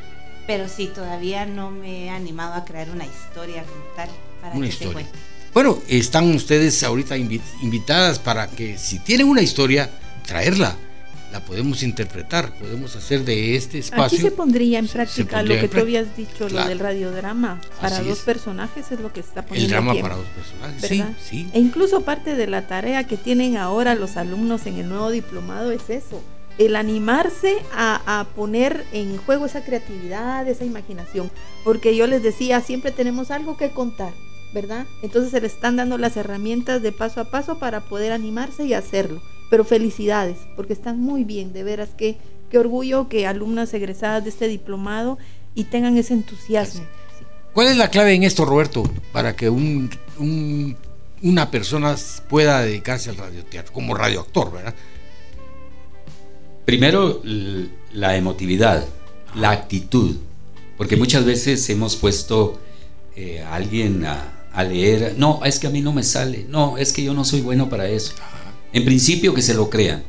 pero 0.47 0.67
sí 0.67 0.87
todavía 0.93 1.45
no 1.45 1.71
me 1.71 2.05
he 2.05 2.09
animado 2.09 2.53
a 2.55 2.65
crear 2.65 2.89
una 2.89 3.05
historia 3.05 3.63
como 3.63 3.83
tal 3.95 4.09
para 4.41 4.55
una 4.55 4.67
que 4.67 4.73
historia. 4.73 4.87
se 4.89 4.93
cuente. 4.93 5.19
Bueno, 5.53 5.79
están 5.87 6.33
ustedes 6.33 6.81
ahorita 6.83 7.17
invitadas 7.17 8.19
para 8.19 8.47
que 8.47 8.77
si 8.77 8.99
tienen 8.99 9.27
una 9.27 9.41
historia, 9.41 9.89
traerla 10.25 10.75
la 11.31 11.39
podemos 11.39 11.81
interpretar, 11.81 12.53
podemos 12.55 12.93
hacer 12.97 13.23
de 13.23 13.55
este 13.55 13.79
espacio. 13.79 14.03
Aquí 14.03 14.17
se 14.17 14.31
pondría 14.31 14.79
en 14.79 14.87
práctica 14.89 15.37
pondría 15.37 15.55
lo 15.55 15.61
que 15.61 15.67
tú 15.73 15.79
habías 15.79 16.17
dicho, 16.17 16.47
Claro. 16.47 16.63
lo 16.65 16.67
del 16.67 16.79
radiodrama. 16.79 17.61
Para 17.79 17.97
Así 17.99 18.05
dos 18.09 18.17
es. 18.19 18.23
personajes 18.25 18.91
es 18.91 18.99
lo 18.99 19.13
que 19.13 19.21
se 19.21 19.29
está 19.29 19.39
El 19.39 19.45
poniendo. 19.45 19.69
drama 19.71 19.91
aquí 19.91 19.99
en- 19.99 20.03
para 20.03 20.15
dos 20.17 20.25
personajes. 20.27 20.89
Sí, 20.89 21.03
sí. 21.29 21.49
E 21.53 21.59
incluso 21.61 22.01
parte 22.01 22.35
de 22.35 22.47
la 22.47 22.67
tarea 22.67 23.05
que 23.07 23.15
tienen 23.15 23.55
ahora 23.55 23.95
los 23.95 24.17
alumnos 24.17 24.65
en 24.65 24.75
el 24.77 24.89
nuevo 24.89 25.09
diplomado 25.09 25.71
es 25.71 25.89
eso, 25.89 26.21
el 26.57 26.75
animarse 26.75 27.57
a, 27.73 28.19
a 28.19 28.23
poner 28.25 28.85
en 28.93 29.17
juego 29.17 29.45
esa 29.45 29.63
creatividad, 29.63 30.47
esa 30.47 30.65
imaginación, 30.65 31.31
porque 31.63 31.95
yo 31.95 32.07
les 32.07 32.21
decía, 32.23 32.61
siempre 32.61 32.91
tenemos 32.91 33.31
algo 33.31 33.57
que 33.57 33.71
contar, 33.71 34.13
¿verdad? 34.53 34.85
Entonces 35.01 35.31
se 35.31 35.41
les 35.41 35.53
están 35.53 35.75
dando 35.77 35.97
las 35.97 36.17
herramientas 36.17 36.81
de 36.81 36.91
paso 36.91 37.21
a 37.21 37.31
paso 37.31 37.57
para 37.59 37.81
poder 37.81 38.11
animarse 38.11 38.65
y 38.65 38.73
hacerlo. 38.73 39.21
Pero 39.49 39.65
felicidades, 39.65 40.37
porque 40.55 40.71
están 40.73 40.99
muy 41.01 41.23
bien, 41.25 41.51
de 41.51 41.63
veras 41.63 41.89
que 41.97 42.17
qué 42.49 42.57
orgullo 42.57 43.09
que 43.09 43.27
alumnas 43.27 43.73
egresadas 43.73 44.23
de 44.23 44.29
este 44.29 44.47
diplomado 44.47 45.17
y 45.55 45.65
tengan 45.65 45.97
ese 45.97 46.13
entusiasmo. 46.13 46.85
¿Cuál 47.53 47.67
es 47.67 47.75
la 47.77 47.89
clave 47.89 48.13
en 48.13 48.23
esto, 48.23 48.45
Roberto, 48.45 48.83
para 49.11 49.35
que 49.35 49.49
un, 49.49 49.89
un- 50.17 50.77
una 51.21 51.51
persona 51.51 51.95
pueda 52.29 52.61
dedicarse 52.61 53.09
al 53.09 53.17
radioteatro, 53.17 53.73
como 53.73 53.93
radioactor, 53.93 54.51
¿verdad? 54.53 54.73
Primero, 56.71 57.21
la 57.93 58.15
emotividad, 58.15 58.85
la 59.35 59.51
actitud, 59.51 60.15
porque 60.77 60.95
muchas 60.95 61.25
veces 61.25 61.69
hemos 61.69 61.95
puesto 61.97 62.59
eh, 63.15 63.41
a 63.41 63.55
alguien 63.55 64.05
a, 64.05 64.45
a 64.53 64.63
leer, 64.63 65.15
no, 65.17 65.41
es 65.43 65.59
que 65.59 65.67
a 65.67 65.69
mí 65.69 65.81
no 65.81 65.91
me 65.91 66.03
sale, 66.03 66.45
no, 66.49 66.77
es 66.77 66.93
que 66.93 67.03
yo 67.03 67.13
no 67.13 67.25
soy 67.25 67.41
bueno 67.41 67.67
para 67.69 67.89
eso. 67.89 68.13
En 68.73 68.85
principio 68.85 69.33
que 69.33 69.41
se 69.41 69.53
lo 69.53 69.69
crean. 69.69 70.03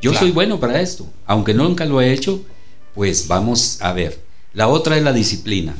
Yo 0.00 0.12
Claro. 0.12 0.26
soy 0.26 0.32
bueno 0.32 0.58
para 0.60 0.80
esto, 0.80 1.06
aunque 1.26 1.52
nunca 1.52 1.84
lo 1.84 2.00
he 2.00 2.12
hecho, 2.12 2.42
pues 2.94 3.28
vamos 3.28 3.78
a 3.82 3.92
ver. 3.92 4.18
La 4.54 4.68
otra 4.68 4.96
es 4.96 5.02
la 5.02 5.12
disciplina. 5.12 5.74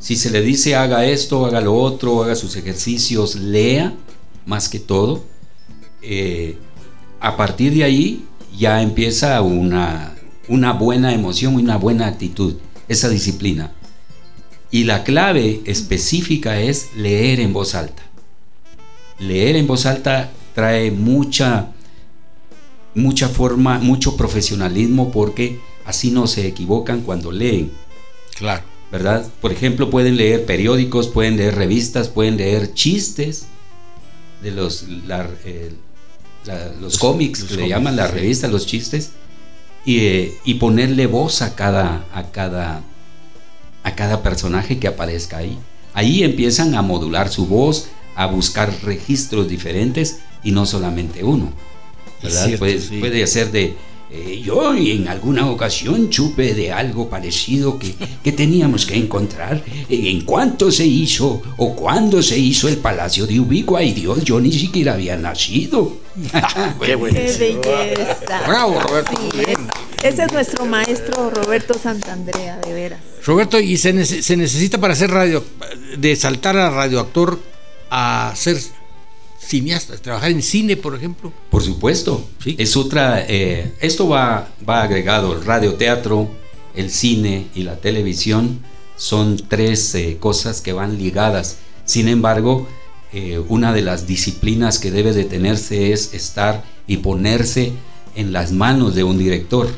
Si 0.00 0.16
se 0.16 0.30
le 0.30 0.40
dice 0.42 0.74
haga 0.74 1.06
esto, 1.06 1.46
haga 1.46 1.60
lo 1.60 1.74
otro, 1.76 2.24
haga 2.24 2.34
sus 2.34 2.56
ejercicios, 2.56 3.36
lea 3.36 3.94
más 4.44 4.68
que 4.68 4.80
todo, 4.80 5.22
eh, 6.02 6.58
a 7.20 7.36
partir 7.36 7.72
de 7.74 7.84
ahí 7.84 8.24
ya 8.56 8.82
empieza 8.82 9.40
una, 9.42 10.14
una 10.48 10.72
buena 10.72 11.12
emoción, 11.14 11.54
una 11.56 11.76
buena 11.76 12.06
actitud, 12.06 12.56
esa 12.88 13.08
disciplina. 13.08 13.72
Y 14.70 14.84
la 14.84 15.04
clave 15.04 15.60
específica 15.66 16.60
es 16.60 16.88
leer 16.96 17.40
en 17.40 17.52
voz 17.52 17.74
alta. 17.74 18.02
Leer 19.18 19.56
en 19.56 19.66
voz 19.66 19.86
alta 19.86 20.30
trae 20.54 20.90
mucha, 20.90 21.68
mucha 22.94 23.28
forma, 23.28 23.78
mucho 23.78 24.16
profesionalismo 24.16 25.12
porque 25.12 25.60
así 25.84 26.10
no 26.10 26.26
se 26.26 26.46
equivocan 26.46 27.02
cuando 27.02 27.30
leen. 27.32 27.70
Claro. 28.36 28.62
¿Verdad? 28.90 29.26
Por 29.40 29.50
ejemplo, 29.52 29.90
pueden 29.90 30.16
leer 30.16 30.44
periódicos, 30.44 31.08
pueden 31.08 31.36
leer 31.36 31.56
revistas, 31.56 32.08
pueden 32.08 32.36
leer 32.36 32.74
chistes 32.74 33.46
de 34.42 34.50
los, 34.52 34.84
la- 35.06 35.28
eh, 35.44 35.72
la- 36.46 36.72
los 36.80 36.98
cómics, 36.98 37.40
los 37.40 37.48
que 37.48 37.54
le 37.56 37.60
cómics, 37.62 37.76
llaman 37.76 37.96
las 37.96 38.10
sí. 38.10 38.16
revistas, 38.16 38.50
los 38.50 38.66
chistes, 38.66 39.10
y, 39.84 39.98
eh, 39.98 40.32
y 40.44 40.54
ponerle 40.54 41.06
voz 41.06 41.42
a 41.42 41.54
cada, 41.54 42.04
a, 42.12 42.30
cada, 42.30 42.82
a 43.82 43.94
cada 43.94 44.22
personaje 44.22 44.78
que 44.78 44.88
aparezca 44.88 45.38
ahí. 45.38 45.58
Ahí 45.92 46.22
empiezan 46.24 46.74
a 46.74 46.82
modular 46.82 47.28
su 47.28 47.46
voz, 47.46 47.88
a 48.16 48.26
buscar 48.26 48.72
registros 48.82 49.48
diferentes 49.48 50.18
y 50.42 50.50
no 50.52 50.66
solamente 50.66 51.22
uno. 51.24 51.52
¿verdad? 52.22 52.46
cierto, 52.46 52.58
puede, 52.60 52.80
sí. 52.80 52.98
puede 52.98 53.26
ser 53.26 53.50
de 53.52 53.76
eh, 54.10 54.40
yo 54.44 54.74
en 54.74 55.08
alguna 55.08 55.50
ocasión 55.50 56.12
supe 56.12 56.54
de 56.54 56.70
algo 56.72 57.08
parecido 57.08 57.78
que, 57.78 57.94
que 58.22 58.32
teníamos 58.32 58.86
que 58.86 58.96
encontrar. 58.96 59.62
Eh, 59.88 60.10
En 60.10 60.20
cuánto 60.22 60.70
se 60.70 60.86
hizo 60.86 61.42
o 61.56 61.74
cuándo 61.74 62.22
se 62.22 62.38
hizo 62.38 62.68
el 62.68 62.76
Palacio 62.78 63.26
de 63.26 63.40
Ubico, 63.40 63.76
ay 63.76 63.92
Dios, 63.92 64.22
yo 64.24 64.38
ni 64.40 64.52
siquiera 64.52 64.94
había 64.94 65.16
nacido. 65.16 65.96
Qué 66.84 66.94
bueno. 66.94 67.18
¡Qué 67.18 67.60
belleza! 67.66 68.42
Bravo, 68.46 68.80
Roberto. 68.80 69.10
Sí, 69.12 69.40
es- 69.48 69.58
ese 70.04 70.24
es 70.24 70.32
nuestro 70.32 70.66
maestro 70.66 71.30
Roberto 71.30 71.74
Santandrea, 71.82 72.58
de 72.58 72.72
veras. 72.74 73.00
Roberto, 73.24 73.58
¿y 73.58 73.76
se, 73.78 73.94
nece- 73.94 74.20
se 74.20 74.36
necesita 74.36 74.78
para 74.78 74.94
ser 74.94 75.10
radio, 75.10 75.42
de 75.96 76.14
saltar 76.14 76.58
a 76.58 76.68
radioactor 76.68 77.40
a 77.90 78.32
ser 78.36 78.58
cineasta, 79.46 79.96
trabajar 79.96 80.30
en 80.30 80.42
cine, 80.42 80.76
por 80.76 80.94
ejemplo? 80.94 81.32
Por 81.50 81.62
supuesto, 81.62 82.24
Sí. 82.42 82.56
es 82.58 82.76
otra. 82.76 83.24
eh, 83.28 83.72
esto 83.80 84.08
va, 84.08 84.48
va 84.68 84.82
agregado: 84.82 85.32
el 85.34 85.44
radioteatro, 85.44 86.28
el 86.74 86.90
cine 86.90 87.46
y 87.54 87.62
la 87.62 87.76
televisión 87.76 88.60
son 88.96 89.36
tres 89.48 89.94
eh, 89.94 90.16
cosas 90.20 90.60
que 90.60 90.72
van 90.72 90.98
ligadas. 90.98 91.58
Sin 91.84 92.08
embargo, 92.08 92.66
eh, 93.12 93.40
una 93.48 93.72
de 93.72 93.82
las 93.82 94.06
disciplinas 94.06 94.78
que 94.78 94.90
debe 94.90 95.12
de 95.12 95.24
tenerse 95.24 95.92
es 95.92 96.14
estar 96.14 96.64
y 96.86 96.98
ponerse 96.98 97.72
en 98.16 98.32
las 98.32 98.52
manos 98.52 98.94
de 98.94 99.04
un 99.04 99.18
director. 99.18 99.68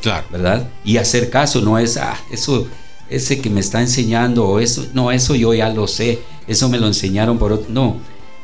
Claro. 0.00 0.26
¿verdad? 0.30 0.68
Y 0.84 0.98
hacer 0.98 1.28
caso, 1.28 1.60
no 1.60 1.76
es, 1.78 1.96
ah, 1.96 2.16
eso, 2.30 2.68
ese 3.10 3.40
que 3.40 3.50
me 3.50 3.58
está 3.60 3.80
enseñando, 3.80 4.46
o 4.46 4.60
eso, 4.60 4.86
no, 4.94 5.10
eso 5.10 5.34
yo 5.34 5.52
ya 5.54 5.70
lo 5.70 5.88
sé, 5.88 6.20
eso 6.46 6.68
me 6.68 6.78
lo 6.78 6.86
enseñaron 6.86 7.36
por 7.38 7.52
otro. 7.52 7.66
No, 7.68 7.96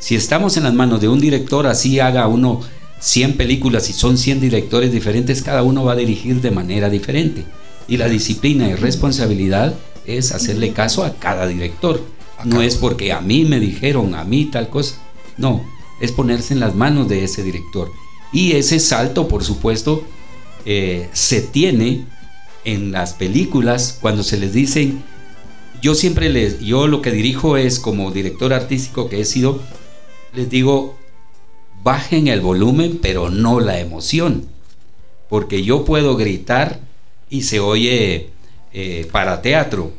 si 0.04 0.16
estamos 0.16 0.58
en 0.58 0.64
las 0.64 0.74
manos 0.74 1.00
de 1.00 1.08
un 1.08 1.18
director, 1.18 1.66
así 1.66 1.98
haga 1.98 2.28
uno 2.28 2.60
100 3.00 3.38
películas 3.38 3.88
y 3.88 3.94
son 3.94 4.18
100 4.18 4.38
directores 4.38 4.92
diferentes, 4.92 5.40
cada 5.40 5.62
uno 5.62 5.82
va 5.82 5.92
a 5.92 5.96
dirigir 5.96 6.42
de 6.42 6.50
manera 6.50 6.90
diferente. 6.90 7.46
Y 7.88 7.96
la 7.96 8.10
disciplina 8.10 8.68
y 8.68 8.74
responsabilidad 8.74 9.74
es 10.04 10.32
hacerle 10.32 10.74
caso 10.74 11.04
a 11.04 11.14
cada 11.14 11.46
director. 11.46 12.02
No 12.44 12.60
es 12.60 12.76
porque 12.76 13.14
a 13.14 13.22
mí 13.22 13.46
me 13.46 13.60
dijeron, 13.60 14.14
a 14.14 14.24
mí 14.24 14.44
tal 14.44 14.68
cosa. 14.68 14.96
No, 15.38 15.64
es 16.02 16.12
ponerse 16.12 16.52
en 16.52 16.60
las 16.60 16.74
manos 16.74 17.08
de 17.08 17.24
ese 17.24 17.42
director. 17.42 17.90
Y 18.30 18.52
ese 18.52 18.80
salto, 18.80 19.26
por 19.26 19.42
supuesto, 19.42 20.04
eh, 20.66 21.08
se 21.14 21.40
tiene 21.40 22.04
en 22.66 22.92
las 22.92 23.14
películas 23.14 23.96
cuando 24.02 24.22
se 24.22 24.36
les 24.36 24.52
dicen 24.52 25.02
yo 25.80 25.94
siempre 25.94 26.30
les 26.30 26.60
yo 26.60 26.86
lo 26.86 27.02
que 27.02 27.10
dirijo 27.10 27.58
es 27.58 27.78
como 27.78 28.10
director 28.10 28.54
artístico 28.54 29.10
que 29.10 29.20
he 29.20 29.24
sido 29.26 29.60
les 30.34 30.50
digo 30.50 30.96
bajen 31.82 32.28
el 32.28 32.40
volumen 32.40 32.98
pero 33.00 33.30
no 33.30 33.60
la 33.60 33.78
emoción 33.80 34.48
porque 35.28 35.62
yo 35.62 35.84
puedo 35.84 36.16
gritar 36.16 36.80
y 37.30 37.42
se 37.42 37.60
oye 37.60 38.30
eh, 38.72 39.08
para 39.10 39.42
teatro 39.42 39.92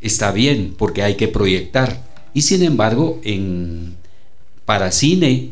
está 0.00 0.32
bien 0.32 0.74
porque 0.76 1.02
hay 1.02 1.16
que 1.16 1.28
proyectar. 1.28 2.02
Y 2.34 2.42
sin 2.42 2.62
embargo, 2.62 3.20
en, 3.24 3.96
para 4.64 4.92
cine 4.92 5.50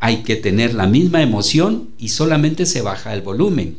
hay 0.00 0.22
que 0.22 0.36
tener 0.36 0.74
la 0.74 0.86
misma 0.86 1.22
emoción 1.22 1.90
y 1.98 2.08
solamente 2.08 2.66
se 2.66 2.82
baja 2.82 3.14
el 3.14 3.22
volumen, 3.22 3.78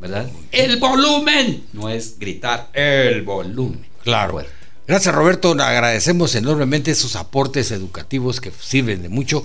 ¿verdad? 0.00 0.28
El 0.52 0.78
volumen, 0.78 1.64
no 1.72 1.88
es 1.88 2.18
gritar, 2.18 2.68
el 2.72 3.22
volumen. 3.22 3.84
Claro. 4.02 4.42
Gracias 4.88 5.14
Roberto, 5.14 5.50
agradecemos 5.50 6.34
enormemente 6.34 6.90
esos 6.90 7.14
aportes 7.14 7.72
educativos 7.72 8.40
que 8.40 8.50
sirven 8.58 9.02
de 9.02 9.10
mucho. 9.10 9.44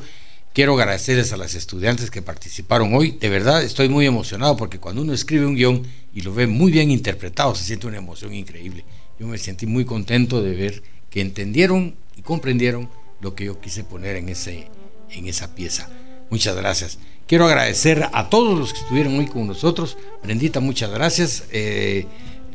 Quiero 0.54 0.74
agradecerles 0.76 1.34
a 1.34 1.38
las 1.38 1.54
estudiantes 1.54 2.10
que 2.10 2.22
participaron 2.22 2.96
hoy. 2.96 3.12
De 3.20 3.28
verdad 3.28 3.62
estoy 3.62 3.90
muy 3.90 4.06
emocionado 4.06 4.56
porque 4.56 4.80
cuando 4.80 5.02
uno 5.02 5.12
escribe 5.12 5.46
un 5.46 5.56
guion 5.56 5.84
y 6.14 6.22
lo 6.22 6.34
ve 6.34 6.48
muy 6.48 6.72
bien 6.72 6.92
interpretado, 6.92 7.54
se 7.56 7.66
siente 7.66 7.88
una 7.88 7.98
emoción 7.98 8.34
increíble. 8.34 8.86
Yo 9.20 9.28
me 9.28 9.38
sentí 9.38 9.66
muy 9.66 9.84
contento 9.84 10.42
de 10.42 10.56
ver 10.56 10.82
que 11.10 11.20
entendieron 11.20 11.98
y 12.16 12.22
comprendieron 12.22 12.90
lo 13.20 13.36
que 13.36 13.44
yo 13.44 13.60
quise 13.60 13.84
poner 13.84 14.16
en, 14.16 14.30
ese, 14.30 14.70
en 15.12 15.28
esa 15.28 15.56
pieza. 15.56 15.90
Muchas 16.30 16.56
gracias. 16.56 17.00
Quiero 17.28 17.48
agradecer 17.48 18.08
a 18.14 18.30
todos 18.30 18.58
los 18.58 18.72
que 18.72 18.80
estuvieron 18.80 19.20
hoy 19.20 19.28
con 19.28 19.46
nosotros. 19.46 19.98
Brendita, 20.24 20.62
muchas 20.62 20.90
gracias. 20.90 21.44
Eh, 21.52 22.06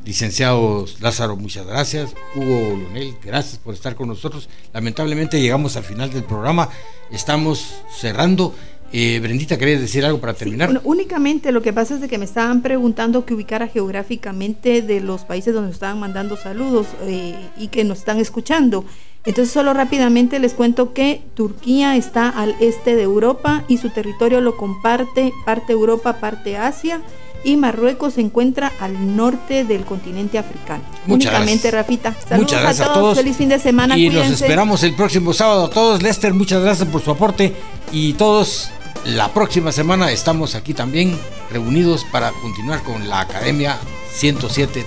licenciado 0.09 0.86
Lázaro, 1.02 1.36
muchas 1.36 1.66
gracias. 1.66 2.14
Hugo 2.34 2.78
Lonel, 2.82 3.14
gracias 3.22 3.59
por 3.59 3.74
estar 3.74 3.94
con 3.94 4.09
nosotros. 4.09 4.48
Lamentablemente 4.72 5.38
llegamos 5.38 5.76
al 5.76 5.84
final 5.84 6.11
del 6.11 6.24
programa. 6.24 6.70
Estamos 7.12 7.82
cerrando. 7.94 8.54
Eh, 8.90 9.20
Brendita, 9.20 9.59
¿querías 9.59 9.82
decir 9.82 10.06
algo 10.06 10.18
para 10.18 10.32
terminar? 10.32 10.80
únicamente 10.82 11.52
lo 11.52 11.61
que 11.61 11.74
pasa 11.74 11.96
es 11.96 12.00
de 12.00 12.09
que 12.09 12.16
me 12.16 12.24
estaban 12.24 12.62
preguntando 12.62 13.26
que 13.26 13.34
ubicara 13.34 13.68
geográficamente 13.68 14.80
de 14.80 15.02
los 15.02 15.24
países 15.26 15.52
donde 15.52 15.68
nos 15.68 15.76
estaban 15.76 16.00
mandando 16.00 16.38
saludos 16.38 16.86
eh, 17.02 17.36
y 17.59 17.68
que 17.68 17.84
nos 17.84 17.98
están 17.98 18.18
escuchando. 18.18 18.86
Entonces 19.26 19.52
solo 19.52 19.74
rápidamente 19.74 20.38
les 20.38 20.54
cuento 20.54 20.94
que 20.94 21.20
Turquía 21.34 21.96
está 21.96 22.30
al 22.30 22.56
este 22.61 22.96
de 22.96 23.02
Europa 23.02 23.62
y 23.68 23.76
su 23.76 23.90
territorio 23.90 24.40
lo 24.40 24.56
comparte 24.56 25.34
parte 25.44 25.74
Europa, 25.74 26.18
parte 26.18 26.56
Asia 26.56 27.02
y 27.45 27.57
Marruecos 27.57 28.14
se 28.14 28.20
encuentra 28.20 28.72
al 28.80 29.16
norte 29.16 29.64
del 29.64 29.84
continente 29.84 30.39
africano. 30.39 30.82
Muchas 31.07 31.32
Únicamente, 31.32 31.70
gracias. 31.70 31.74
Rafita. 31.74 32.14
Saludos 32.28 32.39
muchas 32.39 32.62
gracias 32.62 32.89
a 32.89 32.93
todos. 32.93 33.18
Feliz 33.18 33.36
fin 33.36 33.49
de 33.49 33.59
semana. 33.59 33.97
Y 33.97 34.09
cuídense. 34.09 34.30
nos 34.30 34.43
esperamos 34.43 34.82
el 34.82 34.95
próximo 34.95 35.32
sábado 35.32 35.66
a 35.66 35.70
todos. 35.70 36.03
Lester, 36.03 36.34
muchas 36.34 36.62
gracias 36.62 36.89
por 36.89 37.03
su 37.03 37.11
aporte. 37.11 37.55
Y 37.93 38.14
todos, 38.14 38.70
la 39.05 39.32
próxima 39.32 39.72
semana 39.72 40.11
estamos 40.11 40.55
aquí 40.55 40.74
también 40.74 41.18
reunidos 41.51 42.05
para 42.11 42.32
continuar 42.32 42.82
con 42.82 43.09
la 43.09 43.20
Academia 43.20 43.78
107.3. 44.20 44.84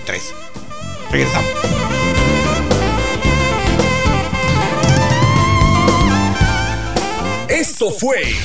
Regresamos. 1.09 1.49
Esto 7.47 7.91
fue 7.91 8.35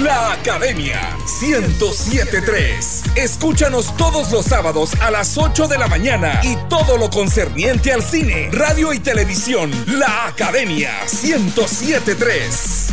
La 0.00 0.32
Academia 0.32 1.16
1073. 1.40 3.02
Escúchanos 3.14 3.94
todos 3.98 4.32
los 4.32 4.46
sábados 4.46 4.94
a 5.02 5.10
las 5.10 5.36
8 5.36 5.68
de 5.68 5.76
la 5.76 5.86
mañana 5.86 6.40
y 6.42 6.56
todo 6.70 6.96
lo 6.96 7.10
concerniente 7.10 7.92
al 7.92 8.02
cine, 8.02 8.48
radio 8.52 8.94
y 8.94 9.00
televisión. 9.00 9.70
La 9.86 10.28
Academia 10.28 10.90
1073. 11.22 12.88